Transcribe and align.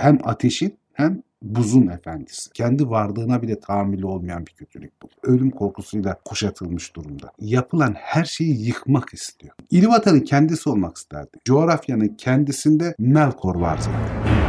hem 0.00 0.18
ateşin 0.24 0.78
hem 0.92 1.22
buzun 1.42 1.86
efendisi. 1.86 2.50
Kendi 2.52 2.90
varlığına 2.90 3.42
bile 3.42 3.60
tahammülü 3.60 4.06
olmayan 4.06 4.46
bir 4.46 4.52
kötülük 4.52 5.02
bu. 5.02 5.08
Ölüm 5.22 5.50
korkusuyla 5.50 6.16
kuşatılmış 6.24 6.96
durumda. 6.96 7.32
Yapılan 7.40 7.94
her 7.98 8.24
şeyi 8.24 8.66
yıkmak 8.66 9.14
istiyor. 9.14 9.54
İlvatar'ın 9.70 10.20
kendisi 10.20 10.70
olmak 10.70 10.96
isterdi. 10.96 11.38
Coğrafyanın 11.44 12.08
kendisinde 12.08 12.94
Melkor 12.98 13.54
var 13.54 13.78
zaten. 13.78 14.40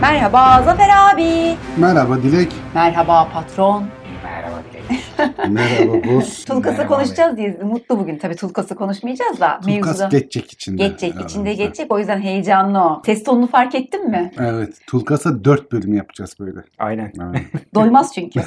Merhaba 0.00 0.62
Zafer 0.62 0.88
abi. 1.12 1.56
Merhaba 1.76 2.22
Dilek. 2.22 2.52
Merhaba 2.74 3.28
patron. 3.32 3.84
Merhaba 4.24 4.62
Dilek. 4.72 5.07
Merhaba 5.48 5.92
Buz. 6.04 6.44
Tulkası 6.44 6.76
Merhaba 6.78 6.94
konuşacağız 6.94 7.36
diye 7.36 7.58
mutlu 7.62 7.98
bugün. 7.98 8.18
Tabii 8.18 8.36
Tulkası 8.36 8.74
konuşmayacağız 8.74 9.40
da. 9.40 9.60
Tulkas 9.60 10.00
mevzuda- 10.00 10.10
geçecek 10.10 10.52
içinde. 10.52 10.82
Geçecek, 10.88 11.14
içinde 11.24 11.42
aramızda. 11.48 11.64
geçecek. 11.64 11.92
O 11.92 11.98
yüzden 11.98 12.20
heyecanlı 12.20 12.78
o. 12.78 13.02
Ses 13.06 13.24
tonunu 13.24 13.46
fark 13.46 13.74
ettin 13.74 14.10
mi? 14.10 14.30
Evet. 14.40 14.74
Tulkas'a 14.86 15.44
dört 15.44 15.72
bölüm 15.72 15.94
yapacağız 15.94 16.36
böyle. 16.40 16.60
Aynen. 16.78 17.12
Evet. 17.30 17.42
Doymaz 17.74 18.14
çünkü. 18.14 18.40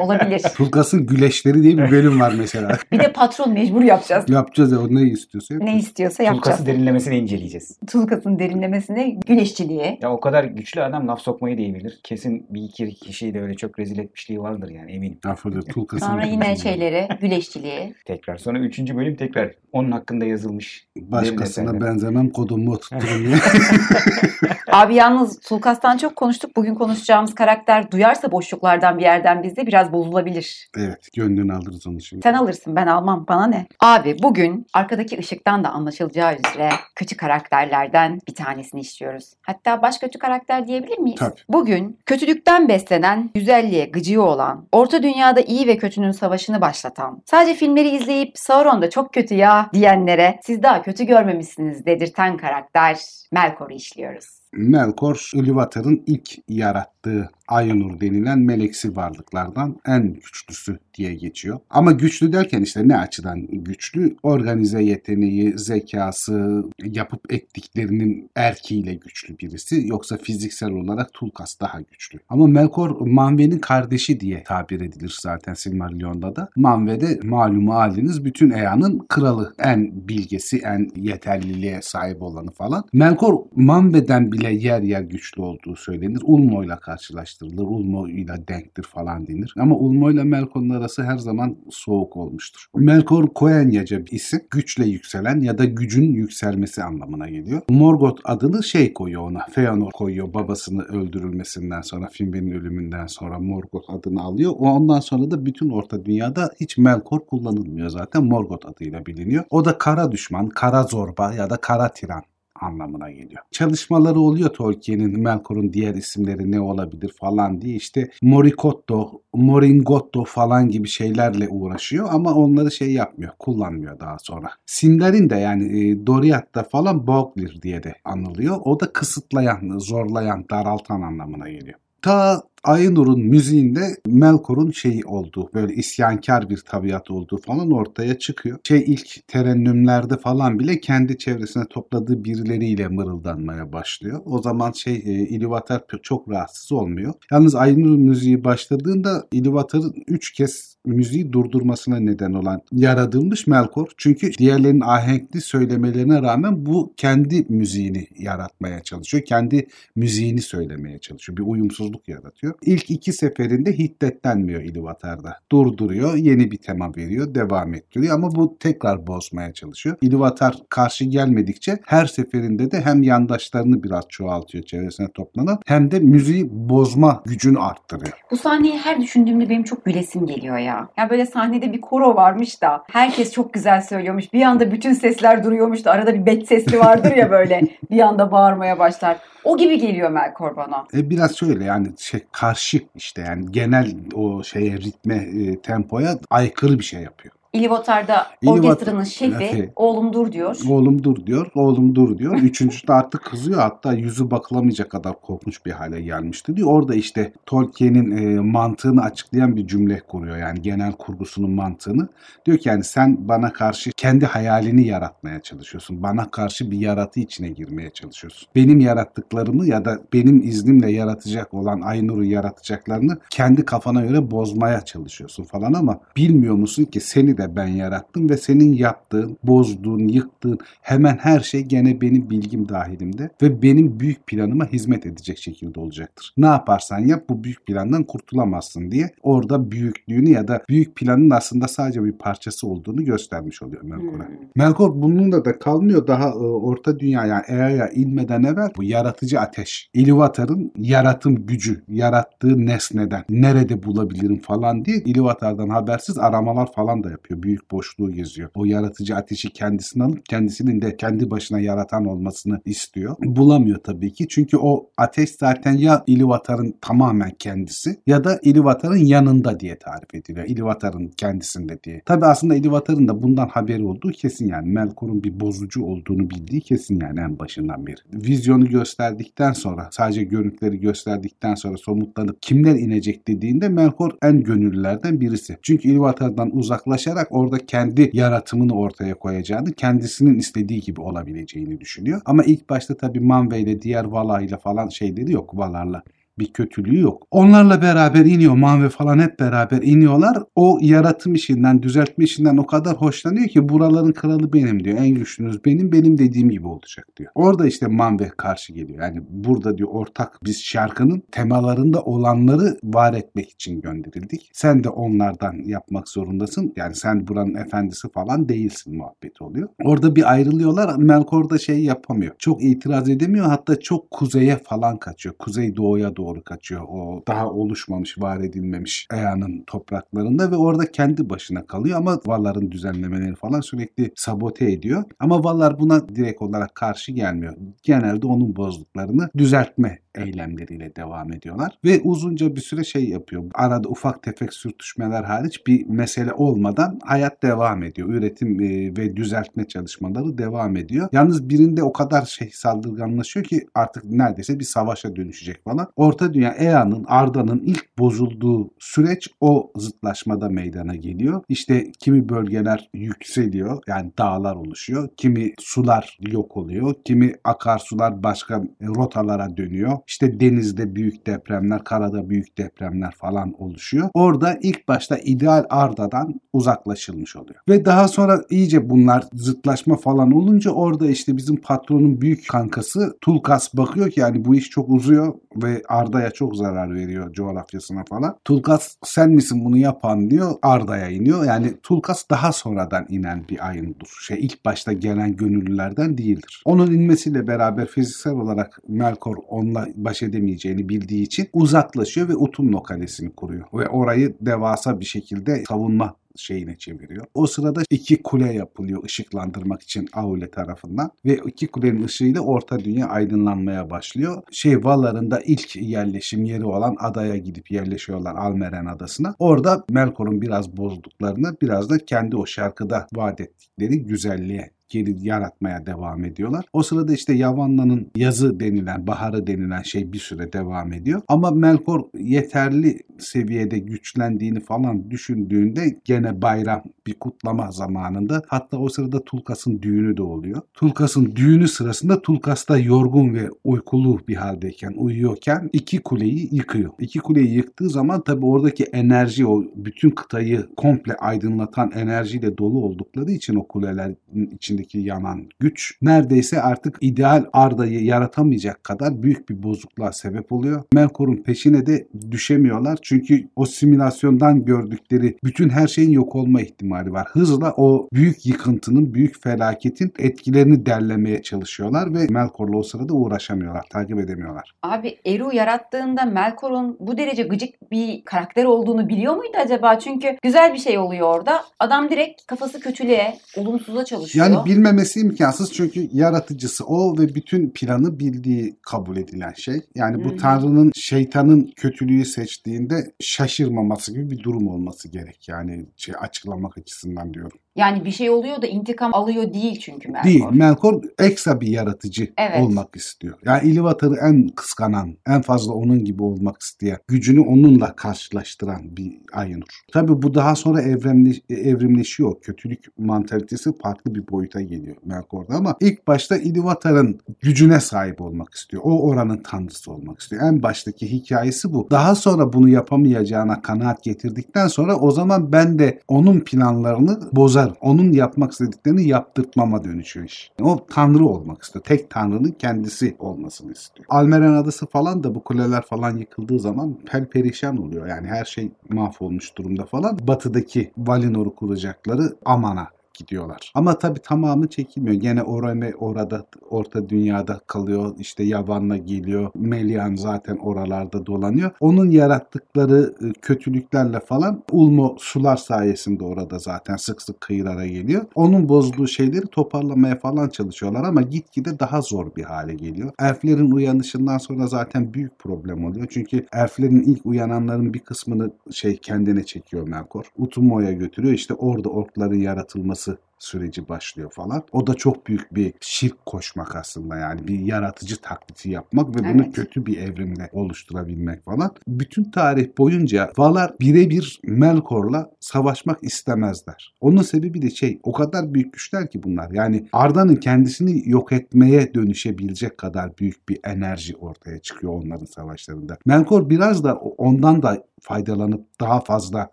Olabilir. 0.00 0.42
Tulkas'ın 0.56 1.06
güleşleri 1.06 1.62
diye 1.62 1.78
bir 1.78 1.90
bölüm 1.90 2.20
var 2.20 2.34
mesela. 2.38 2.76
Bir 2.92 2.98
de 3.00 3.12
patron 3.12 3.52
mecbur 3.52 3.82
yapacağız. 3.82 4.24
yapacağız 4.30 4.72
ya 4.72 4.78
o 4.80 4.94
ne 4.94 5.02
istiyorsa 5.02 5.54
yapacağız. 5.54 5.74
Ne 5.74 5.80
istiyorsa 5.80 6.22
yapacağız. 6.22 6.44
Tulkası 6.44 6.66
derinlemesine 6.66 7.18
inceleyeceğiz. 7.18 7.78
Tulkas'ın 7.86 8.38
derinlemesine 8.38 9.10
güneşçiliği. 9.26 9.98
Ya 10.02 10.12
o 10.12 10.20
kadar 10.20 10.44
güçlü 10.44 10.82
adam 10.82 11.08
laf 11.08 11.20
sokmayı 11.20 11.56
da 11.56 11.60
iyi 11.60 11.74
bilir. 11.74 12.00
Kesin 12.02 12.46
bir 12.50 12.62
iki 12.62 12.94
kişiyi 12.94 13.34
de 13.34 13.42
öyle 13.42 13.54
çok 13.54 13.78
rezil 13.78 13.98
etmişliği 13.98 14.40
vardır 14.40 14.68
yani 14.70 14.92
eminim. 14.92 15.18
Afrodit 15.24 15.74
Tulkas'ın. 15.74 16.15
Sonra 16.16 16.26
yine 16.26 16.56
şeyleri, 16.56 17.08
güneşçiliği. 17.20 17.94
Tekrar. 18.04 18.36
Sonra 18.36 18.58
üçüncü 18.58 18.96
bölüm 18.96 19.16
tekrar. 19.16 19.50
Onun 19.72 19.90
hakkında 19.92 20.24
yazılmış. 20.24 20.86
Başkasına 20.96 21.80
benzemem 21.80 22.30
kodumu 22.30 22.78
tutturum 22.78 23.26
diye. 23.26 23.36
Abi 24.72 24.94
yalnız 24.94 25.40
Tulkas'tan 25.40 25.96
çok 25.96 26.16
konuştuk. 26.16 26.56
Bugün 26.56 26.74
konuşacağımız 26.74 27.34
karakter 27.34 27.90
duyarsa 27.90 28.32
boşluklardan 28.32 28.98
bir 28.98 29.02
yerden 29.02 29.42
bizde 29.42 29.66
biraz 29.66 29.92
bozulabilir. 29.92 30.68
evet 30.78 31.08
gönlünü 31.16 31.54
alırız 31.54 31.86
onu 31.86 32.00
şimdi. 32.00 32.22
Sen 32.22 32.34
alırsın 32.34 32.76
ben 32.76 32.86
almam 32.86 33.24
bana 33.28 33.46
ne? 33.46 33.66
Abi 33.80 34.16
bugün 34.22 34.66
arkadaki 34.74 35.18
ışıktan 35.18 35.64
da 35.64 35.68
anlaşılacağı 35.68 36.34
üzere 36.34 36.68
kötü 36.94 37.16
karakterlerden 37.16 38.20
bir 38.28 38.34
tanesini 38.34 38.80
işliyoruz. 38.80 39.32
Hatta 39.42 39.82
baş 39.82 39.98
kötü 39.98 40.18
karakter 40.18 40.66
diyebilir 40.66 40.98
miyiz? 40.98 41.18
Tabii. 41.18 41.40
Bugün 41.48 41.98
kötülükten 42.06 42.68
beslenen, 42.68 43.30
güzelliğe 43.34 43.84
gıcığı 43.84 44.22
olan, 44.22 44.66
orta 44.72 45.02
dünyada 45.02 45.40
iyi 45.40 45.66
ve 45.66 45.76
kötünün 45.76 46.05
savaşını 46.12 46.60
başlatan, 46.60 47.22
sadece 47.26 47.54
filmleri 47.54 47.88
izleyip 47.88 48.38
Sauron 48.38 48.82
da 48.82 48.90
çok 48.90 49.12
kötü 49.14 49.34
ya 49.34 49.70
diyenlere 49.72 50.40
siz 50.42 50.62
daha 50.62 50.82
kötü 50.82 51.04
görmemişsiniz 51.04 51.86
dedirten 51.86 52.36
karakter 52.36 52.98
Melkor'u 53.32 53.72
işliyoruz. 53.72 54.45
Melkor, 54.56 55.30
Ilúvatar'ın 55.34 56.02
ilk 56.06 56.38
yarattığı 56.48 57.30
Ainur 57.48 58.00
denilen 58.00 58.38
meleksi 58.38 58.96
varlıklardan 58.96 59.76
en 59.86 60.14
güçlüsü 60.14 60.78
diye 60.94 61.14
geçiyor. 61.14 61.58
Ama 61.70 61.92
güçlü 61.92 62.32
derken 62.32 62.62
işte 62.62 62.88
ne 62.88 62.98
açıdan 62.98 63.46
güçlü? 63.50 64.16
Organize 64.22 64.82
yeteneği, 64.82 65.58
zekası, 65.58 66.64
yapıp 66.84 67.32
ettiklerinin 67.32 68.30
erkiyle 68.36 68.94
güçlü 68.94 69.38
birisi. 69.38 69.86
Yoksa 69.86 70.16
fiziksel 70.16 70.70
olarak 70.70 71.12
Tulkas 71.12 71.60
daha 71.60 71.80
güçlü. 71.80 72.18
Ama 72.28 72.46
Melkor 72.46 73.00
Manve'nin 73.00 73.58
kardeşi 73.58 74.20
diye 74.20 74.42
tabir 74.42 74.80
edilir 74.80 75.18
zaten 75.22 75.54
Silmarillion'da 75.54 76.36
da. 76.36 76.48
Manve 76.56 77.00
de 77.00 77.20
malum 77.22 77.68
haliniz 77.68 78.24
bütün 78.24 78.50
Ea'nın 78.50 78.98
kralı. 79.08 79.54
En 79.58 80.08
bilgesi, 80.08 80.58
en 80.58 80.88
yeterliliğe 80.96 81.82
sahip 81.82 82.22
olanı 82.22 82.50
falan. 82.50 82.84
Melkor 82.92 83.38
Manve'den 83.56 84.32
bile 84.32 84.45
yer 84.50 84.82
yer 84.82 85.00
güçlü 85.00 85.42
olduğu 85.42 85.76
söylenir. 85.76 86.20
Ulmo 86.24 86.64
ile 86.64 86.76
karşılaştırılır. 86.76 87.62
Ulmo 87.62 88.08
ile 88.08 88.48
denktir 88.48 88.82
falan 88.82 89.26
denir. 89.26 89.54
Ama 89.58 89.76
Ulmo 89.76 90.10
ile 90.10 90.24
Melkor'un 90.24 90.70
arası 90.70 91.02
her 91.02 91.18
zaman 91.18 91.56
soğuk 91.70 92.16
olmuştur. 92.16 92.66
Melkor 92.74 93.28
Koenyaca 93.28 94.06
bir 94.06 94.12
isim. 94.12 94.40
Güçle 94.50 94.84
yükselen 94.86 95.40
ya 95.40 95.58
da 95.58 95.64
gücün 95.64 96.14
yükselmesi 96.14 96.82
anlamına 96.82 97.28
geliyor. 97.28 97.62
Morgoth 97.70 98.20
adını 98.24 98.62
şey 98.62 98.92
koyuyor 98.92 99.22
ona. 99.22 99.46
Feanor 99.50 99.90
koyuyor 99.90 100.34
babasını 100.34 100.82
öldürülmesinden 100.82 101.80
sonra 101.80 102.06
Finwë'nin 102.06 102.50
ölümünden 102.50 103.06
sonra 103.06 103.38
Morgoth 103.38 103.90
adını 103.90 104.22
alıyor. 104.22 104.52
O 104.58 104.76
Ondan 104.76 105.00
sonra 105.00 105.30
da 105.30 105.46
bütün 105.46 105.70
Orta 105.70 106.04
Dünya'da 106.04 106.50
hiç 106.60 106.78
Melkor 106.78 107.26
kullanılmıyor 107.26 107.88
zaten. 107.88 108.24
Morgoth 108.24 108.66
adıyla 108.66 109.06
biliniyor. 109.06 109.44
O 109.50 109.64
da 109.64 109.78
kara 109.78 110.12
düşman, 110.12 110.48
kara 110.48 110.82
zorba 110.82 111.34
ya 111.34 111.50
da 111.50 111.56
kara 111.56 111.92
tiran 111.92 112.22
anlamına 112.60 113.10
geliyor. 113.10 113.42
Çalışmaları 113.50 114.20
oluyor 114.20 114.50
Tolkien'in 114.50 115.20
Melkor'un 115.20 115.72
diğer 115.72 115.94
isimleri 115.94 116.52
ne 116.52 116.60
olabilir 116.60 117.12
falan 117.20 117.60
diye 117.60 117.76
işte 117.76 118.10
Morikotto, 118.22 119.22
Moringotto 119.34 120.24
falan 120.24 120.68
gibi 120.68 120.88
şeylerle 120.88 121.48
uğraşıyor 121.48 122.08
ama 122.10 122.34
onları 122.34 122.70
şey 122.70 122.92
yapmıyor, 122.92 123.32
kullanmıyor 123.38 124.00
daha 124.00 124.18
sonra. 124.18 124.50
Sindarin 124.66 125.30
de 125.30 125.36
yani 125.36 125.90
e, 125.90 126.06
Doriath'ta 126.06 126.62
falan 126.62 127.06
Boglir 127.06 127.62
diye 127.62 127.82
de 127.82 127.94
anılıyor. 128.04 128.56
O 128.64 128.80
da 128.80 128.92
kısıtlayan, 128.92 129.78
zorlayan, 129.78 130.44
daraltan 130.50 131.02
anlamına 131.02 131.48
geliyor. 131.50 131.78
Ta 132.06 132.42
Ainur'un 132.64 133.20
müziğinde 133.20 133.96
Melkor'un 134.06 134.70
şeyi 134.70 135.04
olduğu, 135.04 135.50
böyle 135.54 135.74
isyankar 135.74 136.50
bir 136.50 136.56
tabiat 136.56 137.10
olduğu 137.10 137.36
falan 137.36 137.70
ortaya 137.70 138.18
çıkıyor. 138.18 138.58
Şey 138.68 138.84
ilk 138.86 139.28
terennümlerde 139.28 140.16
falan 140.16 140.58
bile 140.58 140.80
kendi 140.80 141.18
çevresine 141.18 141.64
topladığı 141.70 142.24
birileriyle 142.24 142.88
mırıldanmaya 142.88 143.72
başlıyor. 143.72 144.20
O 144.24 144.42
zaman 144.42 144.72
şey 144.72 144.94
e, 144.94 145.38
Ilúvatar 145.38 145.80
çok 146.02 146.30
rahatsız 146.30 146.72
olmuyor. 146.72 147.14
Yalnız 147.32 147.54
Ainur'un 147.54 148.00
müziği 148.00 148.44
başladığında 148.44 149.26
Ilúvatar'ın 149.32 149.94
üç 150.06 150.32
kez 150.32 150.75
müziği 150.86 151.32
durdurmasına 151.32 152.00
neden 152.00 152.32
olan 152.32 152.60
yaratılmış 152.72 153.46
Melkor. 153.46 153.88
Çünkü 153.96 154.32
diğerlerinin 154.38 154.80
ahenkli 154.80 155.40
söylemelerine 155.40 156.22
rağmen 156.22 156.66
bu 156.66 156.92
kendi 156.96 157.46
müziğini 157.48 158.06
yaratmaya 158.18 158.80
çalışıyor. 158.82 159.24
Kendi 159.24 159.66
müziğini 159.96 160.40
söylemeye 160.40 160.98
çalışıyor. 160.98 161.36
Bir 161.36 161.42
uyumsuzluk 161.42 162.08
yaratıyor. 162.08 162.54
İlk 162.62 162.90
iki 162.90 163.12
seferinde 163.12 163.72
hiddetlenmiyor 163.78 164.62
Ilúvatar'da. 164.62 165.36
Durduruyor, 165.52 166.14
yeni 166.14 166.50
bir 166.50 166.56
tema 166.56 166.96
veriyor, 166.96 167.34
devam 167.34 167.74
ettiriyor 167.74 168.14
ama 168.14 168.34
bu 168.34 168.56
tekrar 168.60 169.06
bozmaya 169.06 169.52
çalışıyor. 169.52 169.96
Ilúvatar 170.02 170.54
karşı 170.68 171.04
gelmedikçe 171.04 171.78
her 171.86 172.06
seferinde 172.06 172.70
de 172.70 172.80
hem 172.80 173.02
yandaşlarını 173.02 173.82
biraz 173.82 174.04
çoğaltıyor 174.08 174.64
çevresine 174.64 175.08
toplanan 175.08 175.58
hem 175.66 175.90
de 175.90 175.98
müziği 175.98 176.48
bozma 176.50 177.22
gücünü 177.26 177.58
arttırıyor. 177.58 178.18
Bu 178.30 178.36
sahneyi 178.36 178.78
her 178.78 179.00
düşündüğümde 179.00 179.48
benim 179.48 179.62
çok 179.62 179.84
gülesim 179.84 180.26
geliyor 180.26 180.58
ya. 180.58 180.75
Ya 180.96 181.10
böyle 181.10 181.26
sahnede 181.26 181.72
bir 181.72 181.80
koro 181.80 182.16
varmış 182.16 182.62
da 182.62 182.84
herkes 182.92 183.32
çok 183.32 183.54
güzel 183.54 183.82
söylüyormuş. 183.82 184.32
Bir 184.32 184.42
anda 184.42 184.72
bütün 184.72 184.92
sesler 184.92 185.44
duruyormuş 185.44 185.84
da 185.84 185.92
arada 185.92 186.14
bir 186.14 186.26
bet 186.26 186.48
sesli 186.48 186.78
vardır 186.78 187.16
ya 187.16 187.30
böyle. 187.30 187.62
bir 187.90 188.00
anda 188.00 188.30
bağırmaya 188.30 188.78
başlar. 188.78 189.16
O 189.44 189.56
gibi 189.56 189.78
geliyor 189.78 190.10
Melkor 190.10 190.56
bana. 190.56 190.84
E 190.94 191.10
biraz 191.10 191.36
şöyle 191.36 191.64
yani 191.64 191.88
şey 191.98 192.20
karşı 192.32 192.80
işte 192.94 193.22
yani 193.22 193.46
genel 193.50 193.94
o 194.14 194.42
şeye 194.42 194.72
ritme 194.76 195.14
e, 195.14 195.60
tempoya 195.60 196.18
aykırı 196.30 196.78
bir 196.78 196.84
şey 196.84 197.02
yapıyor. 197.02 197.34
İlivotar'da 197.56 198.26
İlivatar- 198.42 198.50
orkestranın 198.50 199.04
şefi 199.04 199.44
Evet. 199.44 199.72
oğlum 199.76 200.12
dur 200.12 200.32
diyor. 200.32 200.56
Oğlum 200.68 201.02
dur 201.04 201.26
diyor, 201.26 201.50
oğlum 201.54 201.94
dur 201.94 202.18
diyor. 202.18 202.34
Üçüncüsü 202.42 202.88
de 202.88 202.92
artık 202.92 203.24
kızıyor. 203.24 203.60
Hatta 203.60 203.92
yüzü 203.92 204.30
bakılamayacak 204.30 204.90
kadar 204.90 205.20
korkmuş 205.20 205.66
bir 205.66 205.70
hale 205.70 206.00
gelmişti 206.02 206.56
diyor. 206.56 206.68
Orada 206.72 206.94
işte 206.94 207.32
Tolkien'in 207.46 208.10
e, 208.16 208.40
mantığını 208.40 209.02
açıklayan 209.02 209.56
bir 209.56 209.66
cümle 209.66 210.00
kuruyor. 210.08 210.36
Yani 210.36 210.62
genel 210.62 210.92
kurgusunun 210.92 211.50
mantığını. 211.50 212.08
Diyor 212.46 212.58
ki 212.58 212.68
yani 212.68 212.84
sen 212.84 213.28
bana 213.28 213.52
karşı 213.52 213.90
kendi 213.96 214.26
hayalini 214.26 214.86
yaratmaya 214.86 215.40
çalışıyorsun. 215.42 216.02
Bana 216.02 216.30
karşı 216.30 216.70
bir 216.70 216.78
yaratı 216.78 217.20
içine 217.20 217.48
girmeye 217.48 217.90
çalışıyorsun. 217.90 218.48
Benim 218.54 218.80
yarattıklarımı 218.80 219.66
ya 219.66 219.84
da 219.84 219.98
benim 220.12 220.42
iznimle 220.42 220.92
yaratacak 220.92 221.54
olan 221.54 221.80
Aynur'u 221.80 222.24
yaratacaklarını 222.24 223.18
kendi 223.30 223.64
kafana 223.64 224.04
göre 224.04 224.30
bozmaya 224.30 224.80
çalışıyorsun 224.80 225.44
falan 225.44 225.72
ama 225.72 226.00
bilmiyor 226.16 226.54
musun 226.54 226.84
ki 226.84 227.00
seni 227.00 227.38
de 227.38 227.45
ben 227.56 227.66
yarattım 227.66 228.30
ve 228.30 228.36
senin 228.36 228.72
yaptığın, 228.72 229.38
bozduğun, 229.44 230.08
yıktığın 230.08 230.58
hemen 230.82 231.16
her 231.16 231.40
şey 231.40 231.62
gene 231.62 232.00
benim 232.00 232.30
bilgim 232.30 232.68
dahilimde 232.68 233.30
ve 233.42 233.62
benim 233.62 234.00
büyük 234.00 234.26
planıma 234.26 234.66
hizmet 234.66 235.06
edecek 235.06 235.38
şekilde 235.38 235.80
olacaktır. 235.80 236.34
Ne 236.36 236.46
yaparsan 236.46 236.98
yap 236.98 237.24
bu 237.28 237.44
büyük 237.44 237.66
plandan 237.66 238.04
kurtulamazsın 238.04 238.90
diye 238.90 239.10
orada 239.22 239.70
büyüklüğünü 239.70 240.30
ya 240.30 240.48
da 240.48 240.62
büyük 240.68 240.96
planın 240.96 241.30
aslında 241.30 241.68
sadece 241.68 242.04
bir 242.04 242.12
parçası 242.12 242.66
olduğunu 242.66 243.04
göstermiş 243.04 243.62
oluyor 243.62 243.82
Melkor'a. 243.82 244.28
Hmm. 244.28 244.36
Melkor 244.56 245.02
bununla 245.02 245.44
da 245.44 245.58
kalmıyor. 245.58 246.06
Daha 246.06 246.28
e, 246.28 246.32
orta 246.32 246.98
dünya 246.98 247.26
yani 247.26 247.42
Ea'ya 247.48 247.88
inmeden 247.88 248.42
evvel 248.42 248.70
bu 248.76 248.84
yaratıcı 248.84 249.40
ateş. 249.40 249.90
Ilúvatar'ın 249.94 250.72
yaratım 250.76 251.46
gücü, 251.46 251.82
yarattığı 251.88 252.66
nesneden 252.66 253.24
nerede 253.28 253.82
bulabilirim 253.82 254.38
falan 254.38 254.84
diye 254.84 254.96
Ilúvatar'dan 254.96 255.68
habersiz 255.68 256.18
aramalar 256.18 256.72
falan 256.72 257.04
da 257.04 257.10
yapıyor. 257.10 257.35
Geziyor. 257.36 257.42
Büyük 257.42 257.70
boşluğu 257.70 258.12
geziyor. 258.12 258.50
O 258.54 258.64
yaratıcı 258.64 259.16
ateşi 259.16 259.50
kendisine 259.50 260.02
alıp 260.04 260.26
kendisinin 260.26 260.80
de 260.80 260.96
kendi 260.96 261.30
başına 261.30 261.60
yaratan 261.60 262.04
olmasını 262.04 262.60
istiyor. 262.64 263.16
Bulamıyor 263.24 263.78
tabii 263.78 264.12
ki. 264.12 264.26
Çünkü 264.28 264.56
o 264.56 264.90
ateş 264.96 265.30
zaten 265.30 265.72
ya 265.72 266.04
İlivatar'ın 266.06 266.74
tamamen 266.80 267.30
kendisi 267.38 267.96
ya 268.06 268.24
da 268.24 268.38
İlivatar'ın 268.42 269.04
yanında 269.04 269.60
diye 269.60 269.78
tarif 269.78 270.14
ediliyor. 270.14 270.46
İlivatar'ın 270.46 271.08
kendisinde 271.16 271.82
diye. 271.84 272.02
Tabii 272.06 272.26
aslında 272.26 272.54
İlivatar'ın 272.54 273.08
da 273.08 273.22
bundan 273.22 273.48
haberi 273.48 273.84
olduğu 273.84 274.10
kesin 274.10 274.48
yani. 274.48 274.68
Melkor'un 274.68 275.24
bir 275.24 275.40
bozucu 275.40 275.84
olduğunu 275.84 276.30
bildiği 276.30 276.60
kesin 276.60 277.00
yani 277.00 277.20
en 277.20 277.38
başından 277.38 277.86
beri. 277.86 277.96
Vizyonu 278.12 278.66
gösterdikten 278.66 279.52
sonra 279.52 279.88
sadece 279.90 280.24
görüntüleri 280.24 280.80
gösterdikten 280.80 281.54
sonra 281.54 281.76
somutlanıp 281.76 282.42
kimler 282.42 282.74
inecek 282.74 283.28
dediğinde 283.28 283.68
Melkor 283.68 284.10
en 284.22 284.42
gönüllülerden 284.42 285.20
birisi. 285.20 285.58
Çünkü 285.62 285.88
İlvatar'dan 285.88 286.56
uzaklaşarak 286.56 287.15
orada 287.30 287.58
kendi 287.58 288.10
yaratımını 288.12 288.78
ortaya 288.78 289.14
koyacağını, 289.14 289.72
kendisinin 289.72 290.38
istediği 290.38 290.80
gibi 290.80 291.00
olabileceğini 291.00 291.80
düşünüyor. 291.80 292.20
Ama 292.24 292.44
ilk 292.44 292.70
başta 292.70 292.96
tabii 292.96 293.20
Manve 293.20 293.60
ile 293.60 293.82
diğer 293.82 294.04
Vala 294.04 294.40
ile 294.40 294.56
falan 294.56 294.88
şeyleri 294.88 295.32
yok 295.32 295.56
Valarla 295.56 296.02
bir 296.38 296.52
kötülüğü 296.52 297.00
yok. 297.00 297.26
Onlarla 297.30 297.82
beraber 297.82 298.24
iniyor. 298.24 298.54
Manve 298.54 298.88
falan 298.88 299.18
hep 299.18 299.40
beraber 299.40 299.82
iniyorlar. 299.82 300.38
O 300.54 300.78
yaratım 300.82 301.34
işinden, 301.34 301.82
düzeltme 301.82 302.24
işinden 302.24 302.56
o 302.56 302.66
kadar 302.66 302.96
hoşlanıyor 302.96 303.48
ki 303.48 303.68
buraların 303.68 304.12
kralı 304.12 304.52
benim 304.52 304.84
diyor. 304.84 304.98
En 304.98 305.08
güçlünüz 305.08 305.64
benim, 305.64 305.92
benim 305.92 306.18
dediğim 306.18 306.50
gibi 306.50 306.66
olacak 306.66 307.08
diyor. 307.16 307.32
Orada 307.34 307.66
işte 307.66 307.86
Manve 307.86 308.28
karşı 308.28 308.72
geliyor. 308.72 309.02
Yani 309.02 309.22
burada 309.30 309.78
diyor 309.78 309.88
ortak 309.92 310.38
biz 310.44 310.62
şarkının 310.62 311.22
temalarında 311.32 312.02
olanları 312.02 312.78
var 312.84 313.14
etmek 313.14 313.50
için 313.50 313.80
gönderildik. 313.80 314.50
Sen 314.52 314.84
de 314.84 314.88
onlardan 314.88 315.54
yapmak 315.64 316.08
zorundasın. 316.08 316.72
Yani 316.76 316.94
sen 316.94 317.26
buranın 317.28 317.54
efendisi 317.54 318.08
falan 318.08 318.48
değilsin 318.48 318.96
muhabbeti 318.96 319.44
oluyor. 319.44 319.68
Orada 319.84 320.16
bir 320.16 320.32
ayrılıyorlar. 320.32 320.96
Melkor 320.96 321.50
da 321.50 321.58
şey 321.58 321.84
yapamıyor. 321.84 322.34
Çok 322.38 322.64
itiraz 322.64 323.08
edemiyor. 323.08 323.46
Hatta 323.46 323.80
çok 323.80 324.10
kuzeye 324.10 324.56
falan 324.56 324.98
kaçıyor. 324.98 325.34
Kuzey 325.38 325.76
doğuya 325.76 326.16
doğru 326.16 326.25
doğru 326.26 326.44
kaçıyor. 326.44 326.82
O 326.88 327.22
daha 327.28 327.50
oluşmamış, 327.50 328.18
var 328.18 328.40
edilmemiş 328.40 329.06
Ea'nın 329.12 329.64
topraklarında 329.66 330.50
ve 330.50 330.56
orada 330.56 330.92
kendi 330.92 331.30
başına 331.30 331.66
kalıyor 331.66 331.98
ama 331.98 332.20
Vallar'ın 332.26 332.70
düzenlemeleri 332.70 333.34
falan 333.34 333.60
sürekli 333.60 334.12
sabote 334.16 334.72
ediyor. 334.72 335.04
Ama 335.18 335.44
Vallar 335.44 335.78
buna 335.78 336.08
direkt 336.08 336.42
olarak 336.42 336.74
karşı 336.74 337.12
gelmiyor. 337.12 337.56
Genelde 337.82 338.26
onun 338.26 338.56
bozduklarını 338.56 339.28
düzeltme 339.38 339.98
eylemleriyle 340.16 340.96
devam 340.96 341.32
ediyorlar. 341.32 341.78
Ve 341.84 342.00
uzunca 342.00 342.56
bir 342.56 342.60
süre 342.60 342.84
şey 342.84 343.08
yapıyor. 343.08 343.44
Arada 343.54 343.88
ufak 343.88 344.22
tefek 344.22 344.52
sürtüşmeler 344.52 345.24
hariç 345.24 345.66
bir 345.66 345.86
mesele 345.86 346.32
olmadan 346.32 347.00
hayat 347.04 347.42
devam 347.42 347.82
ediyor. 347.82 348.08
Üretim 348.08 348.58
ve 348.96 349.16
düzeltme 349.16 349.64
çalışmaları 349.68 350.38
devam 350.38 350.76
ediyor. 350.76 351.08
Yalnız 351.12 351.48
birinde 351.48 351.82
o 351.82 351.92
kadar 351.92 352.22
şey 352.22 352.50
saldırganlaşıyor 352.52 353.46
ki 353.46 353.66
artık 353.74 354.04
neredeyse 354.04 354.58
bir 354.58 354.64
savaşa 354.64 355.16
dönüşecek 355.16 355.64
falan. 355.64 355.88
Orta 355.96 356.34
Dünya 356.34 356.50
EA'nın, 356.50 357.04
Arda'nın 357.08 357.60
ilk 357.60 357.98
bozulduğu 357.98 358.70
süreç 358.78 359.28
o 359.40 359.72
zıtlaşmada 359.76 360.48
meydana 360.48 360.96
geliyor. 360.96 361.42
İşte 361.48 361.92
kimi 361.98 362.28
bölgeler 362.28 362.90
yükseliyor 362.94 363.82
yani 363.86 364.12
dağlar 364.18 364.54
oluşuyor. 364.56 365.08
Kimi 365.16 365.52
sular 365.58 366.18
yok 366.20 366.56
oluyor. 366.56 366.94
Kimi 367.04 367.32
akarsular 367.44 368.22
başka 368.22 368.64
rotalara 368.82 369.56
dönüyor. 369.56 369.98
İşte 370.06 370.40
denizde 370.40 370.94
büyük 370.94 371.26
depremler, 371.26 371.84
karada 371.84 372.30
büyük 372.30 372.58
depremler 372.58 373.10
falan 373.10 373.62
oluşuyor. 373.62 374.08
Orada 374.14 374.58
ilk 374.62 374.88
başta 374.88 375.18
ideal 375.18 375.64
Arda'dan 375.70 376.40
uzaklaşılmış 376.52 377.36
oluyor. 377.36 377.60
Ve 377.68 377.84
daha 377.84 378.08
sonra 378.08 378.42
iyice 378.50 378.90
bunlar 378.90 379.24
zıtlaşma 379.32 379.96
falan 379.96 380.32
olunca 380.32 380.70
orada 380.70 381.10
işte 381.10 381.36
bizim 381.36 381.56
patronun 381.56 382.20
büyük 382.20 382.48
kankası 382.48 383.16
Tulkas 383.20 383.74
bakıyor 383.74 384.10
ki 384.10 384.20
yani 384.20 384.44
bu 384.44 384.54
iş 384.54 384.70
çok 384.70 384.88
uzuyor 384.88 385.34
ve 385.62 385.82
Arda'ya 385.88 386.30
çok 386.30 386.56
zarar 386.56 386.94
veriyor 386.94 387.32
coğrafyasına 387.32 388.04
falan. 388.04 388.38
Tulkas 388.44 388.96
sen 389.04 389.30
misin 389.30 389.64
bunu 389.64 389.76
yapan 389.76 390.30
diyor 390.30 390.54
Arda'ya 390.62 391.08
iniyor. 391.08 391.44
Yani 391.44 391.74
Tulkas 391.82 392.30
daha 392.30 392.52
sonradan 392.52 393.06
inen 393.08 393.48
bir 393.48 393.68
ayındır. 393.68 394.08
Şey 394.26 394.38
ilk 394.40 394.64
başta 394.64 394.92
gelen 394.92 395.36
gönüllülerden 395.36 396.18
değildir. 396.18 396.62
Onun 396.64 396.92
inmesiyle 396.92 397.46
beraber 397.46 397.86
fiziksel 397.86 398.32
olarak 398.32 398.80
Melkor 398.88 399.36
onunla 399.48 399.86
baş 399.96 400.22
edemeyeceğini 400.22 400.88
bildiği 400.88 401.22
için 401.22 401.48
uzaklaşıyor 401.52 402.28
ve 402.28 402.36
Utumno 402.36 402.82
Kalesi'ni 402.82 403.30
kuruyor. 403.30 403.66
Ve 403.74 403.88
orayı 403.88 404.34
devasa 404.40 405.00
bir 405.00 405.04
şekilde 405.04 405.64
savunma 405.68 406.16
şeyine 406.36 406.78
çeviriyor. 406.78 407.26
O 407.34 407.46
sırada 407.46 407.82
iki 407.90 408.22
kule 408.22 408.52
yapılıyor 408.52 409.04
ışıklandırmak 409.04 409.82
için 409.82 410.08
Aule 410.12 410.50
tarafından 410.50 411.10
ve 411.24 411.40
iki 411.46 411.66
kulenin 411.66 412.04
ışığıyla 412.04 412.40
orta 412.40 412.78
dünya 412.78 413.06
aydınlanmaya 413.06 413.90
başlıyor. 413.90 414.42
Şey 414.52 414.84
Valar'ın 414.84 415.30
da 415.30 415.40
ilk 415.40 415.76
yerleşim 415.76 416.44
yeri 416.44 416.64
olan 416.64 416.96
adaya 416.98 417.36
gidip 417.36 417.70
yerleşiyorlar 417.70 418.34
Almeren 418.34 418.86
adasına. 418.86 419.34
Orada 419.38 419.84
Melkor'un 419.90 420.42
biraz 420.42 420.76
bozduklarını 420.76 421.56
biraz 421.62 421.90
da 421.90 421.98
kendi 421.98 422.36
o 422.36 422.46
şarkıda 422.46 423.06
vaat 423.14 423.40
ettikleri 423.40 424.02
güzelliğe 424.02 424.70
geri 424.88 425.26
yaratmaya 425.26 425.86
devam 425.86 426.24
ediyorlar. 426.24 426.64
O 426.72 426.82
sırada 426.82 427.12
işte 427.12 427.32
Yavanna'nın 427.32 428.10
yazı 428.16 428.60
denilen, 428.60 429.06
baharı 429.06 429.46
denilen 429.46 429.82
şey 429.82 430.12
bir 430.12 430.18
süre 430.18 430.52
devam 430.52 430.92
ediyor. 430.92 431.22
Ama 431.28 431.50
Melkor 431.50 432.04
yeterli 432.18 432.98
seviyede 433.18 433.78
güçlendiğini 433.78 434.60
falan 434.60 435.10
düşündüğünde 435.10 436.00
gene 436.04 436.25
bayram 436.42 436.82
bir 437.06 437.14
kutlama 437.14 437.70
zamanında 437.70 438.42
hatta 438.46 438.78
o 438.78 438.88
sırada 438.88 439.24
Tulkas'ın 439.24 439.82
düğünü 439.82 440.16
de 440.16 440.22
oluyor. 440.22 440.62
Tulkas'ın 440.74 441.36
düğünü 441.36 441.68
sırasında 441.68 442.22
Tulkas 442.22 442.68
da 442.68 442.78
yorgun 442.78 443.34
ve 443.34 443.50
uykulu 443.64 444.20
bir 444.28 444.36
haldeyken, 444.36 444.94
uyuyorken 444.96 445.70
iki 445.72 445.98
kuleyi 445.98 446.48
yıkıyor. 446.52 446.90
İki 446.98 447.18
kuleyi 447.18 447.54
yıktığı 447.54 447.90
zaman 447.90 448.20
tabi 448.20 448.46
oradaki 448.46 448.84
enerji 448.84 449.46
o 449.46 449.64
bütün 449.76 450.10
kıtayı 450.10 450.66
komple 450.76 451.14
aydınlatan 451.14 451.90
enerjiyle 451.90 452.58
dolu 452.58 452.84
oldukları 452.84 453.30
için 453.30 453.54
o 453.54 453.66
kulelerin 453.66 454.16
içindeki 454.54 454.98
yanan 454.98 455.48
güç 455.60 455.98
neredeyse 456.02 456.62
artık 456.62 456.98
ideal 457.00 457.44
Arda'yı 457.52 458.04
yaratamayacak 458.04 458.84
kadar 458.84 459.22
büyük 459.22 459.48
bir 459.48 459.62
bozukluğa 459.62 460.12
sebep 460.12 460.52
oluyor. 460.52 460.82
Melkor'un 460.94 461.36
peşine 461.36 461.86
de 461.86 462.08
düşemiyorlar 462.30 462.98
çünkü 463.02 463.48
o 463.56 463.66
simülasyondan 463.66 464.64
gördükleri 464.64 465.36
bütün 465.44 465.68
her 465.68 465.86
şeyin 465.86 466.10
yok 466.16 466.34
olma 466.34 466.60
ihtimali 466.60 467.12
var. 467.12 467.26
Hızla 467.32 467.74
o 467.76 468.08
büyük 468.12 468.46
yıkıntının, 468.46 469.14
büyük 469.14 469.42
felaketin 469.42 470.12
etkilerini 470.18 470.86
derlemeye 470.86 471.42
çalışıyorlar 471.42 472.14
ve 472.14 472.26
Melkor'la 472.30 472.78
o 472.78 472.82
sırada 472.82 473.12
uğraşamıyorlar, 473.12 473.84
takip 473.90 474.18
edemiyorlar. 474.18 474.70
Abi 474.82 475.16
Eru 475.24 475.52
yarattığında 475.52 476.24
Melkor'un 476.24 476.96
bu 477.00 477.16
derece 477.18 477.42
gıcık 477.42 477.90
bir 477.90 478.24
karakter 478.24 478.64
olduğunu 478.64 479.08
biliyor 479.08 479.36
muydu 479.36 479.56
acaba? 479.64 479.98
Çünkü 479.98 480.36
güzel 480.42 480.74
bir 480.74 480.78
şey 480.78 480.98
oluyor 480.98 481.34
orada. 481.36 481.64
Adam 481.78 482.10
direkt 482.10 482.46
kafası 482.46 482.80
kötülüğe, 482.80 483.38
olumsuza 483.56 484.04
çalışıyor. 484.04 484.46
Yani 484.46 484.64
bilmemesi 484.64 485.20
imkansız 485.20 485.72
çünkü 485.72 486.08
yaratıcısı 486.12 486.84
o 486.84 487.18
ve 487.18 487.34
bütün 487.34 487.70
planı 487.70 488.18
bildiği 488.18 488.76
kabul 488.82 489.16
edilen 489.16 489.52
şey. 489.52 489.80
Yani 489.94 490.24
bu 490.24 490.28
hı. 490.28 490.36
Tanrı'nın 490.36 490.92
şeytanın 490.94 491.72
kötülüğü 491.76 492.24
seçtiğinde 492.24 493.12
şaşırmaması 493.20 494.12
gibi 494.12 494.30
bir 494.30 494.42
durum 494.42 494.68
olması 494.68 495.08
gerek. 495.08 495.48
Yani 495.48 495.86
açıklamak 496.14 496.78
açısından 496.78 497.34
diyorum. 497.34 497.58
Yani 497.76 498.04
bir 498.04 498.10
şey 498.10 498.30
oluyor 498.30 498.62
da 498.62 498.66
intikam 498.66 499.14
alıyor 499.14 499.54
değil 499.54 499.78
çünkü 499.80 500.08
Melkor. 500.08 500.30
Değil. 500.30 500.44
Melkor 500.50 501.02
ekstra 501.18 501.60
bir 501.60 501.68
yaratıcı 501.68 502.32
Evet. 502.38 502.62
olmak 502.62 502.96
istiyor. 502.96 503.38
Yani 503.44 503.70
Ilúvatar'ı 503.72 504.16
en 504.28 504.48
kıskanan, 504.48 505.16
en 505.26 505.42
fazla 505.42 505.72
onun 505.72 506.04
gibi 506.04 506.22
olmak 506.22 506.62
isteyen, 506.62 506.98
gücünü 507.08 507.40
onunla 507.40 507.96
karşılaştıran 507.96 508.96
bir 508.96 509.12
Ainur. 509.32 509.82
Tabii 509.92 510.22
bu 510.22 510.34
daha 510.34 510.54
sonra 510.54 510.82
evremli, 510.82 511.40
evrimleşiyor. 511.50 512.40
Kötülük 512.40 512.98
mantalitesi 512.98 513.78
farklı 513.78 514.14
bir 514.14 514.28
boyuta 514.30 514.60
geliyor 514.60 514.96
Melkor'da 515.04 515.54
ama 515.54 515.76
ilk 515.80 516.06
başta 516.06 516.36
Ilúvatar'ın 516.36 517.20
gücüne 517.40 517.80
sahip 517.80 518.20
olmak 518.20 518.54
istiyor. 518.54 518.82
O 518.86 519.02
oranın 519.08 519.42
tanrısı 519.42 519.92
olmak 519.92 520.20
istiyor. 520.20 520.42
En 520.42 520.62
baştaki 520.62 521.12
hikayesi 521.12 521.72
bu. 521.72 521.88
Daha 521.90 522.14
sonra 522.14 522.52
bunu 522.52 522.68
yapamayacağına 522.68 523.62
kanaat 523.62 524.02
getirdikten 524.02 524.68
sonra 524.68 524.96
o 524.96 525.10
zaman 525.10 525.52
ben 525.52 525.78
de 525.78 526.00
onun 526.08 526.40
planlarını 526.40 527.20
bozar. 527.66 527.78
Onun 527.80 528.12
yapmak 528.12 528.52
istediklerini 528.52 529.08
yaptırtmama 529.08 529.84
dönüşüyor 529.84 530.26
iş. 530.26 530.52
O 530.60 530.86
tanrı 530.90 531.26
olmak 531.26 531.62
istiyor. 531.62 531.84
Tek 531.84 532.10
tanrının 532.10 532.50
kendisi 532.58 533.16
olmasını 533.18 533.72
istiyor. 533.72 534.06
Almeren 534.08 534.52
adası 534.52 534.86
falan 534.86 535.24
da 535.24 535.34
bu 535.34 535.44
kuleler 535.44 535.82
falan 535.82 536.16
yıkıldığı 536.16 536.58
zaman 536.58 536.94
perperişan 536.94 537.76
oluyor. 537.76 538.06
Yani 538.06 538.26
her 538.26 538.44
şey 538.44 538.72
mahvolmuş 538.88 539.58
durumda 539.58 539.84
falan. 539.84 540.18
Batıdaki 540.22 540.90
Valinor'u 540.98 541.54
kuracakları 541.54 542.36
Aman'a 542.44 542.95
gidiyorlar. 543.16 543.72
Ama 543.74 543.98
tabii 543.98 544.20
tamamı 544.20 544.68
çekilmiyor. 544.68 545.16
Gene 545.16 545.42
orada, 545.42 545.86
orada 545.98 546.46
orta 546.70 547.08
dünyada 547.08 547.60
kalıyor. 547.66 548.14
İşte 548.18 548.42
Yavan'la 548.44 548.96
geliyor. 548.96 549.50
Melian 549.54 550.14
zaten 550.14 550.56
oralarda 550.56 551.26
dolanıyor. 551.26 551.70
Onun 551.80 552.10
yarattıkları 552.10 553.14
e, 553.22 553.32
kötülüklerle 553.42 554.20
falan 554.20 554.62
Ulmo 554.72 555.16
sular 555.18 555.56
sayesinde 555.56 556.24
orada 556.24 556.58
zaten 556.58 556.96
sık 556.96 557.22
sık 557.22 557.40
kıyılara 557.40 557.86
geliyor. 557.86 558.22
Onun 558.34 558.68
bozduğu 558.68 559.06
şeyleri 559.06 559.46
toparlamaya 559.46 560.18
falan 560.18 560.48
çalışıyorlar 560.48 561.04
ama 561.04 561.22
gitgide 561.22 561.78
daha 561.78 562.00
zor 562.00 562.36
bir 562.36 562.44
hale 562.44 562.74
geliyor. 562.74 563.12
Elflerin 563.18 563.70
uyanışından 563.70 564.38
sonra 564.38 564.66
zaten 564.66 565.14
büyük 565.14 565.38
problem 565.38 565.84
oluyor. 565.84 566.06
Çünkü 566.10 566.46
elflerin 566.52 567.02
ilk 567.02 567.26
uyananların 567.26 567.94
bir 567.94 567.98
kısmını 567.98 568.50
şey 568.70 568.96
kendine 568.96 569.44
çekiyor 569.44 569.88
Melkor. 569.88 570.24
Utumo'ya 570.38 570.92
götürüyor. 570.92 571.34
İşte 571.34 571.54
orada 571.54 571.88
orkların 571.88 572.40
yaratılması 572.40 573.05
olması 573.10 573.18
süreci 573.38 573.88
başlıyor 573.88 574.32
falan. 574.32 574.62
O 574.72 574.86
da 574.86 574.94
çok 574.94 575.26
büyük 575.26 575.54
bir 575.54 575.72
şirk 575.80 576.26
koşmak 576.26 576.76
aslında 576.76 577.16
yani 577.16 577.48
bir 577.48 577.58
yaratıcı 577.58 578.16
taklidi 578.16 578.70
yapmak 578.70 579.16
ve 579.16 579.18
bunu 579.18 579.42
Evet. 579.42 579.54
kötü 579.54 579.86
bir 579.86 579.98
evrimle 579.98 580.48
oluşturabilmek 580.52 581.44
falan. 581.44 581.70
Bütün 581.88 582.24
tarih 582.24 582.68
boyunca 582.78 583.32
Valar 583.38 583.74
birebir 583.80 584.40
Melkor'la 584.44 585.30
savaşmak 585.40 585.98
istemezler. 586.02 586.94
Onun 587.00 587.22
sebebi 587.22 587.62
de 587.62 587.70
şey 587.70 588.00
o 588.02 588.12
kadar 588.12 588.54
büyük 588.54 588.72
güçler 588.72 589.10
ki 589.10 589.22
bunlar. 589.22 589.50
Yani 589.50 589.88
Arda'nın 589.92 590.36
kendisini 590.36 591.08
yok 591.10 591.32
etmeye 591.32 591.94
dönüşebilecek 591.94 592.78
kadar 592.78 593.18
büyük 593.18 593.48
bir 593.48 593.58
enerji 593.64 594.16
ortaya 594.16 594.58
çıkıyor 594.58 594.92
onların 594.92 595.26
savaşlarında. 595.26 595.98
Melkor 596.06 596.50
biraz 596.50 596.84
da 596.84 596.94
ondan 596.96 597.62
da 597.62 597.84
faydalanıp 598.00 598.80
daha 598.80 599.00
fazla 599.00 599.50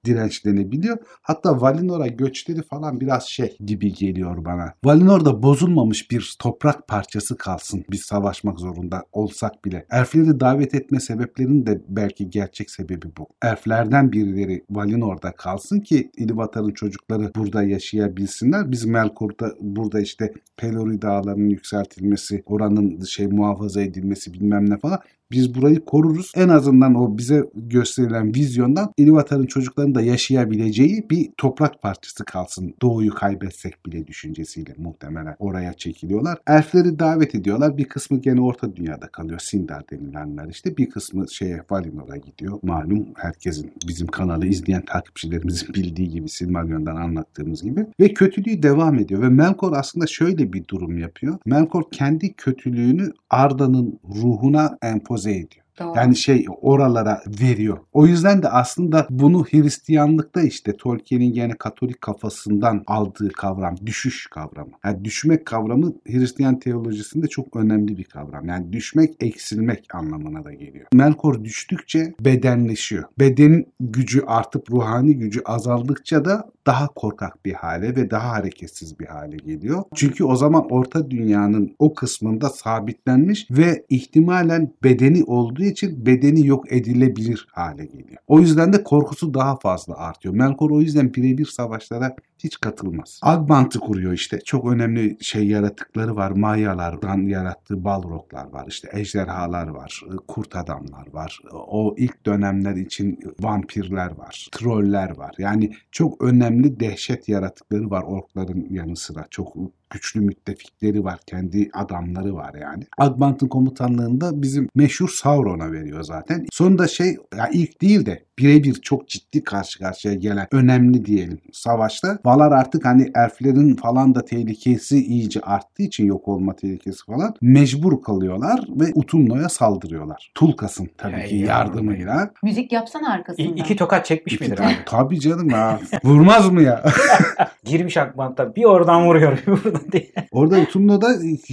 dirençlenebiliyor. 0.05 0.97
Hatta 1.21 1.61
Valinor'a 1.61 2.07
göçleri 2.07 2.61
falan 2.61 2.99
biraz 2.99 3.23
şey 3.23 3.57
gibi 3.73 3.93
geliyor 3.93 4.45
bana. 4.45 4.73
Valinor'da 4.83 5.43
bozulmamış 5.43 6.11
bir 6.11 6.35
toprak 6.39 6.87
parçası 6.87 7.37
kalsın 7.37 7.85
biz 7.91 8.01
savaşmak 8.01 8.59
zorunda 8.59 9.03
olsak 9.11 9.65
bile. 9.65 9.85
Elfleri 9.91 10.39
davet 10.39 10.75
etme 10.75 10.99
sebeplerinin 10.99 11.65
de 11.65 11.81
belki 11.87 12.29
gerçek 12.29 12.71
sebebi 12.71 13.07
bu. 13.17 13.27
Elflerden 13.41 14.11
birileri 14.11 14.65
Valinor'da 14.69 15.31
kalsın 15.31 15.79
ki 15.79 16.11
Ilúvatar'ın 16.17 16.73
çocukları 16.73 17.31
burada 17.35 17.63
yaşayabilsinler. 17.63 18.71
Biz 18.71 18.85
Melkor'da 18.85 19.51
burada 19.61 19.99
işte 19.99 20.33
Pelori 20.57 21.01
dağlarının 21.01 21.49
yükseltilmesi, 21.49 22.43
oranın 22.45 23.03
şey 23.03 23.27
muhafaza 23.27 23.81
edilmesi 23.81 24.33
bilmem 24.33 24.69
ne 24.69 24.77
falan 24.77 24.99
biz 25.33 25.55
burayı 25.55 25.85
koruruz. 25.85 26.31
En 26.35 26.49
azından 26.49 26.95
o 26.95 27.17
bize 27.17 27.43
gösterilen 27.55 28.35
vizyondan 28.35 28.93
Ilúvatar'ın 28.97 29.45
çocuklarının 29.45 29.95
da 29.95 30.01
yaşayabileceği 30.01 31.09
bir 31.09 31.29
toprak 31.37 31.81
parçası 31.81 32.25
kalsın. 32.25 32.75
Doğuyu 32.81 33.13
kaybetsek 33.13 33.85
bile 33.85 34.07
düşüncesiyle 34.07 34.73
muhtemelen 34.77 35.35
oraya 35.39 35.73
çekiliyorlar. 35.73 36.37
Elfleri 36.47 36.99
davet 36.99 37.35
ediyorlar. 37.35 37.77
Bir 37.77 37.85
kısmı 37.85 38.21
gene 38.21 38.41
orta 38.41 38.75
dünyada 38.75 39.07
kalıyor. 39.07 39.39
Sindar 39.39 39.83
denilenler 39.91 40.47
işte. 40.49 40.77
Bir 40.77 40.89
kısmı 40.89 41.29
şeye 41.29 41.63
Valinor'a 41.71 42.17
gidiyor. 42.17 42.59
Malum 42.63 43.07
herkesin 43.15 43.73
bizim 43.87 44.07
kanalı 44.07 44.45
izleyen 44.45 44.85
takipçilerimizin 44.85 45.73
bildiği 45.73 46.09
gibi 46.09 46.29
Silmarillion'dan 46.29 46.95
anlattığımız 46.95 47.63
gibi. 47.63 47.85
Ve 47.99 48.13
kötülüğü 48.13 48.63
devam 48.63 48.99
ediyor. 48.99 49.21
Ve 49.21 49.29
Melkor 49.29 49.73
aslında 49.75 50.07
şöyle 50.07 50.53
bir 50.53 50.67
durum 50.67 50.97
yapıyor. 50.97 51.37
Melkor 51.45 51.83
kendi 51.91 52.33
kötülüğünü 52.33 53.11
Arda'nın 53.29 53.99
ruhuna 54.15 54.77
empoze 54.81 55.22
ediyor. 55.31 55.62
Doğru. 55.79 55.93
Yani 55.95 56.15
şey 56.15 56.45
oralara 56.61 57.21
veriyor. 57.41 57.77
O 57.93 58.05
yüzden 58.05 58.43
de 58.43 58.49
aslında 58.49 59.07
bunu 59.09 59.43
Hristiyanlıkta 59.43 60.41
işte 60.41 60.77
Tolkien'in 60.77 61.33
gene 61.33 61.53
Katolik 61.53 62.01
kafasından 62.01 62.83
aldığı 62.87 63.29
kavram 63.29 63.75
düşüş 63.85 64.27
kavramı. 64.27 64.71
Yani 64.85 65.05
düşmek 65.05 65.45
kavramı 65.45 65.93
Hristiyan 66.07 66.59
teolojisinde 66.59 67.27
çok 67.27 67.55
önemli 67.55 67.97
bir 67.97 68.03
kavram. 68.03 68.47
Yani 68.47 68.73
düşmek 68.73 69.15
eksilmek 69.19 69.95
anlamına 69.95 70.45
da 70.45 70.53
geliyor. 70.53 70.85
Melkor 70.93 71.43
düştükçe 71.43 72.13
bedenleşiyor. 72.19 73.03
Bedenin 73.19 73.67
gücü 73.79 74.21
artıp 74.27 74.71
ruhani 74.71 75.17
gücü 75.17 75.41
azaldıkça 75.45 76.25
da 76.25 76.53
daha 76.67 76.87
korkak 76.87 77.45
bir 77.45 77.53
hale 77.53 77.95
ve 77.95 78.11
daha 78.11 78.29
hareketsiz 78.29 78.99
bir 78.99 79.05
hale 79.05 79.37
geliyor. 79.37 79.83
Çünkü 79.95 80.23
o 80.23 80.35
zaman 80.35 80.71
orta 80.71 81.11
dünyanın 81.11 81.75
o 81.79 81.93
kısmında 81.93 82.49
sabitlenmiş 82.49 83.47
ve 83.51 83.85
ihtimalen 83.89 84.73
bedeni 84.83 85.23
olduğu 85.23 85.62
için 85.65 86.05
bedeni 86.05 86.47
yok 86.47 86.71
edilebilir 86.71 87.47
hale 87.51 87.85
geliyor. 87.85 88.17
O 88.27 88.39
yüzden 88.39 88.73
de 88.73 88.83
korkusu 88.83 89.33
daha 89.33 89.55
fazla 89.55 89.97
artıyor. 89.97 90.35
Melkor 90.35 90.69
o 90.69 90.81
yüzden 90.81 91.13
birebir 91.13 91.45
savaşlara 91.45 92.15
hiç 92.43 92.59
katılmaz. 92.59 93.19
Agbant'ı 93.21 93.79
kuruyor 93.79 94.13
işte. 94.13 94.39
Çok 94.45 94.71
önemli 94.71 95.17
şey 95.21 95.47
yaratıkları 95.47 96.15
var. 96.15 96.31
Mayalardan 96.31 97.17
yarattığı 97.17 97.83
balroglar 97.83 98.45
var. 98.45 98.65
İşte 98.67 98.89
ejderhalar 98.93 99.67
var. 99.67 100.01
Kurt 100.27 100.55
adamlar 100.55 101.07
var. 101.13 101.39
O 101.51 101.95
ilk 101.97 102.25
dönemler 102.25 102.75
için 102.75 103.19
vampirler 103.39 104.17
var. 104.17 104.47
Troller 104.51 105.17
var. 105.17 105.35
Yani 105.37 105.73
çok 105.91 106.23
önemli 106.23 106.79
dehşet 106.79 107.29
yaratıkları 107.29 107.89
var 107.89 108.03
orkların 108.03 108.67
yanı 108.69 108.95
sıra. 108.95 109.25
Çok 109.29 109.55
güçlü 109.89 110.21
müttefikleri 110.21 111.03
var. 111.03 111.19
Kendi 111.27 111.69
adamları 111.73 112.35
var 112.35 112.53
yani. 112.61 112.83
Agbant'ın 112.97 113.47
komutanlığında 113.47 114.41
bizim 114.41 114.69
meşhur 114.75 115.09
Sauron'a 115.09 115.71
veriyor 115.71 116.03
zaten. 116.03 116.45
Sonunda 116.51 116.87
şey 116.87 117.17
ya 117.37 117.49
ilk 117.53 117.81
değil 117.81 118.05
de 118.05 118.25
birebir 118.39 118.73
çok 118.73 119.07
ciddi 119.07 119.43
karşı 119.43 119.79
karşıya 119.79 120.13
gelen 120.13 120.47
önemli 120.51 121.05
diyelim 121.05 121.39
savaşta. 121.51 122.17
Valar 122.25 122.51
artık 122.51 122.85
hani 122.85 123.11
elflerin 123.15 123.75
falan 123.75 124.15
da 124.15 124.25
tehlikesi 124.25 125.05
iyice 125.05 125.41
arttığı 125.41 125.83
için 125.83 126.05
yok 126.05 126.27
olma 126.27 126.55
tehlikesi 126.55 127.05
falan 127.05 127.33
mecbur 127.41 128.01
kalıyorlar 128.01 128.59
ve 128.69 128.85
Utumno'ya 128.95 129.49
saldırıyorlar. 129.49 130.31
Tulkas'ın 130.35 130.89
tabii 130.97 131.11
Ya, 131.19 131.25
ki 131.25 131.35
ya. 131.35 131.47
yardımıyla. 131.47 132.31
Müzik 132.43 132.71
yapsana 132.71 133.11
arkasından. 133.13 133.55
İ- 133.57 133.59
iki 133.59 133.75
tokat 133.75 134.05
çekmiş 134.05 134.41
midir 134.41 134.59
abi? 134.59 134.73
Tabii 134.85 135.19
canım 135.19 135.49
ya. 135.49 135.79
Vurmaz 136.03 136.49
mı 136.49 136.61
ya? 136.61 136.83
Girmiş 137.65 137.97
Akbant'ta 137.97 138.55
bir 138.55 138.63
oradan 138.63 139.05
vuruyor 139.05 139.37
bir 139.47 139.51
buradan 139.63 139.91
diye. 139.91 140.11
Orada 140.31 140.59
Utumno'da 140.59 141.07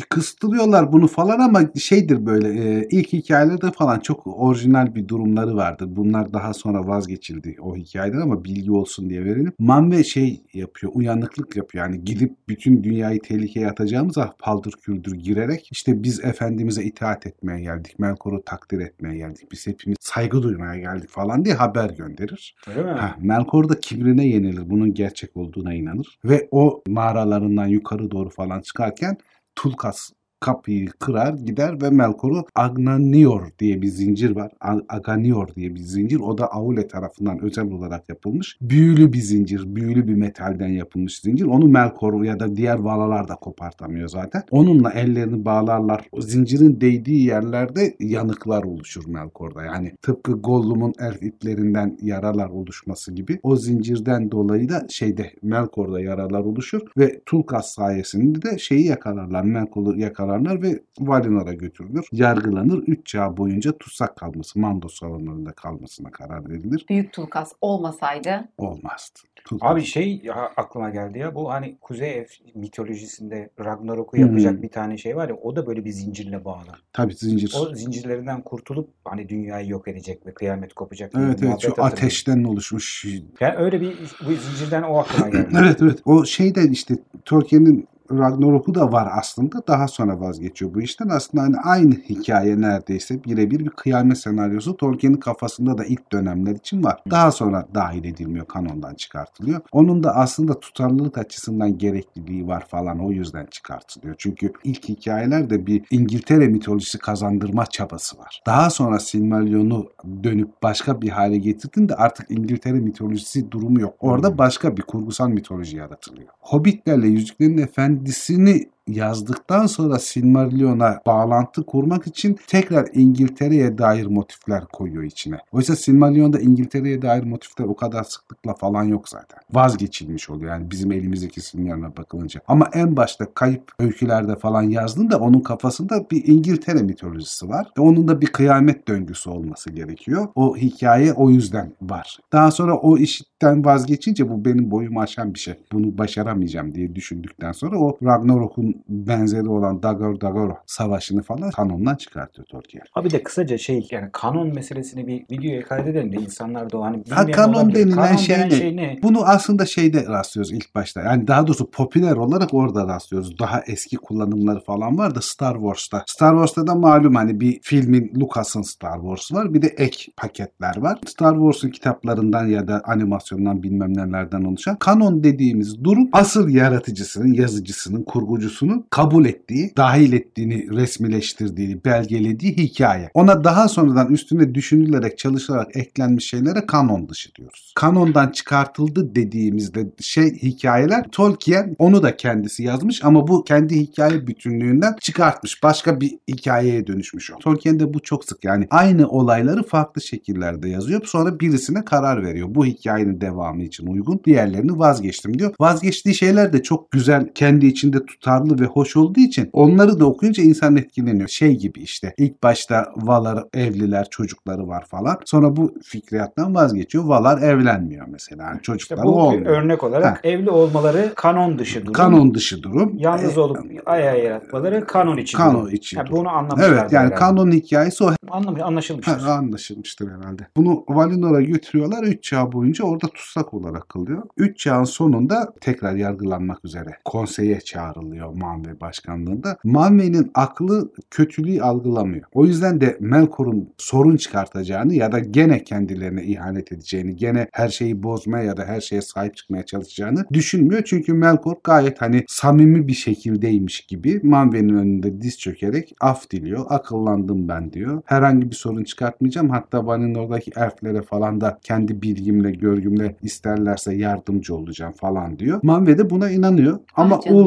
kıstırıyorlar 0.09 0.93
bunu 0.93 1.07
falan 1.09 1.39
ama 1.39 1.61
şeydir 1.81 2.27
böyle 2.27 2.49
e, 2.49 2.89
ilk 2.91 3.13
hikayelerde 3.13 3.71
falan 3.71 3.99
çok 4.01 4.27
orijinal 4.27 4.95
bir 4.95 5.09
durumları 5.09 5.57
vardır. 5.57 5.89
Bunlar 5.91 6.33
daha 6.33 6.55
sonra 6.55 6.70
vazgeçildi 6.79 7.57
o 7.61 7.77
hikayeler 7.77 8.19
ama 8.19 8.45
bilgi 8.45 8.73
olsun 8.73 9.11
diye 9.11 9.25
verelim. 9.25 9.53
Manve 9.59 10.05
şey 10.05 10.43
yapıyor, 10.55 10.93
uyanıklık 10.95 11.57
yapıyor. 11.57 11.85
Yani 11.85 12.05
gidip 12.05 12.37
bütün 12.49 12.85
dünyayı 12.85 13.21
tehlikeye 13.21 13.69
atacağımıza 13.69 14.35
paldır 14.39 14.73
küldür 14.73 15.15
girerek 15.15 15.69
işte 15.73 16.03
biz 16.03 16.25
Efendimiz'e 16.25 16.85
itaat 16.85 17.27
etmeye 17.27 17.61
geldik. 17.61 17.99
Melkor'u 17.99 18.43
takdir 18.45 18.79
etmeye 18.81 19.17
geldik. 19.17 19.53
Biz 19.53 19.67
hepimiz 19.67 19.97
saygı 20.01 20.43
duymaya 20.43 20.81
geldik 20.81 21.11
falan 21.11 21.45
diye 21.45 21.55
haber 21.55 21.91
gönderir. 21.91 22.55
Öyle 22.69 22.83
mi? 22.83 22.91
Ha, 22.91 23.17
Melkor 23.21 23.69
da 23.69 23.81
kibrine 23.81 24.27
yenilir. 24.27 24.71
Bunun 24.71 24.95
gerçek 24.95 25.37
olduğuna 25.37 25.75
inanır. 25.75 26.19
Ve 26.25 26.49
o 26.51 26.83
mağaralarından 26.89 27.67
yukarı 27.67 28.11
doğru 28.11 28.31
falan 28.31 28.61
çıkarken 28.61 29.19
Tulkas 29.57 30.11
kapıyı 30.41 30.89
kırar 30.99 31.35
gider 31.35 31.83
ve 31.83 31.91
Melkor'u 31.91 32.45
Agnanior 32.55 33.43
diye 33.59 33.83
bir 33.83 33.87
zincir 33.87 34.37
var. 34.37 34.53
Aganior 34.89 35.55
diye 35.55 35.75
bir 35.75 35.81
zincir. 35.81 36.21
O 36.21 36.39
da 36.39 36.53
Aule 36.53 36.89
tarafından 36.89 37.39
özel 37.43 37.71
olarak 37.71 38.09
yapılmış. 38.09 38.59
Büyülü 38.61 39.13
bir 39.13 39.19
zincir. 39.19 39.77
Büyülü 39.77 40.09
bir 40.09 40.15
metalden 40.15 40.69
yapılmış 40.69 41.21
zincir. 41.21 41.45
Onu 41.45 41.69
Melkor 41.69 42.25
ya 42.25 42.41
da 42.41 42.57
diğer 42.57 42.79
valalar 42.79 43.29
da 43.29 43.35
kopartamıyor 43.35 44.09
zaten. 44.09 44.43
Onunla 44.51 44.91
ellerini 44.91 45.45
bağlarlar. 45.45 46.09
O 46.13 46.21
zincirin 46.21 46.81
değdiği 46.81 47.27
yerlerde 47.27 47.97
yanıklar 48.01 48.65
oluşur 48.65 49.07
Melkor'da. 49.07 49.65
Yani 49.65 49.93
tıpkı 50.03 50.33
Gollum'un 50.33 50.93
elf 51.01 51.23
iplerinden 51.23 51.99
yaralar 52.03 52.49
oluşması 52.49 53.13
gibi. 53.13 53.41
O 53.43 53.57
zincirden 53.57 54.31
dolayı 54.31 54.69
da 54.69 54.87
şeyde 54.89 55.33
Melkor'da 55.43 56.01
yaralar 56.01 56.41
oluşur 56.41 56.81
ve 56.99 57.21
Tulkas 57.27 57.75
sayesinde 57.75 58.43
de 58.43 58.59
şeyi 58.59 58.87
yakalarlar. 58.87 59.45
Melkor'u 59.45 59.99
yakalarlar 59.99 60.30
ve 60.39 60.83
Valinor'a 61.01 61.53
götürülür. 61.55 62.07
Yargılanır. 62.13 62.79
3 62.87 63.07
çağ 63.07 63.37
boyunca 63.37 63.73
tutsak 63.79 64.17
kalması, 64.17 64.59
Mando 64.61 64.89
salonlarında 64.89 65.53
kalmasına 65.53 66.11
karar 66.11 66.49
verilir. 66.51 66.87
Büyük 66.89 67.13
Tulkas 67.13 67.53
olmasaydı 67.61 68.49
Olmazdı. 68.59 69.19
Tulkas- 69.45 69.73
Abi 69.73 69.83
şey 69.85 70.23
aklıma 70.57 70.91
geldi 70.91 71.19
ya 71.19 71.35
bu 71.35 71.51
hani 71.51 71.79
Kuzey 71.81 72.19
Ev 72.19 72.27
mitolojisinde 72.55 73.51
Ragnarok'u 73.65 74.17
Hmm. 74.17 74.27
yapacak 74.27 74.63
bir 74.63 74.69
tane 74.69 74.99
şey 74.99 75.17
var 75.17 75.29
ya 75.29 75.35
o 75.37 75.57
da 75.57 75.67
böyle 75.67 75.85
bir 75.85 75.91
zincirle 75.91 76.45
bağlı. 76.45 76.67
Tabii 76.93 77.15
zincir. 77.15 77.55
O 77.61 77.75
zincirlerinden 77.75 78.43
kurtulup 78.43 78.91
hani 79.05 79.29
dünyayı 79.29 79.69
yok 79.69 79.89
edecek 79.89 80.27
ve 80.27 80.35
kıyamet 80.35 80.75
kopacak 80.75 81.13
Evet 81.19 81.43
evet 81.43 81.61
şu 81.61 81.75
ateşten 81.85 82.45
oluşmuş 82.45 83.07
Yani 83.41 83.57
öyle 83.57 83.81
bir 83.81 83.99
bu 84.27 84.33
zincirden 84.33 84.83
o 84.83 84.99
aklıma 84.99 85.29
geldi. 85.33 85.49
Evet 85.59 85.77
evet. 85.83 85.99
O 86.05 86.25
şeyde 86.25 86.63
işte 86.71 86.95
Tolkien'in 87.25 87.89
Ragnarok'u 88.11 88.75
da 88.75 88.93
var 88.93 89.09
aslında. 89.19 89.63
Daha 89.69 89.89
sonra 89.89 90.21
vazgeçiyor 90.21 90.75
bu 90.75 90.83
işten. 90.83 91.09
Aslında 91.09 91.43
hani 91.43 91.57
aynı 91.57 91.95
hikaye 91.95 92.61
neredeyse 92.61 93.25
birebir 93.25 93.61
bir 93.61 93.71
kıyamet 93.71 94.19
senaryosu 94.19 94.77
Tolkien'in 94.77 95.17
kafasında 95.17 95.79
da 95.79 95.85
ilk 95.85 96.13
dönemler 96.13 96.55
için 96.55 96.85
var. 96.85 97.03
Daha 97.11 97.33
sonra 97.33 97.69
dahil 97.75 98.05
edilmiyor, 98.05 98.47
kanondan 98.47 98.95
çıkartılıyor. 98.95 99.61
Onun 99.73 100.03
da 100.03 100.17
aslında 100.17 100.61
tutarlılık 100.61 101.19
açısından 101.19 101.79
gerekliliği 101.79 102.47
var 102.47 102.65
falan 102.69 103.01
o 103.07 103.11
yüzden 103.11 103.47
çıkartılıyor. 103.47 104.15
Çünkü 104.19 104.53
ilk 104.65 104.89
hikayelerde 104.89 105.67
bir 105.67 105.85
İngiltere 105.91 106.49
mitolojisi 106.49 106.99
kazandırma 106.99 107.67
çabası 107.67 108.19
var. 108.19 108.43
Daha 108.47 108.71
sonra 108.71 108.99
Silmarillion'u 108.99 109.87
dönüp 110.25 110.63
başka 110.63 111.03
bir 111.03 111.09
hale 111.09 111.37
getirdin 111.37 111.91
artık 111.97 112.31
İngiltere 112.31 112.81
mitolojisi 112.81 113.51
durumu 113.51 113.81
yok. 113.81 113.95
Orada 114.01 114.39
başka 114.39 114.77
bir 114.77 114.83
kurgusal 114.83 115.29
mitoloji 115.29 115.77
yaratılıyor. 115.77 116.29
Hobbitlerle 116.41 117.09
Yüzüklerin 117.09 117.59
kendisini 118.01 118.71
yazdıktan 118.93 119.67
sonra 119.67 119.99
Silmarillion'a 119.99 121.01
bağlantı 121.07 121.67
kurmak 121.67 122.07
için 122.07 122.39
tekrar 122.47 122.89
İngiltere'ye 122.93 123.79
dair 123.79 124.07
motifler 124.07 124.65
koyuyor 124.67 125.03
içine. 125.03 125.39
Oysa 125.53 125.77
Silmarillion'da 125.77 126.41
İngiltere'ye 126.41 127.03
dair 127.03 127.23
motifler 127.23 127.65
o 127.65 127.77
kadar 127.77 128.05
sıklıkla 128.05 128.55
falan 128.55 128.85
yok 128.85 129.09
zaten. 129.09 129.41
Vazgeçilmiş 129.53 130.31
oluyor 130.31 130.53
yani 130.53 130.71
bizim 130.71 130.93
elimizdeki 130.93 131.41
Silmarillion'a 131.41 131.97
bakılınca. 131.97 132.41
Ama 132.49 132.69
en 132.73 132.97
başta 132.97 133.35
kayıp 133.35 133.73
öykülerde 133.79 134.37
falan 134.37 134.63
yazdığında 134.63 135.19
onun 135.19 135.41
kafasında 135.41 136.11
bir 136.11 136.29
İngiltere 136.29 136.83
mitolojisi 136.83 137.49
var. 137.49 137.69
Ve 137.79 137.83
onun 137.83 138.09
da 138.09 138.21
bir 138.21 138.27
kıyamet 138.27 138.89
döngüsü 138.89 139.31
olması 139.31 139.71
gerekiyor. 139.71 140.29
O 140.35 140.57
hikaye 140.57 141.13
o 141.13 141.31
yüzden 141.31 141.73
var. 141.83 142.19
Daha 142.33 142.51
sonra 142.51 142.77
o 142.77 142.99
işten 142.99 143.65
vazgeçince 143.65 144.29
bu 144.29 144.45
benim 144.45 144.71
boyumu 144.71 145.01
aşan 145.01 145.35
bir 145.35 145.39
şey. 145.39 145.55
Bunu 145.73 145.99
başaramayacağım 145.99 146.75
diye 146.75 146.95
düşündükten 146.95 147.53
sonra 147.53 147.79
o 147.79 147.99
Ragnarok'un 148.05 148.80
benzeri 148.89 149.49
olan 149.49 149.83
Dagor 149.83 150.21
Dagor 150.21 150.51
savaşını 150.67 151.23
falan 151.23 151.51
kanondan 151.51 151.95
çıkartıyor 151.95 152.47
Tolkien. 152.47 152.83
Abi 152.95 153.11
de 153.11 153.23
kısaca 153.23 153.59
şey 153.59 153.89
yani 153.91 154.09
kanon 154.13 154.55
meselesini 154.55 155.07
bir 155.07 155.25
videoya 155.31 155.63
kaydedelim 155.63 156.13
de 156.13 156.17
insanlar 156.17 156.71
da 156.71 156.79
o 156.79 156.83
hani 156.85 157.03
Ha, 157.11 157.27
kanon 157.27 157.55
olabilir. 157.55 157.75
denilen 157.75 157.97
Kanon 157.97 158.17
şey 158.17 158.37
denen 158.37 158.49
ne? 158.49 158.55
şey 158.55 158.77
ne? 158.77 158.99
Bunu 159.03 159.25
aslında 159.25 159.67
şeyde 159.67 160.07
rastlıyoruz 160.07 160.53
ilk 160.53 160.75
başta. 160.75 161.01
Yani 161.01 161.27
daha 161.27 161.47
doğrusu 161.47 161.71
popüler 161.71 162.17
olarak 162.17 162.55
orada 162.55 162.87
rastlıyoruz. 162.89 163.39
Daha 163.39 163.63
eski 163.67 163.97
kullanımları 163.97 164.61
falan 164.61 164.99
var 164.99 165.15
da 165.15 165.21
Star 165.21 165.55
Wars'ta. 165.55 166.05
Star 166.07 166.31
Wars'ta 166.33 166.67
da 166.67 166.75
malum 166.75 167.15
hani 167.15 167.41
bir 167.41 167.61
filmin 167.63 168.13
Lucas'ın 168.21 168.63
Star 168.63 169.01
Wars 169.01 169.33
var. 169.33 169.55
Bir 169.55 169.63
de 169.63 169.67
ek 169.67 170.13
paketler 170.17 170.77
var. 170.77 170.99
Star 171.07 171.35
Wars'un 171.35 171.69
kitaplarından 171.71 172.47
ya 172.47 172.69
da 172.69 172.83
animasyondan 172.85 173.63
bilmem 173.63 173.97
nelerden 173.97 174.43
oluşan 174.45 174.77
kanon 174.77 175.25
dediğimiz 175.25 175.85
durum 175.85 176.09
asıl 176.13 176.49
yaratıcısının, 176.49 177.33
yazıcısının, 177.33 178.03
kurgucusunun 178.03 178.70
kabul 178.91 179.25
ettiği, 179.25 179.73
dahil 179.77 180.13
ettiğini 180.13 180.77
resmileştirdiği, 180.77 181.85
belgelediği 181.85 182.57
hikaye. 182.57 183.11
Ona 183.15 183.45
daha 183.45 183.69
sonradan 183.69 184.13
üstüne 184.13 184.55
düşünülerek, 184.55 185.19
çalışılarak 185.19 185.77
eklenmiş 185.77 186.29
şeylere 186.29 186.67
kanon 186.67 187.09
dışı 187.09 187.35
diyoruz. 187.35 187.73
Kanondan 187.77 188.31
çıkartıldı 188.31 189.15
dediğimizde 189.15 189.87
şey 190.01 190.43
hikayeler 190.43 191.05
Tolkien 191.13 191.77
onu 191.79 192.03
da 192.03 192.17
kendisi 192.17 192.63
yazmış 192.63 193.05
ama 193.05 193.29
bu 193.29 193.45
kendi 193.45 193.81
hikaye 193.81 194.27
bütünlüğünden 194.27 194.97
çıkartmış. 195.01 195.63
Başka 195.63 196.01
bir 196.01 196.19
hikayeye 196.29 196.87
dönüşmüş 196.87 197.31
o. 197.31 197.39
Tolkien'de 197.39 197.95
bu 197.95 198.01
çok 198.01 198.25
sık 198.25 198.45
yani 198.45 198.67
aynı 198.71 199.09
olayları 199.09 199.63
farklı 199.63 200.03
şekillerde 200.03 200.69
yazıyor. 200.69 201.01
Sonra 201.05 201.41
birisine 201.41 201.85
karar 201.85 202.25
veriyor. 202.25 202.49
Bu 202.51 202.67
hikayenin 202.67 203.21
devamı 203.21 203.63
için 203.63 203.87
uygun. 203.87 204.21
Diğerlerini 204.25 204.79
vazgeçtim 204.79 205.39
diyor. 205.39 205.55
Vazgeçtiği 205.61 206.15
şeyler 206.15 206.53
de 206.53 206.63
çok 206.63 206.91
güzel, 206.91 207.29
kendi 207.35 207.67
içinde 207.67 208.07
tutarlı 208.07 208.50
ve 208.59 208.65
hoş 208.65 208.97
olduğu 208.97 209.21
için 209.21 209.51
onları 209.53 210.01
da 210.01 210.05
okuyunca 210.05 210.43
insan 210.43 210.77
etkileniyor. 210.77 211.29
Şey 211.29 211.57
gibi 211.57 211.81
işte 211.81 212.15
ilk 212.19 212.43
başta 212.43 212.87
Valar 212.97 213.45
evliler, 213.55 214.07
çocukları 214.11 214.69
var 214.69 214.85
falan. 214.87 215.19
Sonra 215.25 215.57
bu 215.57 215.75
fikriyattan 215.83 216.55
vazgeçiyor. 216.55 217.05
Valar 217.05 217.43
evlenmiyor 217.43 218.07
mesela. 218.11 218.43
Yani 218.43 218.53
İşte 218.55 218.63
çocukları 218.63 219.03
bu 219.07 219.13
bir 219.13 219.17
olmuyor. 219.17 219.47
örnek 219.47 219.85
olarak 219.85 220.21
evli 220.25 220.51
olmaları 220.51 221.13
kanon 221.17 221.59
dışı 221.59 221.83
durum. 221.83 221.93
Kanon 221.93 222.35
dışı 222.35 222.63
durum. 222.63 222.93
Yalnız 222.99 223.37
E, 223.37 223.41
olup 223.41 223.59
ayağa 223.87 224.15
yaratmaları 224.17 224.87
kanon 224.87 225.17
içi 225.17 225.37
Kanon 225.37 225.55
durum. 225.63 225.75
içi 225.75 225.97
Ha, 225.97 226.07
durum. 226.07 226.17
bunu 226.19 226.29
anlamışlar. 226.29 226.69
Evet 226.73 226.93
yani 226.93 227.15
kanon 227.15 227.51
hikayesi 227.51 228.05
o. 228.05 228.11
Anlamış, 228.31 228.63
anlaşılmıştır. 228.63 229.19
Ha, 229.19 229.33
anlaşılmıştır 229.33 230.09
herhalde. 230.11 230.47
Bunu 230.57 230.85
Valinor'a 230.89 231.41
götürüyorlar. 231.43 232.03
3 232.05 232.23
çağ 232.23 232.53
boyunca 232.53 232.85
orada 232.85 233.07
tutsak 233.07 233.55
olarak 233.55 233.89
kalıyor. 233.89 234.23
3 234.37 234.59
çağın 234.59 234.85
sonunda 234.85 235.53
tekrar 235.61 235.95
yargılanmak 235.95 236.65
üzere 236.65 236.91
konseye 237.05 237.61
çağrılıyor 237.61 238.33
Manve 238.41 238.81
başkanlığında. 238.81 239.57
Manve'nin 239.65 240.31
aklı 240.35 240.93
kötülüğü 241.11 241.63
algılamıyor. 241.63 242.25
O 242.33 242.47
yüzden 242.47 242.81
de 242.81 242.97
Melkor'un 243.01 243.73
sorun 243.79 244.17
çıkartacağını 244.17 244.95
ya 244.95 245.13
da 245.13 245.19
gene 245.19 245.65
kendilerine 245.65 246.25
ihanet 246.25 246.73
edeceğini, 246.73 247.17
gene 247.17 247.49
her 247.53 247.69
şeyi 247.69 248.03
bozmaya 248.03 248.45
ya 248.45 248.57
da 248.57 248.65
her 248.65 248.81
şeye 248.81 249.03
sahip 249.03 249.37
çıkmaya 249.37 249.63
çalışacağını 249.67 250.25
düşünmüyor. 250.33 250.83
Çünkü 250.87 251.13
Melkor 251.15 251.55
gayet 251.65 252.01
hani 252.03 252.25
samimi 252.29 252.89
bir 252.89 252.93
şekildeymiş 252.93 253.81
gibi 253.81 254.21
Manve'nin 254.23 254.77
önünde 254.77 255.21
diz 255.21 255.39
çökerek 255.39 255.95
af 256.01 256.31
diliyor. 256.31 256.67
Akıllandım 256.69 257.49
ben 257.49 257.73
diyor. 257.73 258.03
Herhangi 258.05 258.51
bir 258.51 258.57
sorun 258.57 258.85
çıkartmayacağım. 258.85 259.51
Hatta 259.51 259.87
Valinor'daki 259.87 260.51
elflere 260.57 261.03
falan 261.03 261.41
da 261.41 261.59
kendi 261.63 262.03
bilgimle, 262.03 262.51
görgümle 262.51 263.17
isterlerse 263.23 263.95
yardımcı 263.95 264.55
olacağım 264.55 264.93
falan 264.93 265.39
diyor. 265.39 265.61
Manve 265.63 265.99
de 265.99 266.11
buna 266.11 266.31
inanıyor. 266.31 266.79
Ama 266.97 267.17
Ah 267.17 267.21
canım. 267.21 267.39